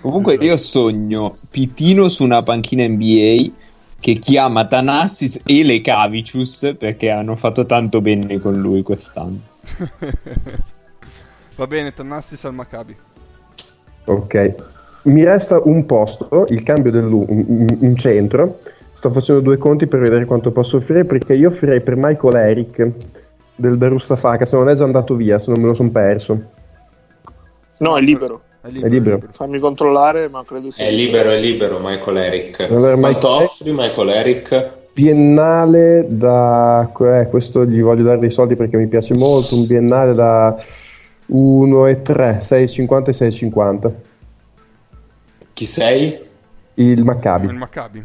[0.00, 3.50] Comunque io sogno Pitino su una panchina NBA
[3.98, 9.40] che chiama Tanassis e le Cavicius perché hanno fatto tanto bene con lui quest'anno.
[11.56, 12.96] Va bene, Tanassis al Maccabi.
[14.04, 14.54] Ok.
[15.02, 18.60] Mi resta un posto, il cambio del centro.
[19.06, 22.90] Sto facendo due conti per vedere quanto posso offrire perché io offrirei per Michael Eric
[23.54, 26.40] del Darussafaka, se non è già andato via, se non me lo sono perso.
[27.78, 28.42] No, è libero.
[28.60, 28.86] È libero.
[28.86, 29.20] È libero.
[29.30, 30.86] Fammi controllare, ma credo sia.
[30.86, 32.60] È libero, è libero Michael Eric.
[32.68, 33.44] Allora, Quanto Michael...
[33.44, 34.72] offri Michael Eric?
[34.92, 36.90] Biennale da...
[36.98, 40.60] Eh, questo gli voglio dare dei soldi perché mi piace molto, un biennale da
[41.26, 43.90] 1 e 3, 6,50 e 6,50.
[45.52, 46.18] Chi sei?
[46.74, 47.46] Il Maccabi.
[47.46, 48.04] Il Maccabi.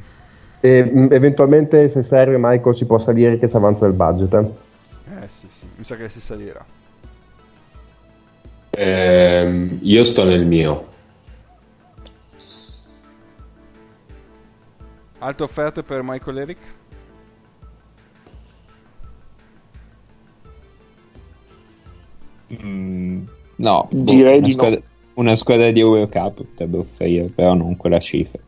[0.62, 4.34] E mh, mm, eventualmente se serve Michael ci può salire che si avanza il budget.
[4.34, 6.64] Eh, eh sì, sì, mi sa che si salirà.
[8.70, 10.88] Eh, io sto nel mio.
[15.18, 16.58] Altre offerte per Michael Eric?
[22.64, 23.24] Mm,
[23.56, 24.86] no, direi boh, di squadra, no.
[25.14, 28.40] Una squadra di Eurocup potrebbe offrire, però non quella cifra.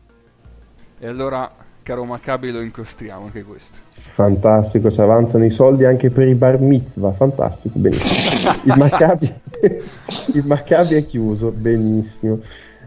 [0.98, 3.76] E allora, caro Maccabi, lo incostriamo anche questo.
[4.14, 8.54] Fantastico, si avanzano i soldi anche per i bar mitzvah, fantastico, benissimo.
[8.64, 9.32] il, Maccabi,
[10.34, 12.40] il Maccabi è chiuso, benissimo.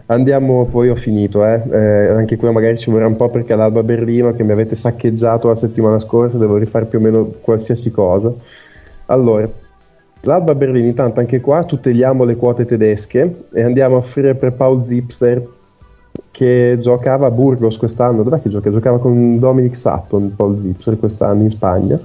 [0.07, 1.61] Andiamo, poi ho finito, eh.
[1.69, 5.47] Eh, anche qui magari ci vorrà un po' perché all'Alba Berlino che mi avete saccheggiato
[5.47, 8.33] la settimana scorsa, devo rifare più o meno qualsiasi cosa.
[9.05, 9.47] Allora,
[10.21, 14.83] L'Alba Berlino, intanto anche qua tuteliamo le quote tedesche e andiamo a offrire per Paul
[14.83, 15.55] Zipser
[16.37, 18.21] che giocava a Burgos quest'anno.
[18.21, 18.69] Dov'è che gioca?
[18.69, 21.99] Giocava con Dominic Sutton, Paul Zipser quest'anno in Spagna.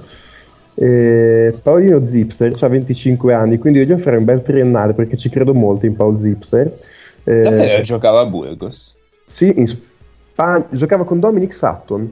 [0.73, 5.29] E Paolino Zipser ha 25 anni, quindi io gli offrirei un bel triennale perché ci
[5.29, 6.79] credo molto in Paul Zipser.
[7.25, 8.95] Eh, Davvero giocava a Burgos?
[9.27, 12.11] Sì, in Spagna giocava con Dominic Sutton,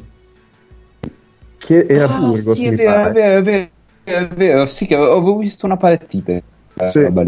[1.57, 2.51] che era ah, Burgos.
[2.51, 3.69] Sì, è vero, è vero, è vero.
[4.03, 6.39] È vero, sì, che avevo visto una partita.
[6.85, 7.01] Sì.
[7.01, 7.23] Roba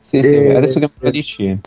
[0.00, 0.56] Sì, sì, e...
[0.56, 1.60] adesso che me lo dici.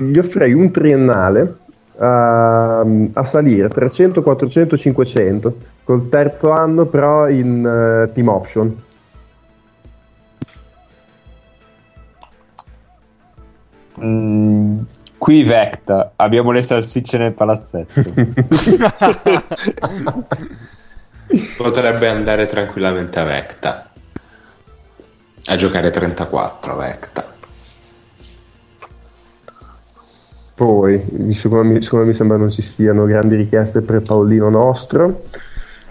[0.00, 1.56] Gli offrirei un triennale
[1.98, 8.82] a, a, salire 300, 400, 500 col terzo anno però in uh, team option.
[14.02, 14.78] Mm,
[15.18, 18.00] qui Vecta, abbiamo le salsicce nel palazzetto.
[21.58, 23.90] Potrebbe andare tranquillamente a Vecta.
[25.44, 27.29] A giocare 34 Vecta.
[30.60, 35.22] Poi, siccome mi, mi sembra non ci siano grandi richieste per Paolino nostro,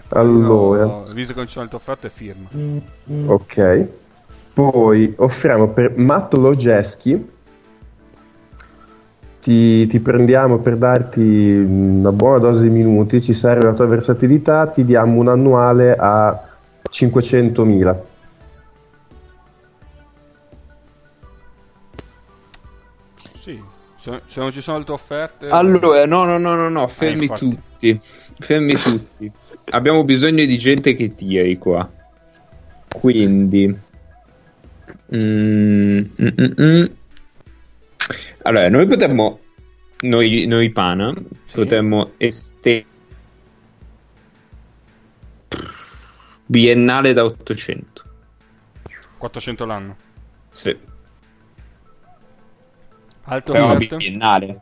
[0.10, 0.86] allora...
[0.86, 2.48] No, visto che non c'è un'altra offerta, firma.
[3.26, 3.88] Ok.
[4.54, 7.30] Poi offriamo per Matt Logeschi
[9.42, 14.68] ti, ti, prendiamo per darti una buona dose di minuti, ci serve la tua versatilità,
[14.68, 16.48] ti diamo un annuale a
[16.88, 17.98] 500.000.
[24.10, 25.48] se, se, non ci sono le tue offerte...
[25.48, 28.00] Allora, no, no, no, no, no fermi eh, tutti,
[28.38, 29.32] fermi tutti.
[29.72, 31.90] Abbiamo bisogno di gente che tiri qua.
[33.00, 33.88] Quindi...
[35.16, 36.86] Mm, mm, mm, mm.
[38.44, 39.40] Allora, noi potremmo,
[40.02, 41.14] noi, noi Pana,
[41.46, 41.56] sì.
[41.56, 42.88] potremmo estendere
[46.50, 48.04] biennale da 800.
[49.18, 49.98] 400 l'anno?
[50.50, 50.76] Sì.
[53.30, 54.60] Alto Però biennale.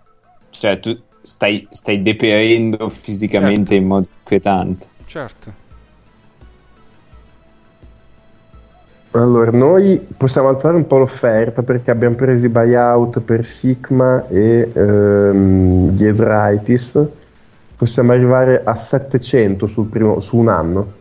[0.49, 3.73] Cioè, tu stai, stai deperendo fisicamente certo.
[3.73, 4.87] in modo inquietante.
[5.05, 5.65] Certo.
[9.11, 14.69] Allora, noi possiamo alzare un po' l'offerta perché abbiamo preso i buyout per Sigma e
[14.73, 17.01] ehm, gli Everaitis.
[17.77, 20.93] Possiamo arrivare a 700 sul primo, su un anno.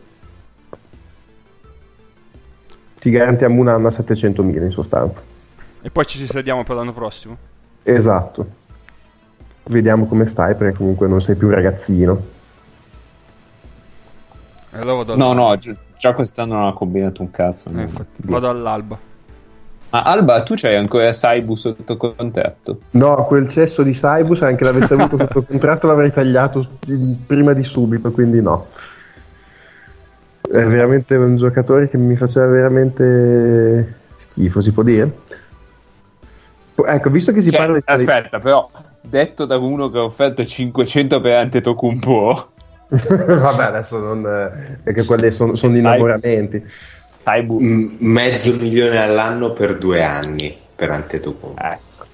[3.01, 5.21] Ti garantiamo un anno a 700.000 in sostanza.
[5.83, 7.55] E poi ci sediamo per l'anno prossimo?
[7.89, 8.47] Esatto.
[9.65, 12.35] Vediamo come stai perché comunque non sei più ragazzino.
[14.71, 17.69] Allora no, no, gi- già quest'anno non ha combinato un cazzo.
[17.71, 18.99] Eh, infatti, vado all'alba.
[19.91, 22.81] Ma Alba, tu c'hai ancora Saibu sotto contratto?
[22.91, 26.67] No, quel cesso di Saibus, anche l'avesse avuto sotto contratto, l'avrei tagliato
[27.25, 28.67] prima di subito, quindi no.
[30.41, 35.23] È veramente un giocatore che mi faceva veramente schifo, si può dire?
[36.85, 37.82] Ecco, visto che si cioè, parla di...
[37.85, 38.69] Aspetta, però,
[39.01, 42.51] detto da uno che ha offerto 500 per Antetokounmpo...
[42.89, 44.78] Vabbè, adesso non...
[44.82, 46.62] perché quelli sono, sono innamoramenti.
[47.05, 47.59] Saibu.
[47.59, 51.61] M- mezzo milione all'anno per due anni per Antetokounmpo.
[51.62, 52.05] Ecco.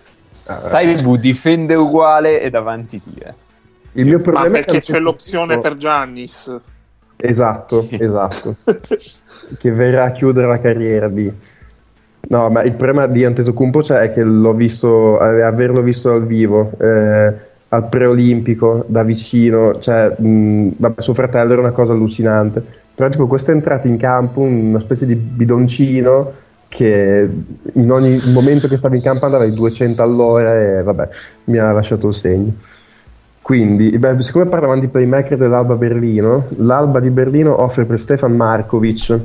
[0.44, 3.34] Uh, Saibu difende uguale e davanti tira.
[3.93, 6.51] Il mio problema Ma perché c'è l'opzione per Giannis.
[7.16, 7.98] Esatto, sì.
[8.01, 8.56] esatto.
[9.59, 11.30] che verrà a chiudere la carriera di...
[12.32, 16.24] No, ma il problema di Antetokounmpo cioè, è che l'ho visto, eh, averlo visto dal
[16.24, 17.32] vivo, eh,
[17.68, 23.26] al preolimpico, da vicino, cioè, mh, vabbè, suo fratello era una cosa allucinante però tipo
[23.26, 26.32] questa entrata in campo, una specie di bidoncino
[26.68, 27.28] che
[27.72, 31.09] in ogni momento che stava in campo andava ai 200 all'ora e vabbè,
[31.44, 32.52] mi ha lasciato il segno.
[33.40, 39.18] Quindi, beh, siccome parlavamo di playmaker dell'Alba Berlino, l'Alba di Berlino offre per Stefan Markovic.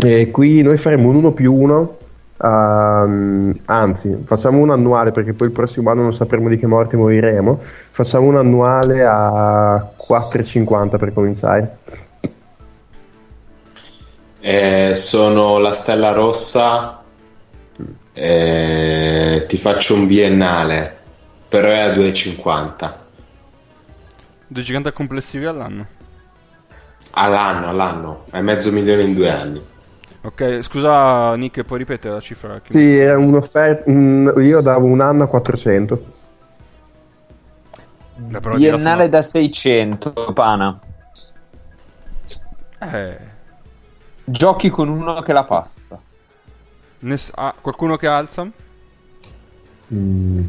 [0.00, 1.96] E qui noi faremo un 1 più 1
[2.38, 6.96] Uh, anzi, facciamo un annuale perché poi il prossimo anno non sapremo di che morte
[6.96, 7.58] moriremo.
[7.90, 11.78] Facciamo un annuale a 4,50 per cominciare.
[14.40, 17.02] Eh, sono la Stella Rossa.
[18.12, 20.96] Eh, ti faccio un biennale,
[21.48, 22.94] però è a 2,50.
[24.54, 25.86] 2,50 complessivi all'anno?
[27.12, 29.62] All'anno, all'anno, è mezzo milione in due anni.
[30.20, 32.60] Ok, scusa Nick, puoi ripetere la cifra?
[32.68, 33.90] Sì, è un'offerta.
[33.90, 36.16] io davo un anno a 400.
[38.56, 40.80] Biennale da 600, pana.
[42.80, 43.18] Eh.
[44.24, 46.00] Giochi con uno che la passa.
[47.00, 48.50] Ness- ah, qualcuno che alza?
[49.94, 50.44] Mm.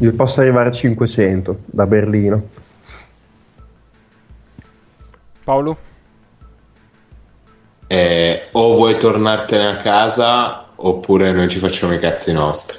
[0.00, 2.48] Io posso arrivare a 500 da Berlino.
[5.44, 5.76] Paolo?
[7.92, 12.78] Eh, o vuoi tornartene a casa oppure noi ci facciamo i cazzi nostri.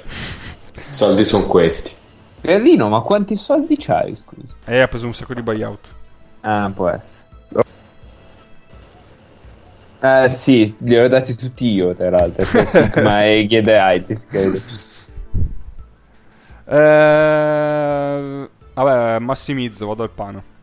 [0.74, 1.92] I soldi sono questi.
[2.40, 4.16] Berlino, ma quanti soldi c'hai?
[4.16, 4.52] Scusa.
[4.64, 5.88] Eh, ha preso un sacco di buyout.
[6.40, 7.28] Ah, può essere.
[10.00, 14.60] Eh sì, li ho dati tutti io, tra l'altro, per Sigma e Ghedeaitis, credo.
[16.64, 20.53] Eh, vabbè, massimizzo, vado al pano.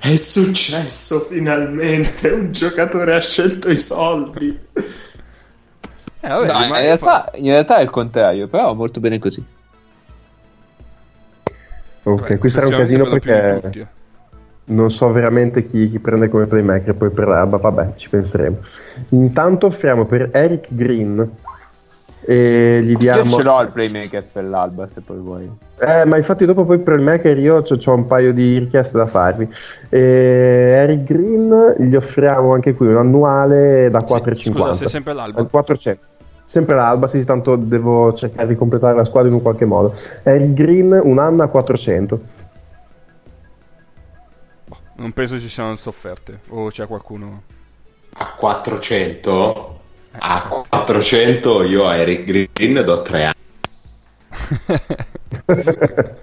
[0.00, 4.58] È successo finalmente, un giocatore ha scelto i soldi.
[6.22, 9.44] Eh, vabbè, no, in, realtà, in, realtà, è il contrario, però molto bene così.
[12.02, 13.86] Ok, vabbè, qui sarà un casino perché eh.
[14.64, 18.58] non so veramente chi, chi, prende come playmaker poi per l'alba, vabbè, ci penseremo.
[19.10, 21.30] Intanto offriamo per Eric Green
[22.30, 23.24] e gli diamo...
[23.24, 25.50] Io ce l'ho il playmaker per l'alba se poi vuoi.
[25.80, 29.06] Eh, ma infatti dopo poi per il maker io ho un paio di richieste da
[29.06, 29.52] farvi.
[29.88, 34.34] E Eric Green gli offriamo anche qui un annuale da 4,50.
[34.34, 35.42] Sì, scusa, sei sempre l'alba.
[35.42, 36.04] 400.
[36.44, 39.92] Sempre l'alba, sì, tanto devo cercare di completare la squadra in un qualche modo.
[40.22, 42.20] Eric Green un anno a 400.
[44.98, 47.42] Non penso ci siano offerte, o c'è qualcuno...
[48.18, 49.79] A 400?
[50.18, 53.34] A 400 io a Eric Green do 3 anni.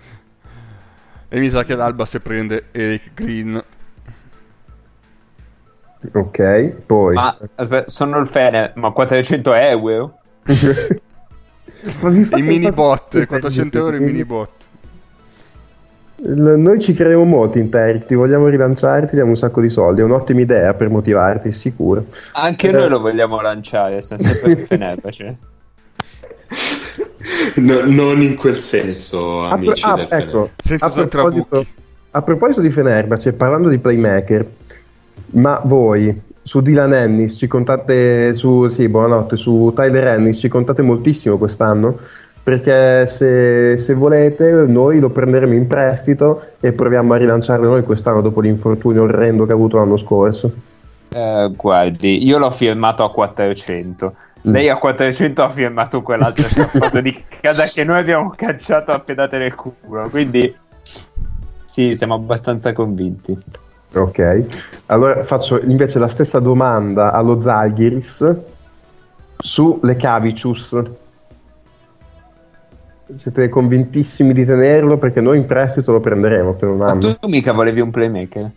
[1.30, 3.64] e mi sa che l'Alba se prende Eric Green.
[6.12, 7.16] Ok, poi...
[7.16, 10.20] Ma aspetta, sono il fene, ma 400 euro?
[12.36, 14.67] I mini bot, 400 euro i mini bot.
[16.20, 20.02] Noi ci crediamo molto in te, ti vogliamo rilanciare, ti diamo un sacco di soldi,
[20.02, 22.06] è un'ottima idea per motivarti, sicuro.
[22.34, 22.90] Anche Ed noi è...
[22.90, 25.38] lo vogliamo lanciare, siamo sempre in Fenerbahce.
[27.58, 30.50] no, non in quel senso, amici ah, del ecco,
[30.80, 31.66] a, proposito,
[32.12, 34.46] a proposito di Fenerbahce, parlando di playmaker,
[35.34, 40.82] ma voi su Dylan Ennis ci contate, su, sì, buonanotte, su Tyler Ennis ci contate
[40.82, 42.00] moltissimo quest'anno?
[42.48, 48.22] Perché se, se, volete noi lo prenderemo in prestito e proviamo a rilanciarlo noi quest'anno
[48.22, 50.50] dopo l'infortunio orrendo che ha avuto l'anno scorso.
[51.10, 54.16] Eh, guardi, io l'ho firmato a 400.
[54.48, 54.52] Mm.
[54.54, 59.38] Lei a 400 ha firmato quell'altro scaffato di casa che noi abbiamo cacciato a pedate
[59.40, 60.08] nel culo.
[60.08, 60.56] Quindi,
[61.66, 63.38] sì, siamo abbastanza convinti.
[63.94, 64.46] Ok,
[64.86, 68.36] allora faccio invece la stessa domanda allo Zalgiris
[69.38, 70.82] su Le Cavicius
[73.18, 77.08] siete convintissimi di tenerlo perché noi in prestito lo prenderemo per un anno.
[77.08, 78.52] Ma tu mica volevi un playmaker?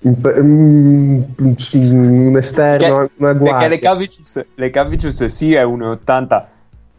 [0.00, 1.24] Un
[2.36, 3.52] esterno, perché, una guardia.
[3.52, 6.44] Perché le Cavicius, le Cavicius sì è 1,80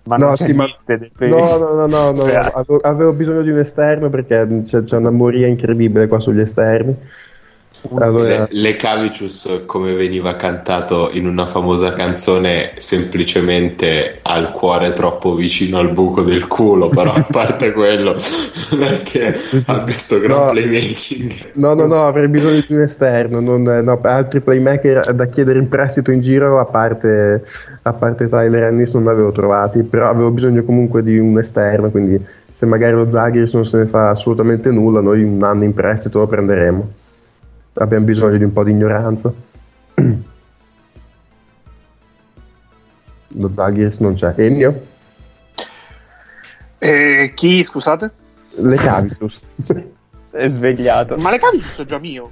[0.07, 0.65] ma no, sì, ma...
[0.85, 2.23] no, no, no, no, no.
[2.23, 6.95] Avevo, avevo, bisogno di un esterno perché c'è, c'è una moria incredibile qua sugli esterni.
[7.95, 8.27] Allora...
[8.27, 15.77] Le, le Cavicius, come veniva cantato in una famosa canzone, semplicemente al cuore troppo vicino
[15.77, 18.15] al buco del culo, però a parte quello,
[18.71, 19.33] non è che
[19.67, 21.31] abbia sto gran no, playmaking.
[21.53, 25.69] No, no, no, avrei bisogno di un esterno, non, no, altri playmaker da chiedere in
[25.69, 27.43] prestito in giro, a parte,
[27.81, 31.89] a parte Tyler Ennis non ne avevo trovati, però avevo bisogno comunque di un esterno,
[31.89, 32.19] quindi
[32.53, 36.19] se magari lo Zagris non se ne fa assolutamente nulla, noi un anno in prestito
[36.19, 37.05] lo prenderemo
[37.77, 39.31] abbiamo bisogno di un po' di ignoranza.
[43.29, 44.33] Lo Zagiris non c'è.
[44.37, 44.85] Ennio?
[46.79, 48.11] Eh, chi, scusate?
[48.55, 49.41] Le Cavitus.
[50.31, 51.17] È svegliato.
[51.17, 52.31] Ma le Cavitus è già mio.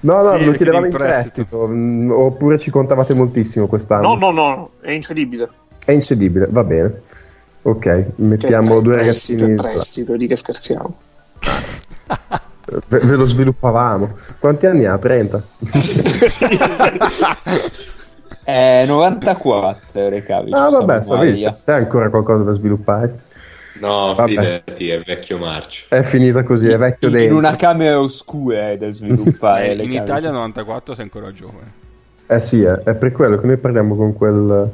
[0.00, 1.44] No, no, sì, lo chiedevamo in prestito.
[1.44, 1.66] prestito.
[1.68, 4.14] Mm, oppure ci contavate moltissimo quest'anno.
[4.14, 5.48] No, no, no, è incedibile.
[5.84, 7.02] È incedibile, va bene.
[7.62, 9.42] Ok, mettiamo cioè, due ragazzini.
[9.42, 10.96] In prestito, di che scherziamo.
[12.86, 14.16] Ve, ve, lo sviluppavamo.
[14.38, 14.98] Quanti anni ha?
[14.98, 15.42] 30?
[18.44, 20.52] eh, 94 Recavi.
[20.52, 21.02] Ah, vabbè,
[21.60, 23.20] c'è ancora qualcosa da sviluppare.
[23.80, 24.30] No, vabbè.
[24.30, 25.86] fidati, è vecchio marcio.
[25.88, 27.32] È finita così, è vecchio in, dentro.
[27.32, 29.72] In una camera oscura da sviluppare.
[29.76, 31.72] eh, in Italia 94 sei ancora giovane.
[32.26, 34.70] Eh sì, è, è per quello che noi parliamo con, quel,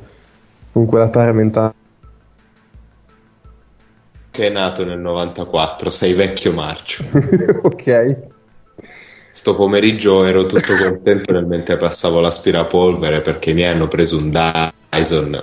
[0.73, 1.83] con quella tara mentale
[4.35, 7.05] che è nato nel 94, sei vecchio marcio.
[7.63, 8.17] ok.
[9.31, 15.41] Sto pomeriggio ero tutto contento nel mentre passavo l'aspirapolvere perché mi hanno preso un Dyson.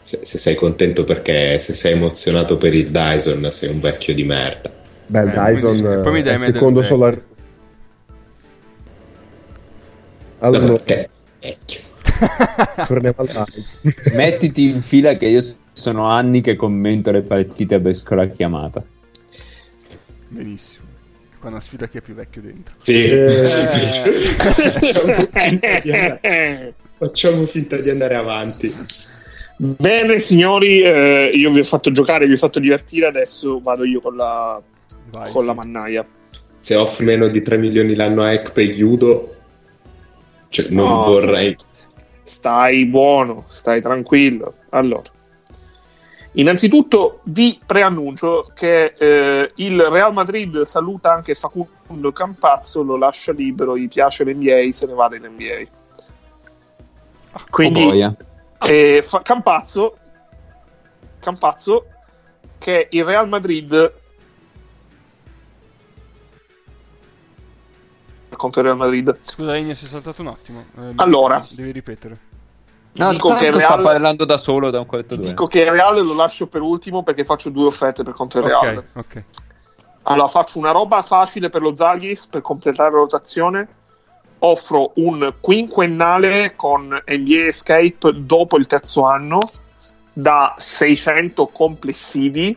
[0.00, 4.24] Se, se, sei contento perché se sei emozionato per il Dyson sei un vecchio di
[4.24, 4.70] merda.
[5.06, 7.04] Beh, il eh, Dyson poi mi dai secondo solo...
[7.04, 7.22] Ar-
[10.38, 11.08] allora, no, te,
[11.40, 11.80] vecchio.
[12.86, 13.46] Torniamo al
[14.14, 15.63] Mettiti in fila che io sono
[15.96, 18.82] anni che commento le partite a Bescola chiamata.
[20.28, 20.86] Benissimo.
[21.38, 22.74] Qua una sfida chi è più vecchio dentro.
[22.76, 23.04] Sì.
[23.04, 23.42] Eh.
[26.96, 28.74] Facciamo, finta di andare avanti.
[29.56, 33.06] Bene, signori, eh, io vi ho fatto giocare, vi ho fatto divertire.
[33.06, 34.60] Adesso vado io con la,
[35.10, 35.46] Vai, con sì.
[35.46, 36.06] la mannaia.
[36.54, 39.34] Se offri meno di 3 milioni l'anno a Ekpe, chiudo.
[40.48, 41.56] Cioè, non no, vorrei.
[42.22, 44.54] Stai buono, stai tranquillo.
[44.70, 45.10] Allora,
[46.36, 53.76] Innanzitutto vi preannuncio che eh, il Real Madrid saluta anche Facundo Campazzo, lo lascia libero,
[53.76, 55.64] gli piace l'NBA, se ne va dall'NBA.
[57.50, 58.16] Quindi oh
[58.66, 59.96] eh, fa- Campazzo,
[61.20, 61.86] Campazzo,
[62.58, 63.92] che il Real Madrid
[68.36, 69.18] contro il Real Madrid.
[69.24, 70.64] Scusa, Igna, si è saltato un attimo.
[70.78, 72.32] Eh, allora, devi ripetere.
[72.94, 73.60] No, dico che Real...
[73.60, 75.28] sta parlando da solo da un quarto d'ora.
[75.28, 78.44] Dico che il Real lo lascio per ultimo perché faccio due offerte per conto il
[78.44, 78.76] Real.
[78.76, 79.24] Ok, ok.
[80.02, 83.68] Allora faccio una roba facile per lo Zagis per completare la rotazione.
[84.40, 89.38] Offro un quinquennale con NBA Escape dopo il terzo anno
[90.12, 92.56] da 600 complessivi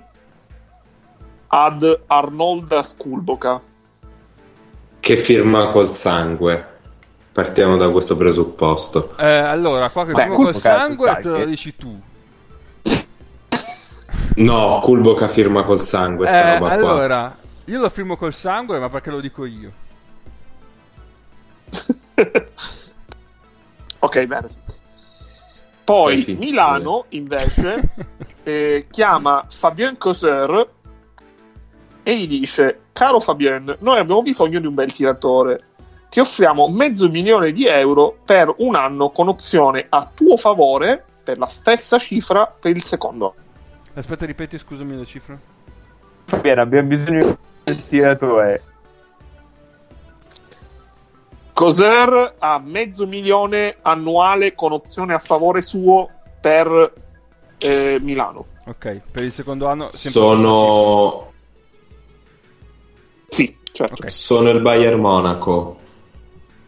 [1.47, 3.61] ad Arnolda Skulboka.
[4.99, 6.75] Che firma col sangue.
[7.37, 9.15] Partiamo da questo presupposto.
[9.15, 12.01] Eh, allora, qua che Beh, col sangue te lo dici tu.
[14.37, 16.27] No, Kulboka firma col sangue.
[16.27, 17.49] Sta eh, roba allora, qua.
[17.65, 19.71] io lo firmo col sangue, ma perché lo dico io?
[23.99, 24.49] ok, bene.
[25.83, 27.87] Poi Milano invece
[28.41, 30.69] eh, chiama Fabien Coser
[32.01, 35.66] e gli dice: Caro Fabien, noi abbiamo bisogno di un bel tiratore
[36.09, 41.37] ti offriamo mezzo milione di euro per un anno con opzione a tuo favore per
[41.37, 43.35] la stessa cifra per il secondo.
[43.93, 45.37] Aspetta, ripeti, scusami la cifra.
[46.41, 48.63] Bene, abbiamo bisogno del tiratore.
[51.53, 56.09] Coser ha mezzo milione annuale con opzione a favore suo
[56.39, 56.93] per
[57.57, 58.45] eh, Milano.
[58.65, 61.31] Ok, per il secondo anno sono.
[63.27, 63.95] Sì, certo.
[63.95, 64.09] Okay.
[64.09, 65.79] Sono il Bayern Monaco.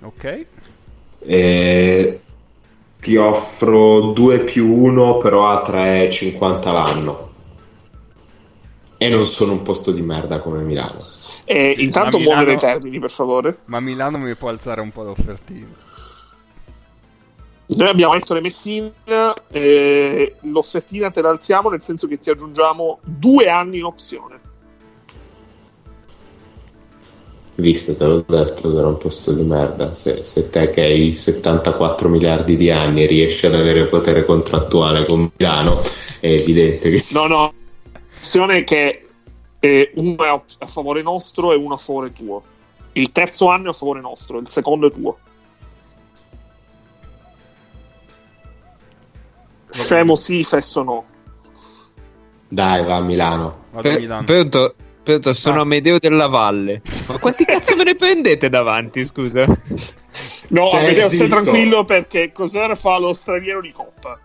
[0.01, 0.45] Ok.
[1.19, 2.21] E
[2.99, 7.29] ti offro 2 più 1 però a 3,50 l'anno.
[8.97, 11.05] E non sono un posto di merda come Milano.
[11.45, 12.35] E sì, intanto Milano...
[12.35, 13.59] muovere i termini, per favore.
[13.65, 15.87] Ma Milano mi può alzare un po' l'offertina.
[17.71, 18.91] Noi abbiamo Ettore Messina,
[19.51, 24.39] eh, l'offertina te la alziamo nel senso che ti aggiungiamo due anni in opzione.
[27.59, 29.93] Visto, te l'ho detto che era un posto di merda.
[29.93, 35.29] Se, se, te che hai 74 miliardi di anni riesci ad avere potere contrattuale con
[35.35, 35.77] Milano,
[36.21, 37.01] è evidente che...
[37.13, 37.53] No, no,
[38.19, 39.07] l'opzione è che
[39.59, 42.43] eh, uno è a favore nostro e uno a favore tuo.
[42.93, 45.17] Il terzo anno è a favore nostro, il secondo è tuo.
[49.71, 51.05] Scemo sì, fesso no.
[52.47, 53.65] Dai, va a Milano.
[53.71, 54.23] Vado a Milano.
[54.23, 54.75] Per,
[55.09, 55.61] Aspetta, sono ah.
[55.61, 56.83] Amedeo della Valle.
[57.07, 59.43] Ma quanti cazzo me ne prendete davanti, scusa?
[60.49, 64.19] No, Amedeo, stai tranquillo perché Coser fa lo straniero di coppa.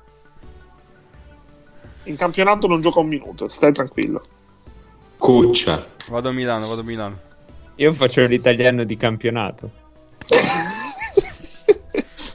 [2.05, 4.23] In campionato non gioca un minuto, stai tranquillo.
[5.17, 5.87] Cuccia.
[6.09, 7.19] Vado a Milano, vado a Milano.
[7.77, 9.71] Io faccio l'italiano di campionato.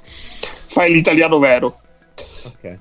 [0.01, 1.79] Fai l'italiano vero.
[2.45, 2.77] Ok.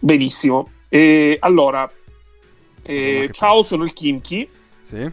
[0.00, 0.70] Benissimo.
[0.88, 1.90] E allora,
[2.82, 3.66] eh, ciao, passa.
[3.68, 4.48] sono il Kimchi.
[4.88, 5.10] Sì.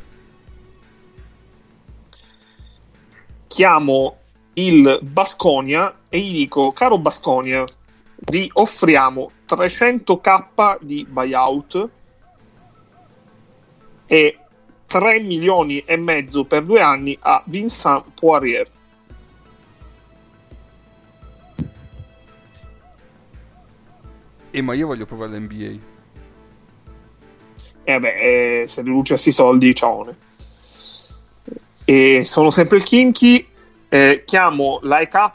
[3.48, 4.18] Chiamo
[4.54, 7.64] il Basconia e gli dico, caro Basconia,
[8.30, 11.90] vi offriamo 300k di buyout
[14.06, 14.38] e
[14.86, 18.68] 3 milioni e mezzo per due anni a Vincent Poirier.
[24.52, 25.99] Eh, ma io voglio provare l'NBA.
[27.84, 30.06] E vabbè, eh, se riduce a sti soldi, ciao.
[31.86, 33.48] E sono sempre il Kinky.
[33.90, 35.32] Eh, chiamo l'AEK,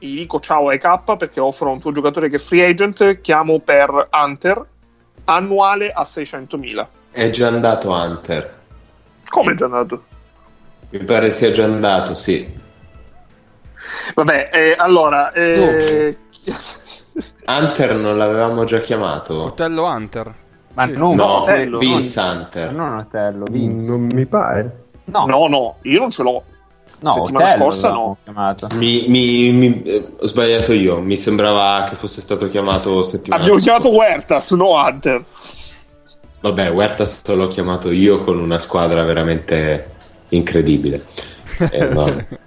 [0.00, 3.20] gli dico ciao AEK perché offro un tuo giocatore che è free agent.
[3.20, 4.66] Chiamo per Hunter,
[5.24, 6.86] annuale a 600.000.
[7.10, 8.56] È già andato Hunter.
[9.28, 10.04] Come è già andato?
[10.90, 12.66] Mi pare sia già andato, sì.
[14.14, 15.32] Vabbè, eh, allora...
[15.32, 16.16] Eh...
[17.46, 19.44] Hunter non l'avevamo già chiamato?
[19.44, 20.34] Otello Hunter.
[20.78, 22.72] Ma non no, Otello, Vince Hunter.
[22.72, 23.86] Non Otello, Vince.
[23.86, 24.84] Non mi pare.
[25.06, 26.42] No, no, no io non ce l'ho.
[27.00, 28.16] No, settimana Otello scorsa no.
[28.76, 33.60] Mi, mi, mi, eh, ho sbagliato io, mi sembrava che fosse stato chiamato settimana Abbiamo
[33.60, 35.24] chiamato Huertas, no Hunter.
[36.40, 39.90] Vabbè, Huertas l'ho chiamato io con una squadra veramente
[40.28, 41.02] incredibile.
[41.72, 41.88] eh,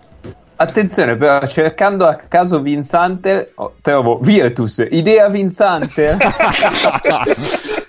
[0.56, 6.18] Attenzione, però, cercando a caso Vincente, oh, trovo Virtus, idea Vincente.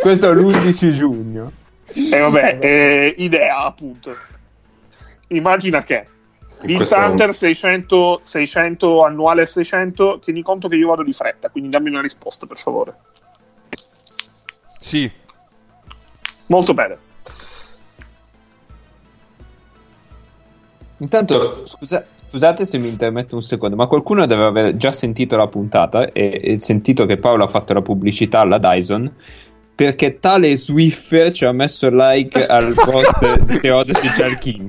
[0.00, 1.52] Questo è l'11 giugno.
[1.92, 4.14] E eh, vabbè, eh, idea appunto.
[5.28, 6.06] Immagina che
[6.62, 11.88] Vince Hunter 600, 600 annuale 600, tieni conto che io vado di fretta, quindi dammi
[11.88, 12.94] una risposta per favore.
[14.80, 15.10] Sì.
[16.46, 17.06] Molto bene.
[21.00, 25.46] Intanto, scusa, scusate se mi intermetto un secondo, ma qualcuno deve aver già sentito la
[25.46, 29.14] puntata e, e sentito che Paolo ha fatto la pubblicità alla Dyson
[29.78, 34.68] perché tale Swiffer ci ha messo like al post di Teodosy Ciarchini.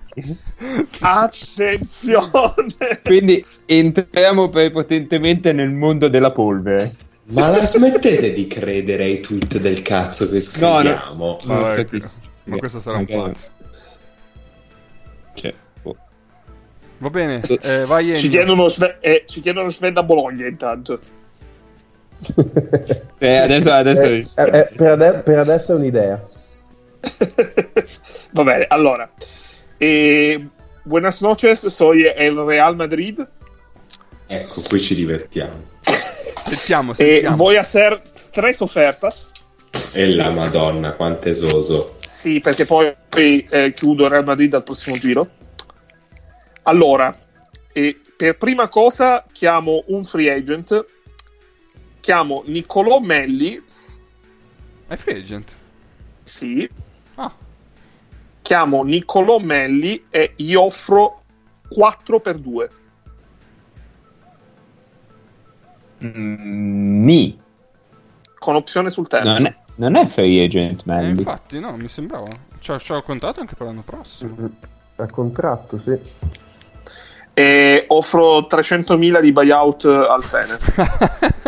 [0.99, 2.75] Attenzione!
[3.03, 6.93] Quindi entriamo prepotentemente nel mondo della polvere.
[7.29, 11.39] Ma la smettete di credere ai tweet del cazzo che scriviamo?
[11.43, 11.75] No, no, ma,
[12.43, 13.47] ma questo sarà un pazzo.
[15.33, 15.95] Cioè, oh.
[16.99, 18.67] Va bene, eh, vai ci chiedono,
[18.99, 20.99] eh, ci chiedono Sven da Bologna intanto.
[23.19, 26.23] Eh, adesso, adesso eh, eh, per, ade- per, adesso è un'idea.
[28.31, 29.09] Va bene, allora.
[29.77, 30.47] Eh,
[30.83, 33.25] buenas noches, soy el Real Madrid.
[34.27, 35.67] Ecco, qui ci divertiamo.
[36.41, 37.35] Sentiamo, sentiamo.
[37.35, 38.01] Eh, voy a hacer
[38.31, 39.31] tres ofertas.
[39.93, 41.95] E la madonna, quanto esoso.
[42.07, 42.93] Sì, perché poi
[43.49, 45.27] eh, chiudo il Real Madrid al prossimo giro.
[46.63, 47.15] Allora,
[47.71, 50.85] eh, per prima cosa chiamo un free agent
[52.09, 53.63] chiamo Niccolò Melli.
[54.87, 55.51] È free agent?
[56.23, 56.67] Sì.
[57.13, 57.31] Ah.
[58.41, 61.21] Chiamo Niccolò Melli e gli offro
[61.69, 62.69] 4 per 2.
[66.03, 67.39] Mm, mi.
[68.39, 69.29] Con opzione sul terzo.
[69.29, 71.09] Non è, non è free agent, Melli.
[71.09, 72.29] Eh, infatti, no, mi sembrava.
[72.59, 74.33] C'ho, c'ho il contratto anche per l'anno prossimo.
[74.35, 74.51] Mm-hmm.
[74.95, 76.57] A contratto, sì
[77.39, 80.59] e offro 300.000 di buyout al Fener.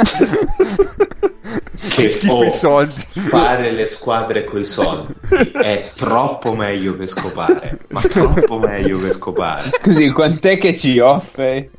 [1.90, 2.94] che schifo oh, i soldi.
[3.07, 5.14] Fare le squadre coi soldi
[5.53, 9.69] è troppo meglio che scopare, ma troppo meglio che scopare.
[9.72, 11.72] Scusi, quant'è che ci offre?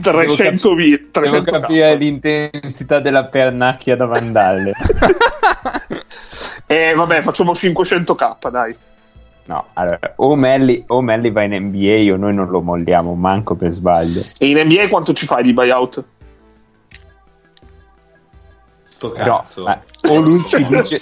[0.00, 4.72] 300 devo, cap- devo capire l'intensità della pernacchia da Vandalle.
[6.66, 8.76] e eh, vabbè, facciamo 500k, dai.
[9.46, 13.54] No, allora, o Melli, o Melli va in NBA o noi non lo molliamo manco
[13.54, 14.22] per sbaglio.
[14.38, 16.04] E in NBA quanto ci fai di buyout?
[18.88, 19.64] Sto cazzo.
[19.64, 19.78] No,
[20.08, 20.98] o, lui ci dice,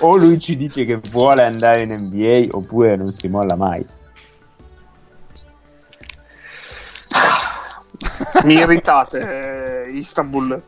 [0.00, 3.86] o lui ci dice che vuole andare in NBA oppure non si molla mai.
[8.42, 10.60] Mi irritate, eh, Istanbul.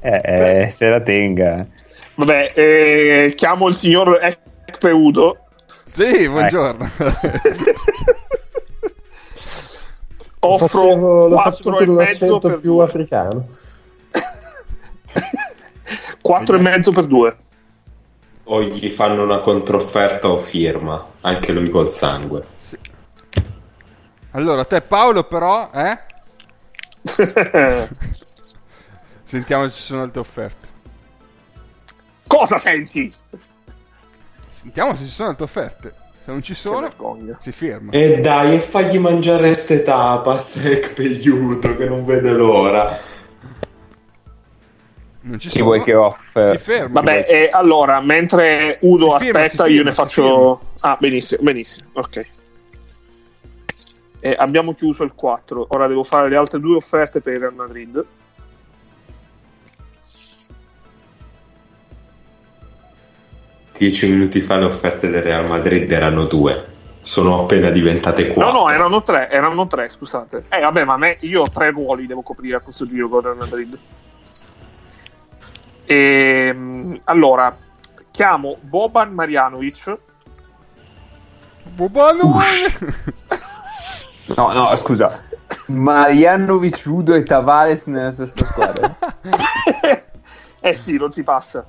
[0.00, 1.66] Eh, eh, se la tenga.
[2.14, 4.20] Vabbè, eh, chiamo il signor
[4.66, 5.46] Ekpeudo.
[5.90, 6.90] Sì, buongiorno.
[10.40, 12.84] Offro lo facevo con un accento più due.
[12.84, 13.62] africano.
[16.20, 17.36] 4 e mezzo per 2.
[18.44, 22.44] O gli fanno una controfferta o firma, anche lui col sangue.
[22.56, 22.78] Sì.
[24.32, 25.98] Allora, te Paolo però, eh?
[29.22, 30.68] Sentiamo se ci sono altre offerte.
[32.26, 33.12] Cosa senti?
[34.48, 35.94] Sentiamo se ci sono altre offerte.
[36.24, 36.88] Se non ci sono,
[37.38, 37.92] si firma.
[37.92, 42.90] E dai, e fagli mangiare ste tapas, pegliuto, che non vede l'ora.
[45.26, 45.64] Non ci Chi sono.
[45.64, 46.58] vuoi che offer?
[46.58, 47.00] Si ferma.
[47.00, 50.60] Vabbè, e allora, mentre Udo si aspetta, firma, io ne faccio...
[50.80, 52.26] Ah, benissimo, benissimo, ok.
[54.20, 55.66] E abbiamo chiuso il 4.
[55.70, 58.04] Ora devo fare le altre due offerte per il Real Madrid.
[63.78, 66.66] Dieci minuti fa le offerte del Real Madrid erano due.
[67.00, 68.52] Sono appena diventate quattro.
[68.52, 70.44] No, no, erano tre, erano tre, scusate.
[70.48, 73.24] Eh, vabbè, ma me, io ho tre ruoli devo coprire a questo giro con il
[73.24, 73.78] Real Madrid.
[75.86, 77.56] E, ehm, allora,
[78.10, 79.98] chiamo Boban Marjanovic.
[81.74, 82.18] Boban
[84.36, 85.22] No, no, scusa.
[85.66, 88.96] Marjanovic, Udo e Tavares nella stessa squadra.
[90.60, 91.66] eh sì, non si passa.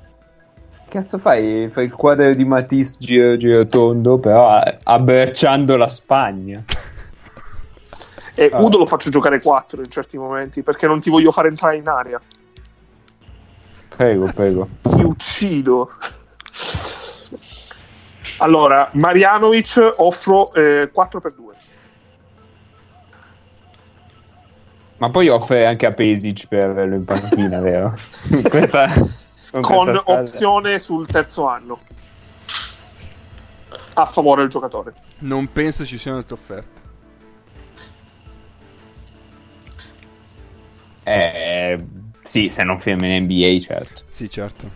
[0.88, 1.68] Cazzo fai?
[1.70, 6.64] Fai il quadro di Matisse giro, giro tondo, però abbracciando la Spagna.
[8.36, 8.62] E ah.
[8.62, 11.88] Udo lo faccio giocare 4 in certi momenti perché non ti voglio fare entrare in
[11.88, 12.22] aria.
[13.96, 14.68] Prego, prego.
[14.82, 15.90] Ti uccido.
[18.40, 21.54] Allora, Marianovic offro eh, 4 per 2.
[24.98, 27.94] Ma poi offre anche a Pesic per averlo in panchina, vero?
[28.50, 28.94] questa,
[29.52, 31.80] con, con opzione sul terzo anno.
[33.94, 34.94] A favore del giocatore.
[35.20, 36.84] Non penso ci siano altre offerte.
[41.04, 41.78] Eh,
[42.26, 44.02] sì, se non firma in NBA, certo.
[44.10, 44.68] Sì, certo.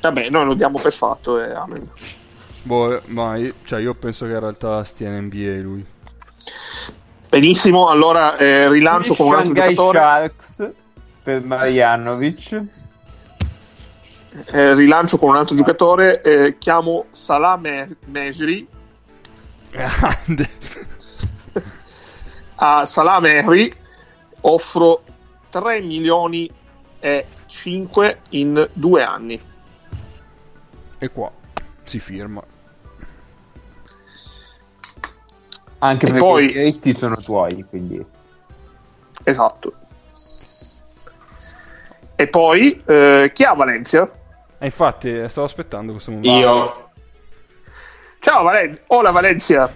[0.00, 1.90] Vabbè, noi lo diamo per fatto e amen.
[2.62, 5.84] Boh, ma io, cioè io penso che in realtà stia in NBA lui.
[7.28, 9.98] Benissimo, allora eh, rilancio con un altro Shanghai giocatore.
[9.98, 10.70] Sharks
[11.24, 12.62] per Marjanovic.
[14.52, 18.68] Eh, rilancio con un altro giocatore, eh, chiamo Salah Mejri.
[22.62, 23.72] a Salah Mehri
[24.42, 25.02] offro
[25.50, 26.50] 3 milioni
[27.00, 29.40] e 5 in due anni.
[30.98, 31.30] E qua
[31.82, 32.42] si firma.
[35.78, 36.44] Anche e perché poi...
[36.44, 38.04] i diritti sono tuoi, quindi...
[39.24, 39.72] Esatto.
[42.14, 44.02] E poi, eh, chi ha Valencia?
[44.02, 44.08] E
[44.58, 46.30] eh, infatti, eh, stavo aspettando questo momento.
[46.30, 46.90] Io.
[48.18, 49.74] Ciao Valen- Hola Valencia.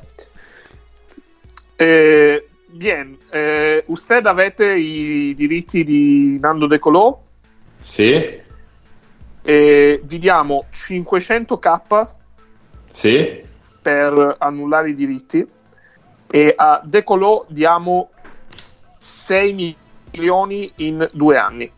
[1.77, 7.21] Eh, bien, eh, usted avete i diritti di Nando De Colò?
[7.79, 8.43] Sì.
[9.43, 12.07] E vi diamo 500k
[12.87, 13.45] sì.
[13.81, 15.47] per annullare i diritti
[16.27, 18.11] e a De Colò diamo
[18.99, 19.77] 6
[20.13, 21.71] milioni in due anni.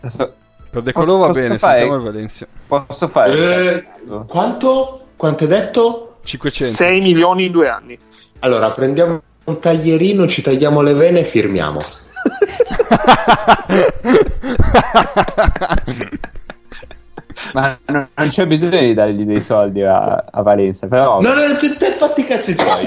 [0.00, 1.78] Per De Colò va bene, fare...
[1.78, 2.46] sentiamo il Valencia.
[2.66, 3.30] Posso fare?
[3.32, 5.08] Eh, quanto?
[5.16, 6.11] Quanto hai detto?
[6.22, 6.74] 500.
[6.74, 7.98] 6 milioni in due anni.
[8.40, 11.80] Allora, prendiamo un taglierino, ci tagliamo le vene e firmiamo.
[17.54, 21.20] Ma non, non, c'è bisogno di dargli dei soldi a, a Valencia, però...
[21.20, 22.86] No, no, te, te fatti i cazzi tuoi.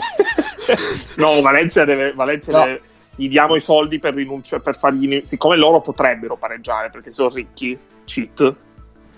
[1.17, 2.13] no, Valencia deve...
[2.13, 2.63] Valencia no.
[2.63, 2.81] deve
[3.15, 5.21] gli diamo i soldi per rinunciare, per fargli...
[5.23, 8.55] Siccome loro potrebbero pareggiare perché sono ricchi, cheat.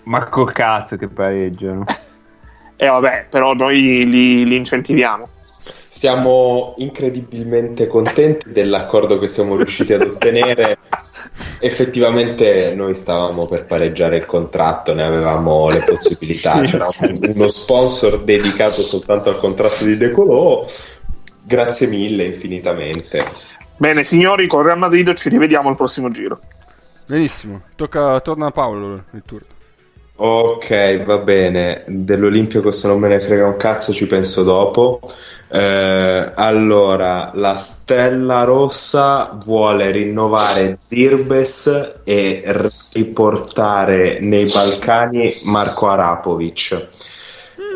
[0.04, 1.84] Ma col cazzo che pareggiano.
[2.80, 5.28] E eh, vabbè, però noi li, li incentiviamo.
[5.88, 10.78] Siamo incredibilmente contenti dell'accordo che siamo riusciti ad ottenere.
[11.58, 16.54] Effettivamente noi stavamo per pareggiare il contratto, ne avevamo le possibilità.
[16.54, 17.32] sì, C'era certo.
[17.34, 20.64] uno sponsor dedicato soltanto al contratto di Decolò.
[21.42, 23.24] Grazie mille infinitamente.
[23.76, 26.38] Bene, signori, con Real Madrid ci rivediamo al prossimo giro.
[27.06, 29.56] Benissimo, Tocca, torna a Paolo il turno.
[30.20, 31.84] Ok, va bene.
[31.86, 35.00] Dell'Olimpiakos non me ne frega un cazzo, ci penso dopo.
[35.48, 42.42] Eh, allora, la Stella Rossa vuole rinnovare Dirbes e
[42.92, 46.88] riportare nei Balcani Marco Arapovic.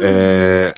[0.00, 0.72] Eh,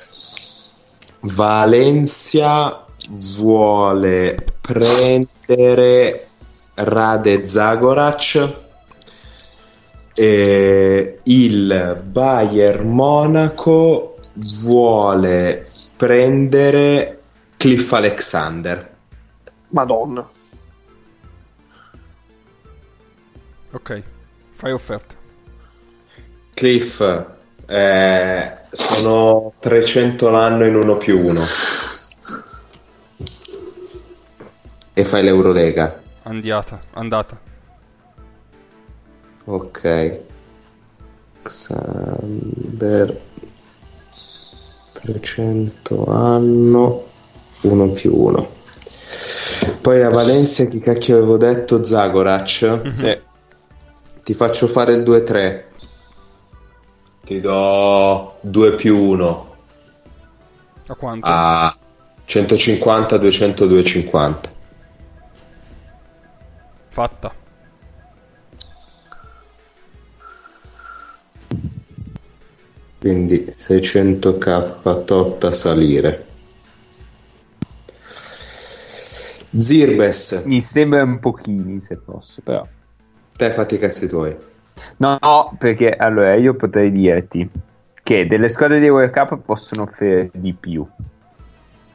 [1.21, 6.27] Valencia vuole prendere
[6.75, 8.64] Rade Zagorac
[10.15, 17.21] e il Bayern Monaco vuole prendere
[17.57, 18.93] Cliff Alexander.
[19.69, 20.29] Madonna.
[23.71, 24.03] Ok,
[24.51, 25.15] fai offerta.
[26.53, 27.01] Cliff,
[27.67, 31.43] eh, sono 300 l'anno in uno più uno.
[34.93, 36.01] E fai l'Eurolega.
[36.23, 37.44] Andiata, andata.
[39.45, 40.19] Ok.
[41.43, 43.21] Xander
[44.93, 47.03] 300 anno
[47.61, 48.49] 1 più 1.
[49.81, 51.83] Poi a Valencia chi cacchio avevo detto?
[51.83, 52.47] Zagorac.
[52.91, 53.21] Sì.
[54.23, 55.63] Ti faccio fare il 2-3.
[57.23, 59.55] Ti do 2 più 1
[60.87, 61.25] A quanto?
[61.27, 61.75] a
[62.25, 64.49] 150, 200, 250.
[66.89, 67.43] Fatta.
[73.05, 76.25] Quindi 600k tot a salire.
[79.55, 82.65] Zirbes, Mi sembra un pochini se posso, però.
[83.37, 84.35] te fatti i cazzi tuoi.
[84.97, 87.47] No, no, perché allora io potrei dirti
[88.01, 90.83] che delle squadre di World Cup possono offrire di più,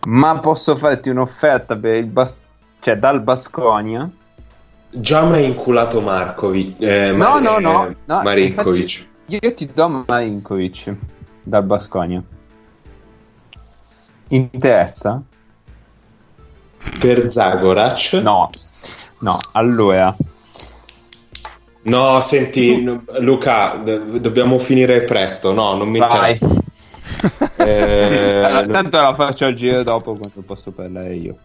[0.06, 2.46] ma posso farti un'offerta per il Bas-
[2.78, 4.08] cioè dal Basconia.
[4.90, 6.80] Già mi hai inculato Markovic.
[6.80, 9.08] eh, No, Mar- no, no, eh, no, Marinkovic.
[9.32, 10.92] Io ti do Marinkovic
[11.44, 12.20] dal Basconia.
[14.28, 15.22] Interessa?
[16.98, 18.14] Per Zagorac?
[18.14, 18.50] No,
[19.20, 20.16] no, allora.
[21.82, 25.52] No, senti, no, Luca, do- dobbiamo finire presto.
[25.52, 26.08] No, non mi Vai.
[26.08, 26.60] interessa.
[27.56, 31.36] Eh, Allora, tanto la faccio al giro dopo quando posso parlare io.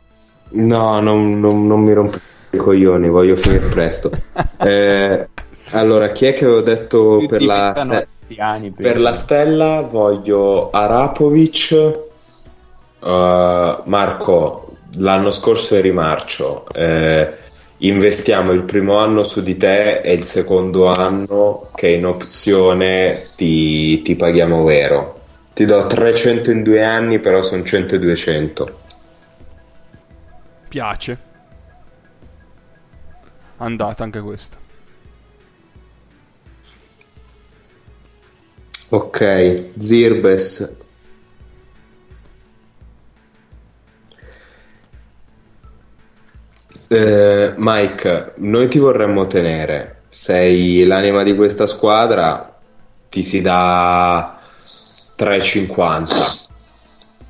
[0.52, 2.18] No, non, non- non mi rompo
[2.52, 4.10] i coglioni, voglio finire presto.
[4.58, 5.28] Eh,
[5.72, 9.82] allora, chi è che avevo detto per la, ste- anziani per la stella?
[9.82, 11.72] Voglio Arapovic.
[13.04, 16.66] eh, Marco, l'anno scorso eri marcio.
[16.74, 17.44] eh,
[17.78, 24.02] investiamo il primo anno su di te e il secondo anno che in opzione ti,
[24.02, 25.20] ti paghiamo vero.
[25.54, 28.80] Ti do 300 in due anni, però sono 100 e 200.
[30.68, 31.18] Piace.
[33.58, 34.58] Andata anche questa.
[38.96, 39.20] Ok,
[39.78, 40.76] Zirbes.
[46.88, 50.02] Eh, Mike, noi ti vorremmo tenere.
[50.10, 52.58] Sei l'anima di questa squadra,
[53.10, 54.40] ti si dà
[55.18, 56.44] 3,50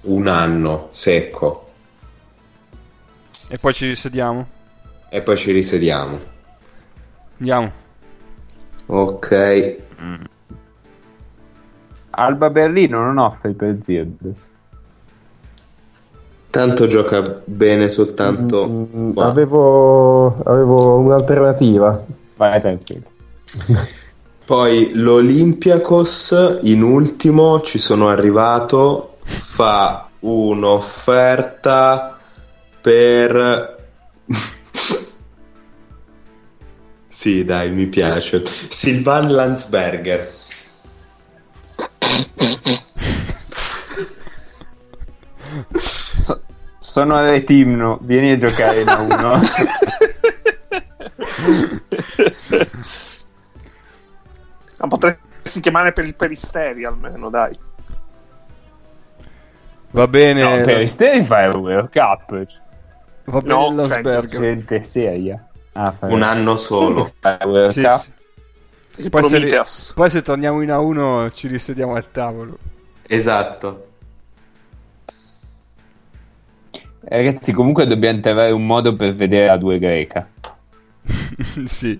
[0.07, 1.71] un anno secco
[3.49, 4.47] E poi ci risediamo.
[5.09, 6.19] e poi ci risediamo.
[7.39, 7.71] Andiamo.
[8.87, 9.75] Ok,
[12.15, 14.49] Alba Berlino non offre per Zirbes.
[16.49, 19.25] tanto gioca bene soltanto Mm, qua.
[19.25, 22.01] avevo, avevo un'alternativa.
[22.37, 23.03] Vai tranquillo.
[24.45, 32.17] Poi l'Olympiakos in ultimo ci sono arrivato, fa un'offerta
[32.79, 33.75] per...
[37.07, 38.43] sì, dai, mi piace.
[38.45, 40.31] Silvan Landsberger.
[45.77, 46.41] So-
[46.79, 49.39] sono a Retimno, vieni a giocare in A1.
[54.77, 57.57] Ma potresti chiamare per il peristeri almeno, dai.
[59.91, 60.41] Va bene.
[60.41, 62.45] no, per lo- Steri fai il World Cup.
[63.25, 64.25] va bene No, lo Sberger.
[64.41, 65.41] Gente seria.
[65.73, 67.05] Ah, Un anno solo.
[67.69, 67.99] Sì, Cup.
[67.99, 68.11] sì.
[68.97, 72.57] Il Poi se, poi se torniamo in A1 ci risediamo al tavolo.
[73.07, 73.87] Esatto.
[76.71, 80.27] Eh, Ragazzi, comunque dobbiamo trovare un modo per vedere la due greca.
[81.65, 81.99] sì.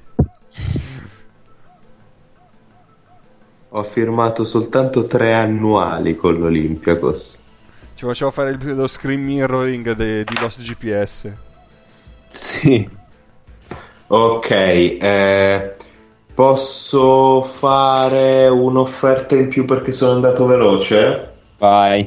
[3.69, 7.43] Ho firmato soltanto tre annuali con l'Olympiakos.
[7.93, 11.30] Ci facciamo fare il- lo screen mirroring de- di Lost GPS.
[12.30, 12.89] Sì.
[14.07, 15.76] Ok, eh,
[16.36, 21.32] Posso fare un'offerta in più perché sono andato veloce?
[21.57, 22.06] Vai.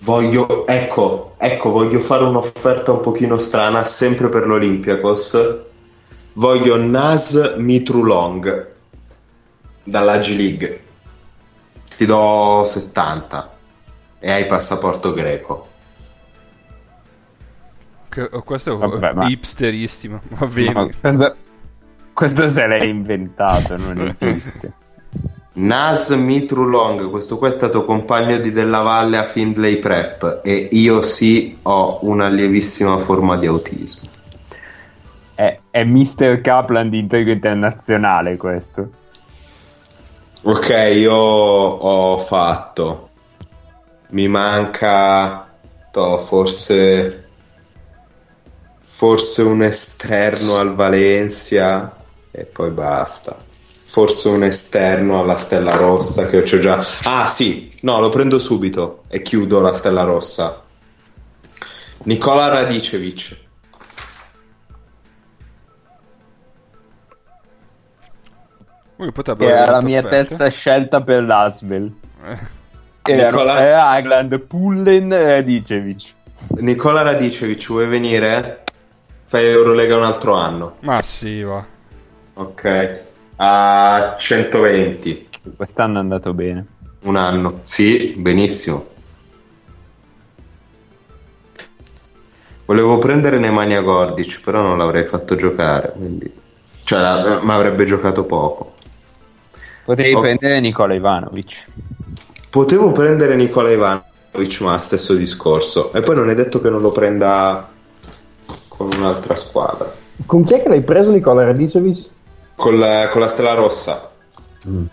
[0.00, 5.58] Voglio, ecco, ecco, voglio fare un'offerta un pochino strana, sempre per l'Olympiakos.
[6.32, 8.66] Voglio Nas Mitrulong
[9.84, 10.82] dalla G League.
[11.96, 13.56] Ti do 70
[14.18, 15.68] e hai passaporto greco.
[18.08, 19.28] Che, oh, questo è Vabbè, ma...
[19.28, 20.72] hipsterissimo, va bene.
[20.72, 21.36] No, questo,
[22.16, 24.72] questo se l'hai inventato, non esiste.
[25.52, 31.02] Nas Mitrulong, questo qua è stato compagno di Della Valle a Findlay Prep e io
[31.02, 34.08] sì ho una lievissima forma di autismo.
[35.34, 36.40] È, è Mr.
[36.40, 38.90] Kaplan di Intrigo Internazionale questo.
[40.42, 43.10] Ok, io ho fatto.
[44.08, 45.46] Mi manca
[45.90, 47.24] to, forse
[48.88, 51.95] forse un esterno al Valencia
[52.36, 53.34] e poi basta.
[53.88, 56.84] Forse un esterno alla Stella Rossa che ho già.
[57.04, 60.62] Ah, sì, no, lo prendo subito e chiudo la Stella Rossa.
[62.02, 63.44] Nicola Radicevic.
[69.38, 70.26] Era la mia offerte.
[70.26, 71.90] terza scelta per l'Asvel.
[72.24, 73.14] Eh.
[73.14, 73.88] Nicola...
[73.88, 76.14] Agland, Pullen e Radicevic.
[76.58, 78.64] Nicola Radicevic, vuoi venire?
[79.24, 80.76] Fai Eurolega un altro anno.
[80.80, 81.74] Ma sì, va.
[82.38, 83.04] Ok.
[83.36, 85.28] A 120.
[85.56, 86.66] Quest'anno è andato bene.
[87.02, 87.60] Un anno.
[87.62, 88.94] Sì, benissimo.
[92.66, 96.30] Volevo prendere Nemanja Gordic, però non l'avrei fatto giocare, quindi...
[96.82, 98.74] Cioè, ma avrebbe giocato poco.
[99.84, 100.20] Potevi Ho...
[100.20, 101.64] prendere Nicola Ivanovic.
[102.50, 105.92] Potevo prendere Nicola Ivanovic, ma stesso discorso.
[105.92, 107.68] E poi non è detto che non lo prenda
[108.68, 109.90] con un'altra squadra.
[110.26, 112.14] Con chi è che l'hai preso Nicola Radicevic?
[112.56, 114.10] Con la, con la Stella Rossa.
[114.68, 114.86] Mm.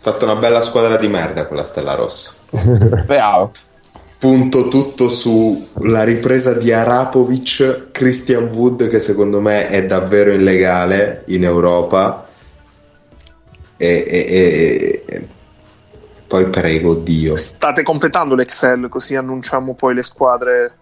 [0.00, 2.44] Fatto una bella squadra di merda con la Stella Rossa.
[3.04, 3.52] Bravo.
[4.18, 11.44] Punto tutto sulla ripresa di Arapovic, Christian Wood, che secondo me è davvero illegale in
[11.44, 12.26] Europa
[13.76, 15.28] e, e, e,
[16.26, 17.36] poi prego Dio.
[17.36, 20.72] State completando l'Excel così annunciamo poi le squadre.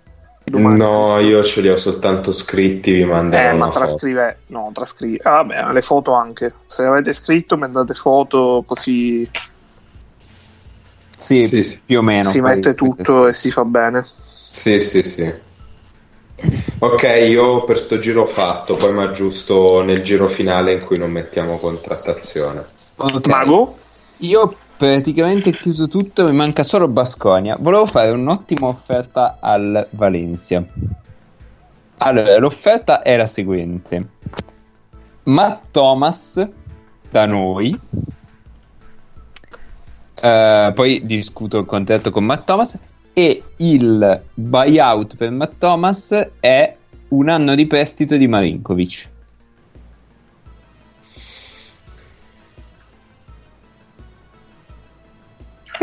[0.48, 0.78] Domani.
[0.78, 3.50] No, io ce li ho soltanto scritti, vi manderò.
[3.50, 4.58] Eh, ma trascrive, foto.
[4.58, 5.18] no, trascrive.
[5.24, 6.54] Ah, vabbè, le foto anche.
[6.68, 9.28] Se avete scritto, mandate foto così.
[11.16, 11.80] Sì, sì, sì.
[11.84, 12.28] più o meno.
[12.28, 13.28] Si mette tutto sì.
[13.28, 14.06] e si fa bene.
[14.48, 15.34] Sì, sì, sì.
[16.78, 20.96] Ok, io per sto giro ho fatto, poi mi aggiusto nel giro finale in cui
[20.96, 22.64] non mettiamo contrattazione.
[22.94, 23.32] Okay.
[23.32, 23.76] Mago?
[24.18, 27.56] Io praticamente chiuso tutto, mi manca solo Basconia.
[27.58, 30.64] Volevo fare un'ottima offerta al Valencia.
[31.98, 34.08] Allora, l'offerta è la seguente.
[35.24, 36.46] Matt Thomas
[37.10, 37.78] da noi.
[40.16, 42.78] Uh, poi discuto il contratto con Matt Thomas
[43.12, 46.76] e il buyout per Matt Thomas è
[47.08, 49.08] un anno di prestito di Marinkovic.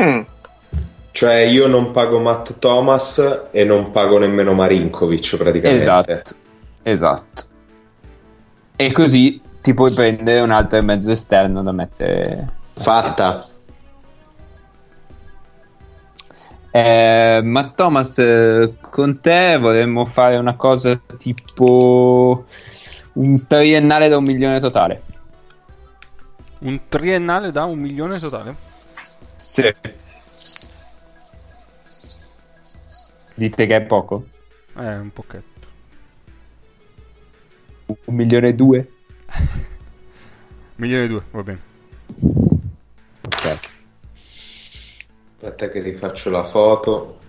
[0.03, 0.21] Mm.
[1.11, 5.83] Cioè io non pago Matt Thomas e non pago nemmeno Marinkovic praticamente.
[5.83, 6.35] Esatto,
[6.81, 7.43] esatto.
[8.75, 12.47] E così ti puoi prendere un altro mezzo esterno da mettere...
[12.75, 13.45] Fatta.
[16.71, 18.15] Eh, ma Thomas,
[18.89, 22.43] con te vorremmo fare una cosa tipo
[23.13, 25.03] un triennale da un milione totale.
[26.59, 28.71] Un triennale da un milione totale?
[29.53, 29.71] Sì.
[33.35, 34.25] Dite che è poco?
[34.75, 35.67] Eh, un pochetto.
[37.85, 38.91] Un milione e due?
[39.27, 39.45] un
[40.77, 41.61] milione e due, va bene.
[43.27, 43.59] Ok.
[45.35, 47.19] Aspetta che rifaccio la foto.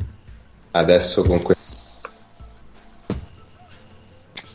[0.71, 1.63] Adesso con questo.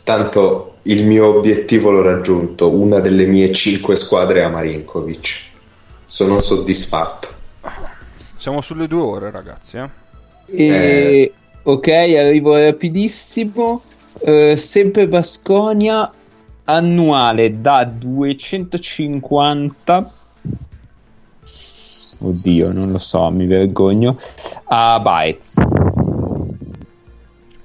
[0.02, 2.74] Tanto il mio obiettivo l'ho raggiunto.
[2.74, 5.50] Una delle mie cinque squadre è a Marinkovic.
[6.04, 7.38] Sono soddisfatto.
[8.40, 9.76] Siamo sulle due ore, ragazzi.
[9.76, 9.88] Eh?
[10.46, 10.66] E...
[10.66, 11.32] Eh.
[11.64, 13.82] Ok, arrivo rapidissimo.
[14.20, 16.10] Uh, sempre Basconia
[16.64, 20.12] annuale da 250
[22.22, 24.16] oddio non lo so mi vergogno
[24.64, 25.54] a Baez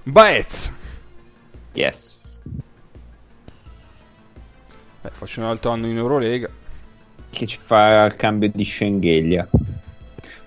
[0.03, 0.71] Baez
[1.73, 2.41] yes
[5.01, 6.47] Beh, faccio un altro anno in Eurolega
[7.31, 9.49] che ci fa il cambio di Schengelia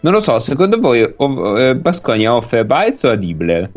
[0.01, 3.71] non lo so, secondo voi eh, Basconia offre Baez o a Dibler?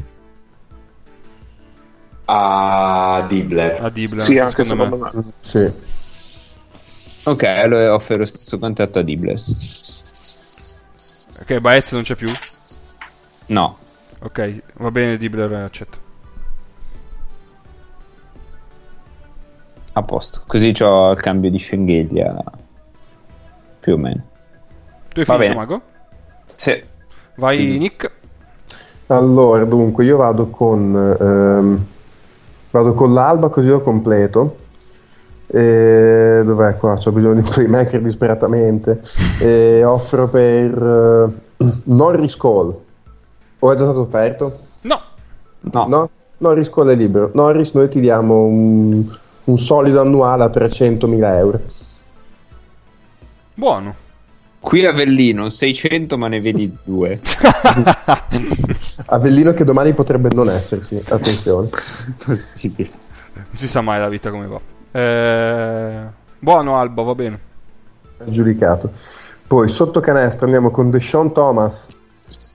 [2.25, 3.83] A Dibler.
[3.83, 5.11] A Dibler, sì, anche secondo, me.
[5.13, 5.23] me.
[5.39, 5.89] Sì.
[7.25, 9.35] Ok, allora offro lo stesso contratto a Dibble.
[11.41, 12.31] Ok, Baez non c'è più?
[13.47, 13.77] No.
[14.19, 15.97] Ok, va bene, Dibler accetto.
[19.93, 20.43] A posto.
[20.47, 22.41] Così ho il cambio di Schengelia.
[23.79, 24.23] Più o meno.
[25.09, 25.55] Tu hai Va finito, bene.
[25.55, 25.81] Mago?
[26.45, 26.81] Sì.
[27.35, 28.11] Vai, Quindi- Nick.
[29.07, 31.85] Allora, dunque, io vado con, ehm,
[32.71, 34.57] vado con l'alba così lo completo.
[35.47, 36.97] E, dov'è qua?
[37.03, 39.01] Ho bisogno di un playmaker disperatamente.
[39.39, 42.73] E offro per eh, Norris Cole.
[43.59, 44.59] O è già stato offerto?
[44.81, 44.99] No.
[45.59, 45.85] No.
[45.87, 46.09] No?
[46.37, 47.31] Norris Cole è libero.
[47.33, 49.05] Norris, noi ti diamo un,
[49.43, 51.59] un solido annuale a 300.000 euro.
[53.53, 53.93] Buono.
[54.61, 57.19] Qui a Avellino 600 ma ne vedi due.
[59.07, 61.69] Avellino che domani potrebbe non esserci, attenzione.
[62.23, 62.89] Possibile.
[63.33, 64.59] Non si sa mai la vita come va.
[64.91, 66.01] Eh,
[66.37, 67.39] Buono, Alba, va bene.
[68.25, 68.91] giudicato.
[69.47, 71.91] Poi sotto canestro andiamo con Deshaun Thomas.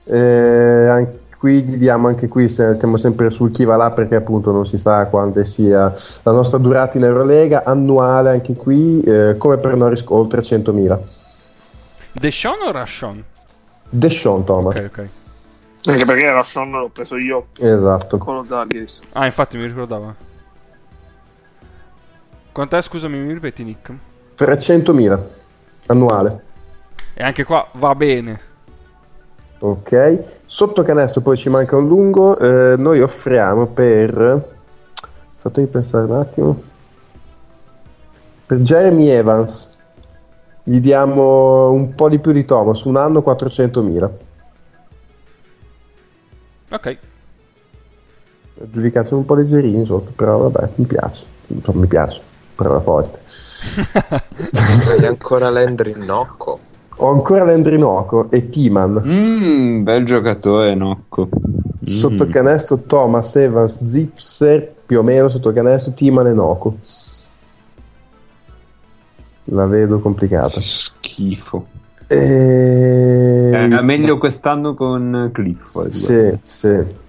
[0.05, 4.51] Eh, anche qui gli diamo anche qui stiamo sempre sul chi va là perché appunto
[4.51, 5.93] non si sa quante sia
[6.23, 10.97] la nostra durata in Eurolega annuale anche qui eh, come per Norris oltre 100.000
[12.19, 13.23] Deshaun o Rashon?
[13.89, 15.09] Deshaun Thomas Ok, ok.
[15.87, 19.03] Anche perché era Sean l'ho preso io esatto con lo Zalgiris.
[19.13, 20.13] Ah, infatti mi ricordava.
[22.51, 23.93] Quant'è, scusami, mi ripeti, Nick?
[24.37, 25.19] 300.000
[25.87, 26.43] annuale
[27.13, 28.39] E anche qua va bene.
[29.59, 34.55] ok sotto canestro poi ci manca un lungo eh, noi offriamo per
[35.37, 36.61] fatemi pensare un attimo
[38.45, 39.75] per Jeremy Evans
[40.69, 44.09] gli diamo un po' di più di Thomas un anno 400.000
[46.71, 46.97] Ok.
[48.69, 52.21] giudicazione un po' leggerini sotto però vabbè mi piace Insomma, mi piace
[52.55, 53.19] parola forte
[54.89, 56.59] Hai ancora Landry Nocco.
[56.97, 61.29] ho ancora Lendrinoco e Timan Mmm, bel giocatore, Nocco.
[61.29, 61.85] Mm.
[61.85, 66.77] Sotto canestro Thomas, Evans, Zipser, più o meno sotto canestro Timan e Noco.
[69.49, 70.59] La vedo complicata.
[70.61, 71.67] Schifo.
[72.07, 73.49] E...
[73.53, 75.89] Era meglio quest'anno con Clifford.
[75.91, 77.05] Sì, sì.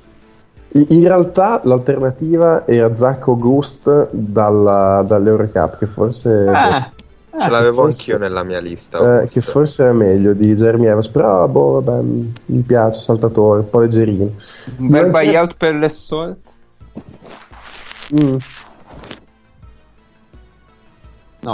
[0.70, 6.90] In realtà l'alternativa era Zach August dalla, dall'Eurocup, che forse, Ah,
[7.40, 9.22] Ce l'avevo forse- anch'io nella mia lista.
[9.22, 12.02] eh, che forse era meglio di Jeremy Evans, però boh, vabbè,
[12.46, 14.30] mi piace, saltatore, un po' leggerino.
[14.78, 16.36] un bel buyout per l'Essort.
[18.20, 18.36] Mm.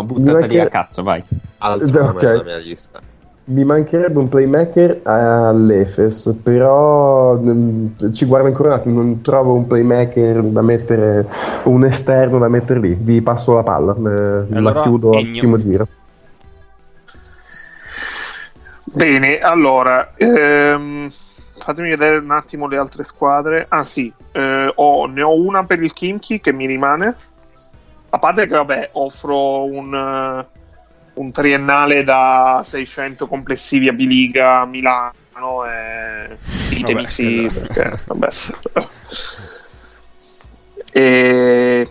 [0.02, 1.22] No, Direi lì a cazzo, vai.
[1.58, 2.22] Altro nome Ok.
[2.22, 3.00] nella mia lista.
[3.46, 9.66] Mi mancherebbe un playmaker all'Efes, però mm, ci guardo ancora un attimo, non trovo un
[9.66, 11.28] playmaker da mettere,
[11.64, 12.94] un esterno da mettere lì.
[12.98, 15.86] Vi passo la palla, eh, la Allora, chiudo al primo giro.
[18.84, 21.10] Bene, allora, ehm,
[21.56, 23.66] fatemi vedere un attimo le altre squadre.
[23.68, 27.14] Ah sì, eh, ho- ne ho una per il Kimchi che mi rimane.
[28.14, 30.46] A parte che, vabbè, offro un, eh,
[31.14, 36.38] un triennale da 600 complessivi a Biliga Milano e
[36.68, 38.28] ditemi Vabbè, sì, perché, vabbè.
[40.92, 41.90] e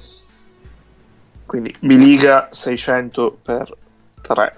[1.46, 3.76] quindi Biliga 600 per
[4.22, 4.58] 3.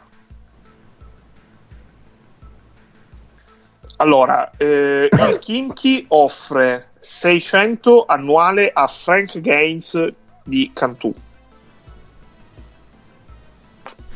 [3.98, 10.14] Allora, eh, il Kimchi offre 600 annuale a Frank Gaines
[10.44, 11.12] di Cantù.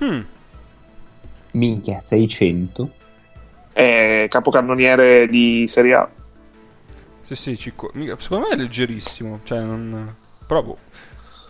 [0.03, 0.21] Hmm.
[1.51, 2.91] Minchia, 600.
[3.73, 6.09] È capocannoniere di Serie A.
[7.21, 9.41] Sì, sì, ci co- mica- secondo me è leggerissimo.
[9.43, 10.15] Cioè, non...
[10.45, 10.77] Però boh,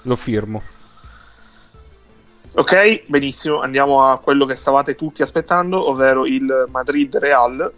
[0.03, 0.61] lo firmo.
[2.51, 7.71] Ok, benissimo, andiamo a quello che stavate tutti aspettando, ovvero il Madrid Real.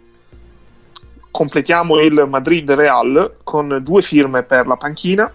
[1.30, 5.30] Completiamo il Madrid Real con due firme per la panchina.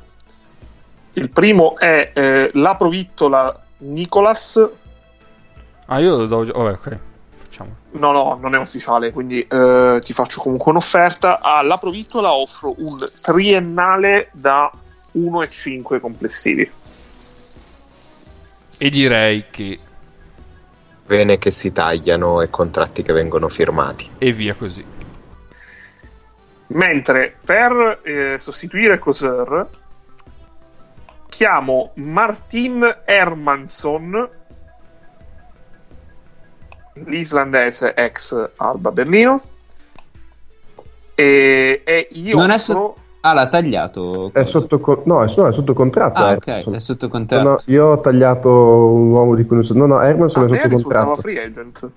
[1.13, 4.69] Il primo è eh, la provittola Nicolas.
[5.87, 6.45] Ah, io lo do.
[6.45, 6.99] Vabbè, ok.
[7.37, 7.75] Facciamo.
[7.91, 11.41] No, no, non è ufficiale, quindi eh, ti faccio comunque un'offerta.
[11.41, 14.71] Alla provittola offro un triennale da
[15.13, 16.69] 1,5 complessivi.
[18.77, 19.79] E direi che...
[21.07, 24.09] Vene che si tagliano e contratti che vengono firmati.
[24.17, 24.85] E via così.
[26.67, 29.69] Mentre per eh, sostituire Coser
[31.29, 34.29] chiamo Martin Hermansson,
[37.05, 39.41] l'islandese ex Alba Berlino,
[41.15, 44.29] e, e io Non è so- Ah, l'ha tagliato?
[44.31, 46.19] È sotto, con- no, è, no, è sotto contratto.
[46.21, 46.73] Ah, Hermanson.
[46.73, 47.49] ok, è sotto No, contratto.
[47.49, 49.73] no, io ho tagliato un uomo di cui non so.
[49.73, 51.15] No, no, Hermanson Ah, è sotto contratto.
[51.17, 51.89] free agent.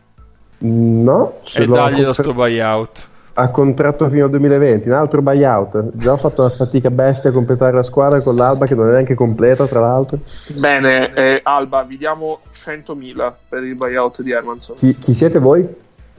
[0.58, 3.08] No, E dagli lo contra- sto buyout.
[3.40, 5.90] A contratto fino al 2020, un altro buyout.
[5.94, 8.92] Già ho fatto una fatica bestia a completare la squadra con l'Alba che non è
[8.92, 10.18] neanche completa, tra l'altro.
[10.56, 14.76] Bene, eh, Alba, vi diamo 100.000 per il buyout di Hermanson.
[14.76, 15.66] Chi, chi siete voi?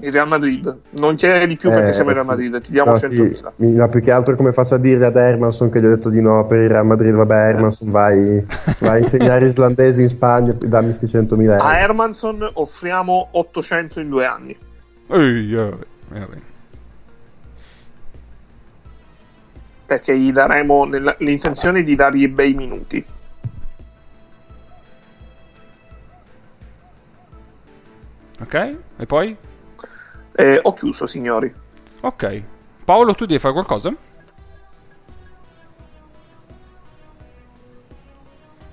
[0.04, 0.76] Il Real Madrid.
[0.98, 2.32] Non chiede di più perché Eh, siamo il Real sì.
[2.32, 3.52] Madrid, ti diamo No, 100.000.
[3.58, 6.10] sì, no, più che altro come faccio a dire ad Hermanson che gli ho detto
[6.10, 8.44] di no per il Real Madrid, vabbè Hermanson vai,
[8.80, 11.64] vai a insegnare islandese in Spagna e dammi sti 100.000 euro.
[11.64, 14.56] A Hermanson offriamo 800 in due anni.
[15.08, 15.70] Ehi, eh,
[16.10, 16.28] va
[19.92, 23.06] Perché gli daremo nella- l'intenzione di dargli bei minuti.
[28.40, 29.36] Ok, e poi?
[30.32, 31.54] Eh, ho chiuso, signori.
[32.00, 32.44] Ok.
[32.86, 33.94] Paolo, tu devi fare qualcosa?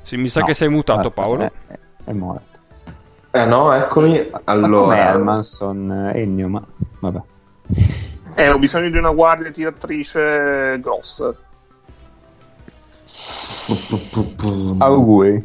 [0.03, 1.51] Sì, mi sa No, che sei mutato, basta, Paolo.
[1.67, 2.59] È, è morto.
[3.33, 4.29] Eh no, eccomi.
[4.31, 6.65] Ma come Allora, Hermanson eh, Ennio, ma
[7.01, 7.21] vabbè.
[8.39, 11.35] Eh, ho bisogno di una guardia tiratrice grossa.
[14.79, 15.45] Auguri.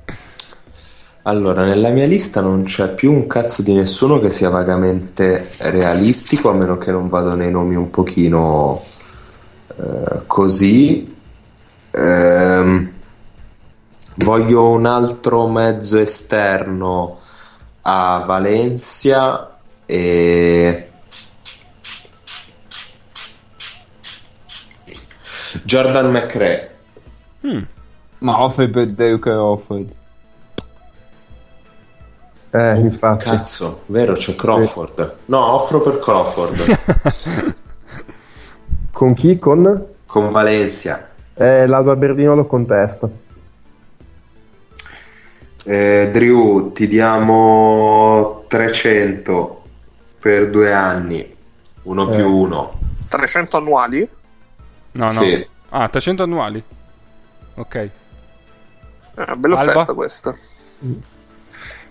[1.24, 6.48] allora, nella mia lista non c'è più un cazzo di nessuno che sia vagamente realistico,
[6.48, 8.80] a meno che non vado nei nomi un pochino
[9.76, 11.14] eh, così.
[11.90, 12.92] Ehm,
[14.14, 17.18] voglio un altro mezzo esterno
[17.82, 19.54] a Valencia
[19.84, 20.86] e
[25.64, 26.70] Jordan McRae.
[27.46, 27.62] Mm.
[28.18, 29.90] Ma offre per Derek Offred.
[32.54, 33.24] Eh, infatti.
[33.24, 35.14] Cazzo, vero, c'è Crawford.
[35.26, 37.54] No, offro per Crawford
[38.92, 39.38] Con chi?
[39.38, 39.86] Con?
[40.06, 41.08] con Valencia.
[41.34, 43.08] Eh, l'Alba Berdino lo contesta.
[45.64, 49.62] Eh, Drew, ti diamo 300
[50.18, 51.34] per due anni,
[51.84, 52.16] uno Eh.
[52.16, 52.72] più uno.
[53.08, 54.08] 300 annuali?
[54.92, 55.08] No, no.
[55.08, 55.46] Sì.
[55.70, 56.62] Ah, 300 annuali.
[57.54, 57.74] Ok.
[57.74, 57.90] Eh,
[59.36, 59.72] bella Alba?
[59.72, 60.34] offerta questa.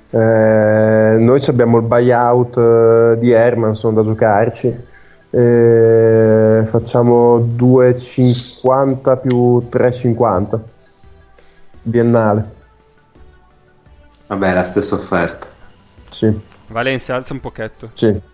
[0.10, 4.90] Eh, noi ci abbiamo il buyout eh, di Hermanson da giocarci.
[5.30, 10.60] Eh, facciamo 2,50 più 3,50
[11.82, 12.60] biennale.
[14.28, 15.48] Vabbè, la stessa offerta.
[16.10, 17.92] Sì, Valencia, alza un pochetto.
[17.94, 18.30] sì.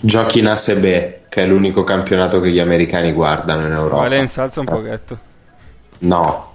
[0.00, 0.82] Giochi in ASB,
[1.28, 4.02] che è l'unico campionato che gli americani guardano in Europa.
[4.02, 5.18] Valencia, alza un pochetto.
[6.00, 6.52] No,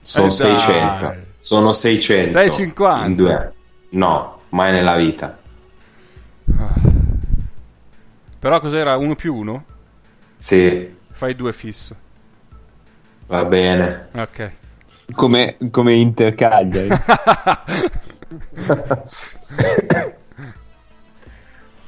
[0.00, 0.36] sono Eh, dai.
[0.58, 1.16] 600.
[1.36, 2.30] Sono 600.
[2.32, 3.06] 650.
[3.06, 3.50] In due anni.
[3.90, 5.36] No, mai nella vita.
[8.38, 8.96] Però cos'era?
[8.96, 9.64] 1 più 1?
[10.36, 11.94] Sì, Fai 2 fisso.
[13.26, 14.08] va bene.
[14.14, 14.50] Ok.
[15.14, 16.88] Come, come Inter Cagliari.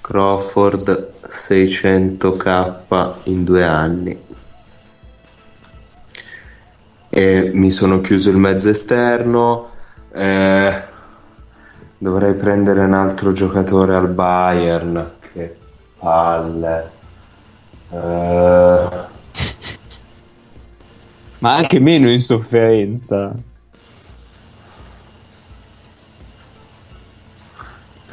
[0.05, 4.14] Crawford 600k in due anni.
[7.09, 9.70] E mi sono chiuso il mezzo esterno.
[10.12, 10.82] eh,
[11.97, 15.10] dovrei prendere un altro giocatore al Bayern.
[15.32, 15.56] Che
[15.98, 16.90] palle.
[17.89, 18.89] Eh,
[21.39, 23.35] Ma anche meno in sofferenza.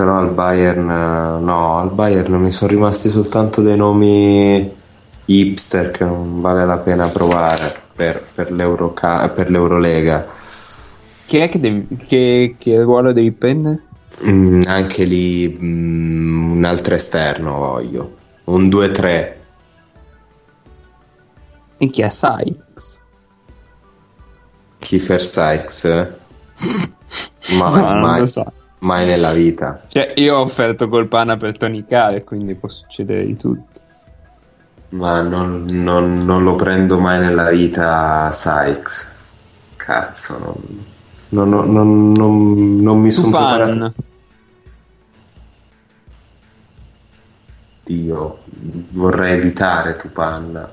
[0.01, 4.75] Però al Bayern, eh, no, al Bayern mi sono rimasti soltanto dei nomi
[5.25, 10.27] hipster che non vale la pena provare per, per, l'Euroca- per l'Eurolega.
[11.27, 13.83] Chi è che, devi, che, che ruolo devi prendere?
[14.25, 18.15] Mm, anche lì mm, un altro esterno voglio,
[18.45, 19.33] un 2-3.
[21.77, 22.99] E chi è Sykes?
[24.79, 25.83] Kiefer Sykes.
[25.85, 26.07] eh?
[27.53, 28.51] Ma, No, non mai, lo so.
[28.81, 29.83] Mai nella vita.
[29.87, 33.79] Cioè, io ho offerto col pana per tonicare, quindi può succedere di tutto.
[34.89, 39.15] Ma non, non- non lo prendo mai nella vita Sykes.
[39.77, 40.61] Cazzo,
[41.29, 43.93] non, non, non- non- non- non mi sono preparato.
[47.83, 48.37] Dio,
[48.91, 50.69] vorrei evitare Tupan.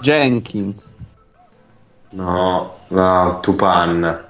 [0.00, 0.94] Jenkins.
[2.10, 4.24] No, no, Tupan.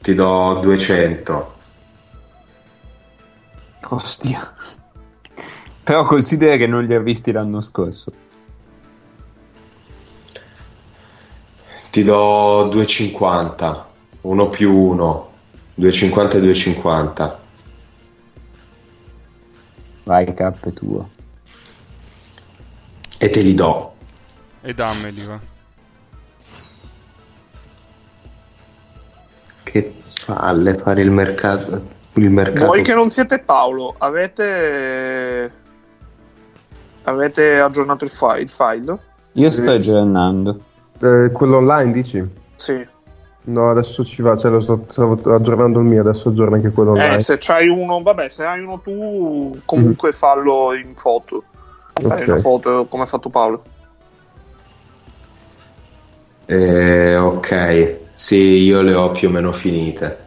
[0.00, 1.54] Ti do 200.
[3.88, 4.54] Ostia.
[5.82, 8.12] Però considera che non li ha visti l'anno scorso.
[11.90, 13.92] Ti do 250.
[14.22, 15.32] 1 più 1,
[15.78, 17.36] 2,50 e 2,50.
[20.04, 21.10] Vai, K è tuo.
[23.18, 23.94] E te li do.
[24.62, 25.38] E dammeli, va.
[29.74, 29.92] Che
[30.24, 31.84] palle fare il mercato.
[32.14, 32.66] Il mercato.
[32.66, 35.52] Voi che non siete Paolo, avete.
[37.02, 38.96] Avete aggiornato il, fi- il file?
[39.32, 40.60] Io sto aggiornando.
[41.00, 42.24] Eh, quello online dici?
[42.54, 42.86] Sì.
[43.46, 46.92] No, adesso ci va, cioè lo sto, stavo aggiornando il mio, adesso aggiorna anche quello
[46.92, 47.16] online.
[47.16, 50.12] Eh, se c'hai uno, vabbè, se hai uno tu, comunque mm.
[50.12, 51.42] fallo in foto.
[51.94, 52.28] Fai okay.
[52.28, 53.64] una foto come ha fatto Paolo.
[56.46, 60.22] Eh, ok, sì, io le ho più o meno finite.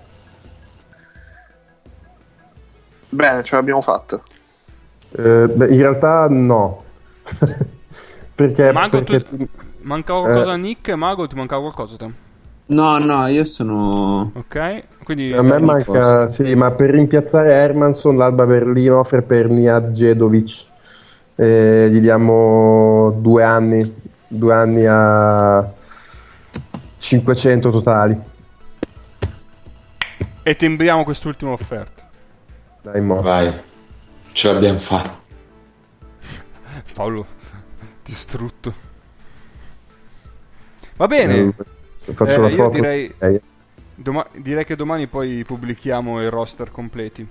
[3.10, 4.22] Bene, ce l'abbiamo fatta.
[5.18, 6.84] Eh, beh, in realtà no.
[8.36, 9.24] perché, Mago, perché...
[9.24, 9.48] Tu...
[9.82, 10.58] Mancava qualcosa a eh...
[10.58, 10.90] Nick?
[10.90, 12.26] Mago, ti mancava qualcosa te?
[12.68, 14.32] No, no, io sono.
[14.36, 15.32] Ok, quindi.
[15.32, 20.66] A me manca, sì, ma per rimpiazzare Hermanson, l'Alba Berlino offre per Niad Jedovic.
[21.36, 23.96] Eh, gli diamo due anni,
[24.28, 25.76] due anni a
[26.98, 28.20] 500 totali.
[30.44, 32.10] E timbriamo quest'ultima offerta.
[32.82, 33.22] Dai, mo.
[33.22, 33.52] Vai,
[34.32, 35.14] ce l'abbiamo fatta.
[36.94, 37.26] Paolo,
[38.04, 38.74] distrutto.
[40.96, 41.54] Va bene.
[42.06, 42.70] Eh, faccio eh, la foto.
[42.70, 43.14] Direi,
[43.94, 47.28] doma- direi che domani poi pubblichiamo i roster completi.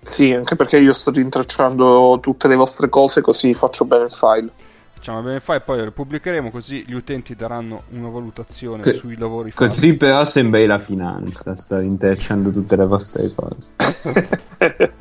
[0.00, 4.50] Sì, anche perché io sto rintracciando tutte le vostre cose così faccio bene il file.
[4.98, 9.16] Facciamo bene il file, poi lo pubblicheremo così gli utenti daranno una valutazione che, sui
[9.16, 9.68] lavori fatti.
[9.68, 13.56] Così però sembra la finanza, sta intrecciando tutte le vostre cose.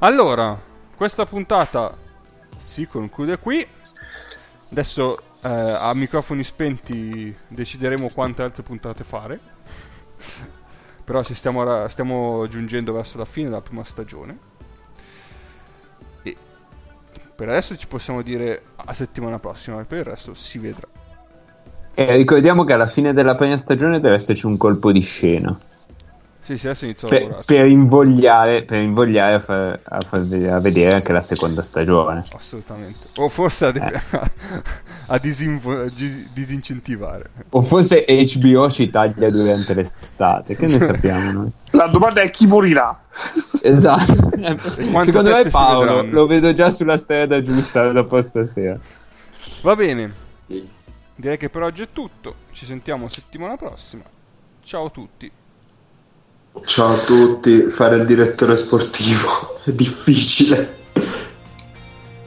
[0.00, 0.60] allora,
[0.96, 1.96] questa puntata
[2.58, 3.64] si conclude qui.
[4.72, 9.38] Adesso eh, a microfoni spenti decideremo quante altre puntate fare.
[11.04, 14.49] Però stiamo, stiamo giungendo verso la fine della prima stagione.
[17.40, 20.86] Per adesso ci possiamo dire a settimana prossima, per il resto si vedrà.
[21.94, 25.58] Eh, ricordiamo che alla fine della prima stagione deve esserci un colpo di scena.
[26.42, 30.94] Sì, sì, adesso inizio per, per invogliare, per invogliare a, far, a, far, a, vedere
[30.94, 32.22] anche la seconda stagione.
[32.34, 33.08] Assolutamente.
[33.16, 34.00] O forse a, de- eh.
[35.06, 35.86] a disinvo-
[36.32, 37.30] disincentivare.
[37.50, 41.52] O forse HBO ci taglia durante l'estate, che ne sappiamo noi?
[41.72, 43.02] La domanda è chi morirà?
[43.62, 44.30] Esatto.
[45.04, 48.78] Secondo me Paolo lo vedo già sulla strada giusta dopo stasera.
[49.62, 50.10] Va bene.
[51.14, 52.34] Direi che per oggi è tutto.
[52.50, 54.04] Ci sentiamo settimana prossima.
[54.62, 55.30] Ciao a tutti.
[56.64, 60.78] Ciao a tutti, fare il direttore sportivo è difficile.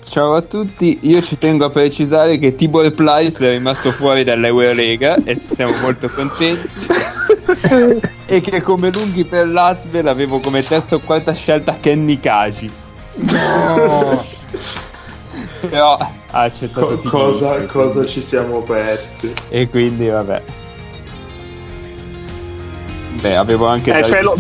[0.10, 5.18] Ciao a tutti, io ci tengo a precisare che Tibor Plyce è rimasto fuori dall'Eurolega
[5.24, 6.70] e siamo molto contenti.
[8.26, 12.72] e che come lunghi per l'Asvel avevo come terza o quarta scelta Kenny Kaji.
[13.16, 14.24] No!
[15.70, 19.34] Però ha accettato Co- cosa, cosa ci siamo persi?
[19.50, 20.62] E quindi vabbè.
[23.22, 23.98] Beh, avevo anche...
[23.98, 24.35] Eh, cioè, lo,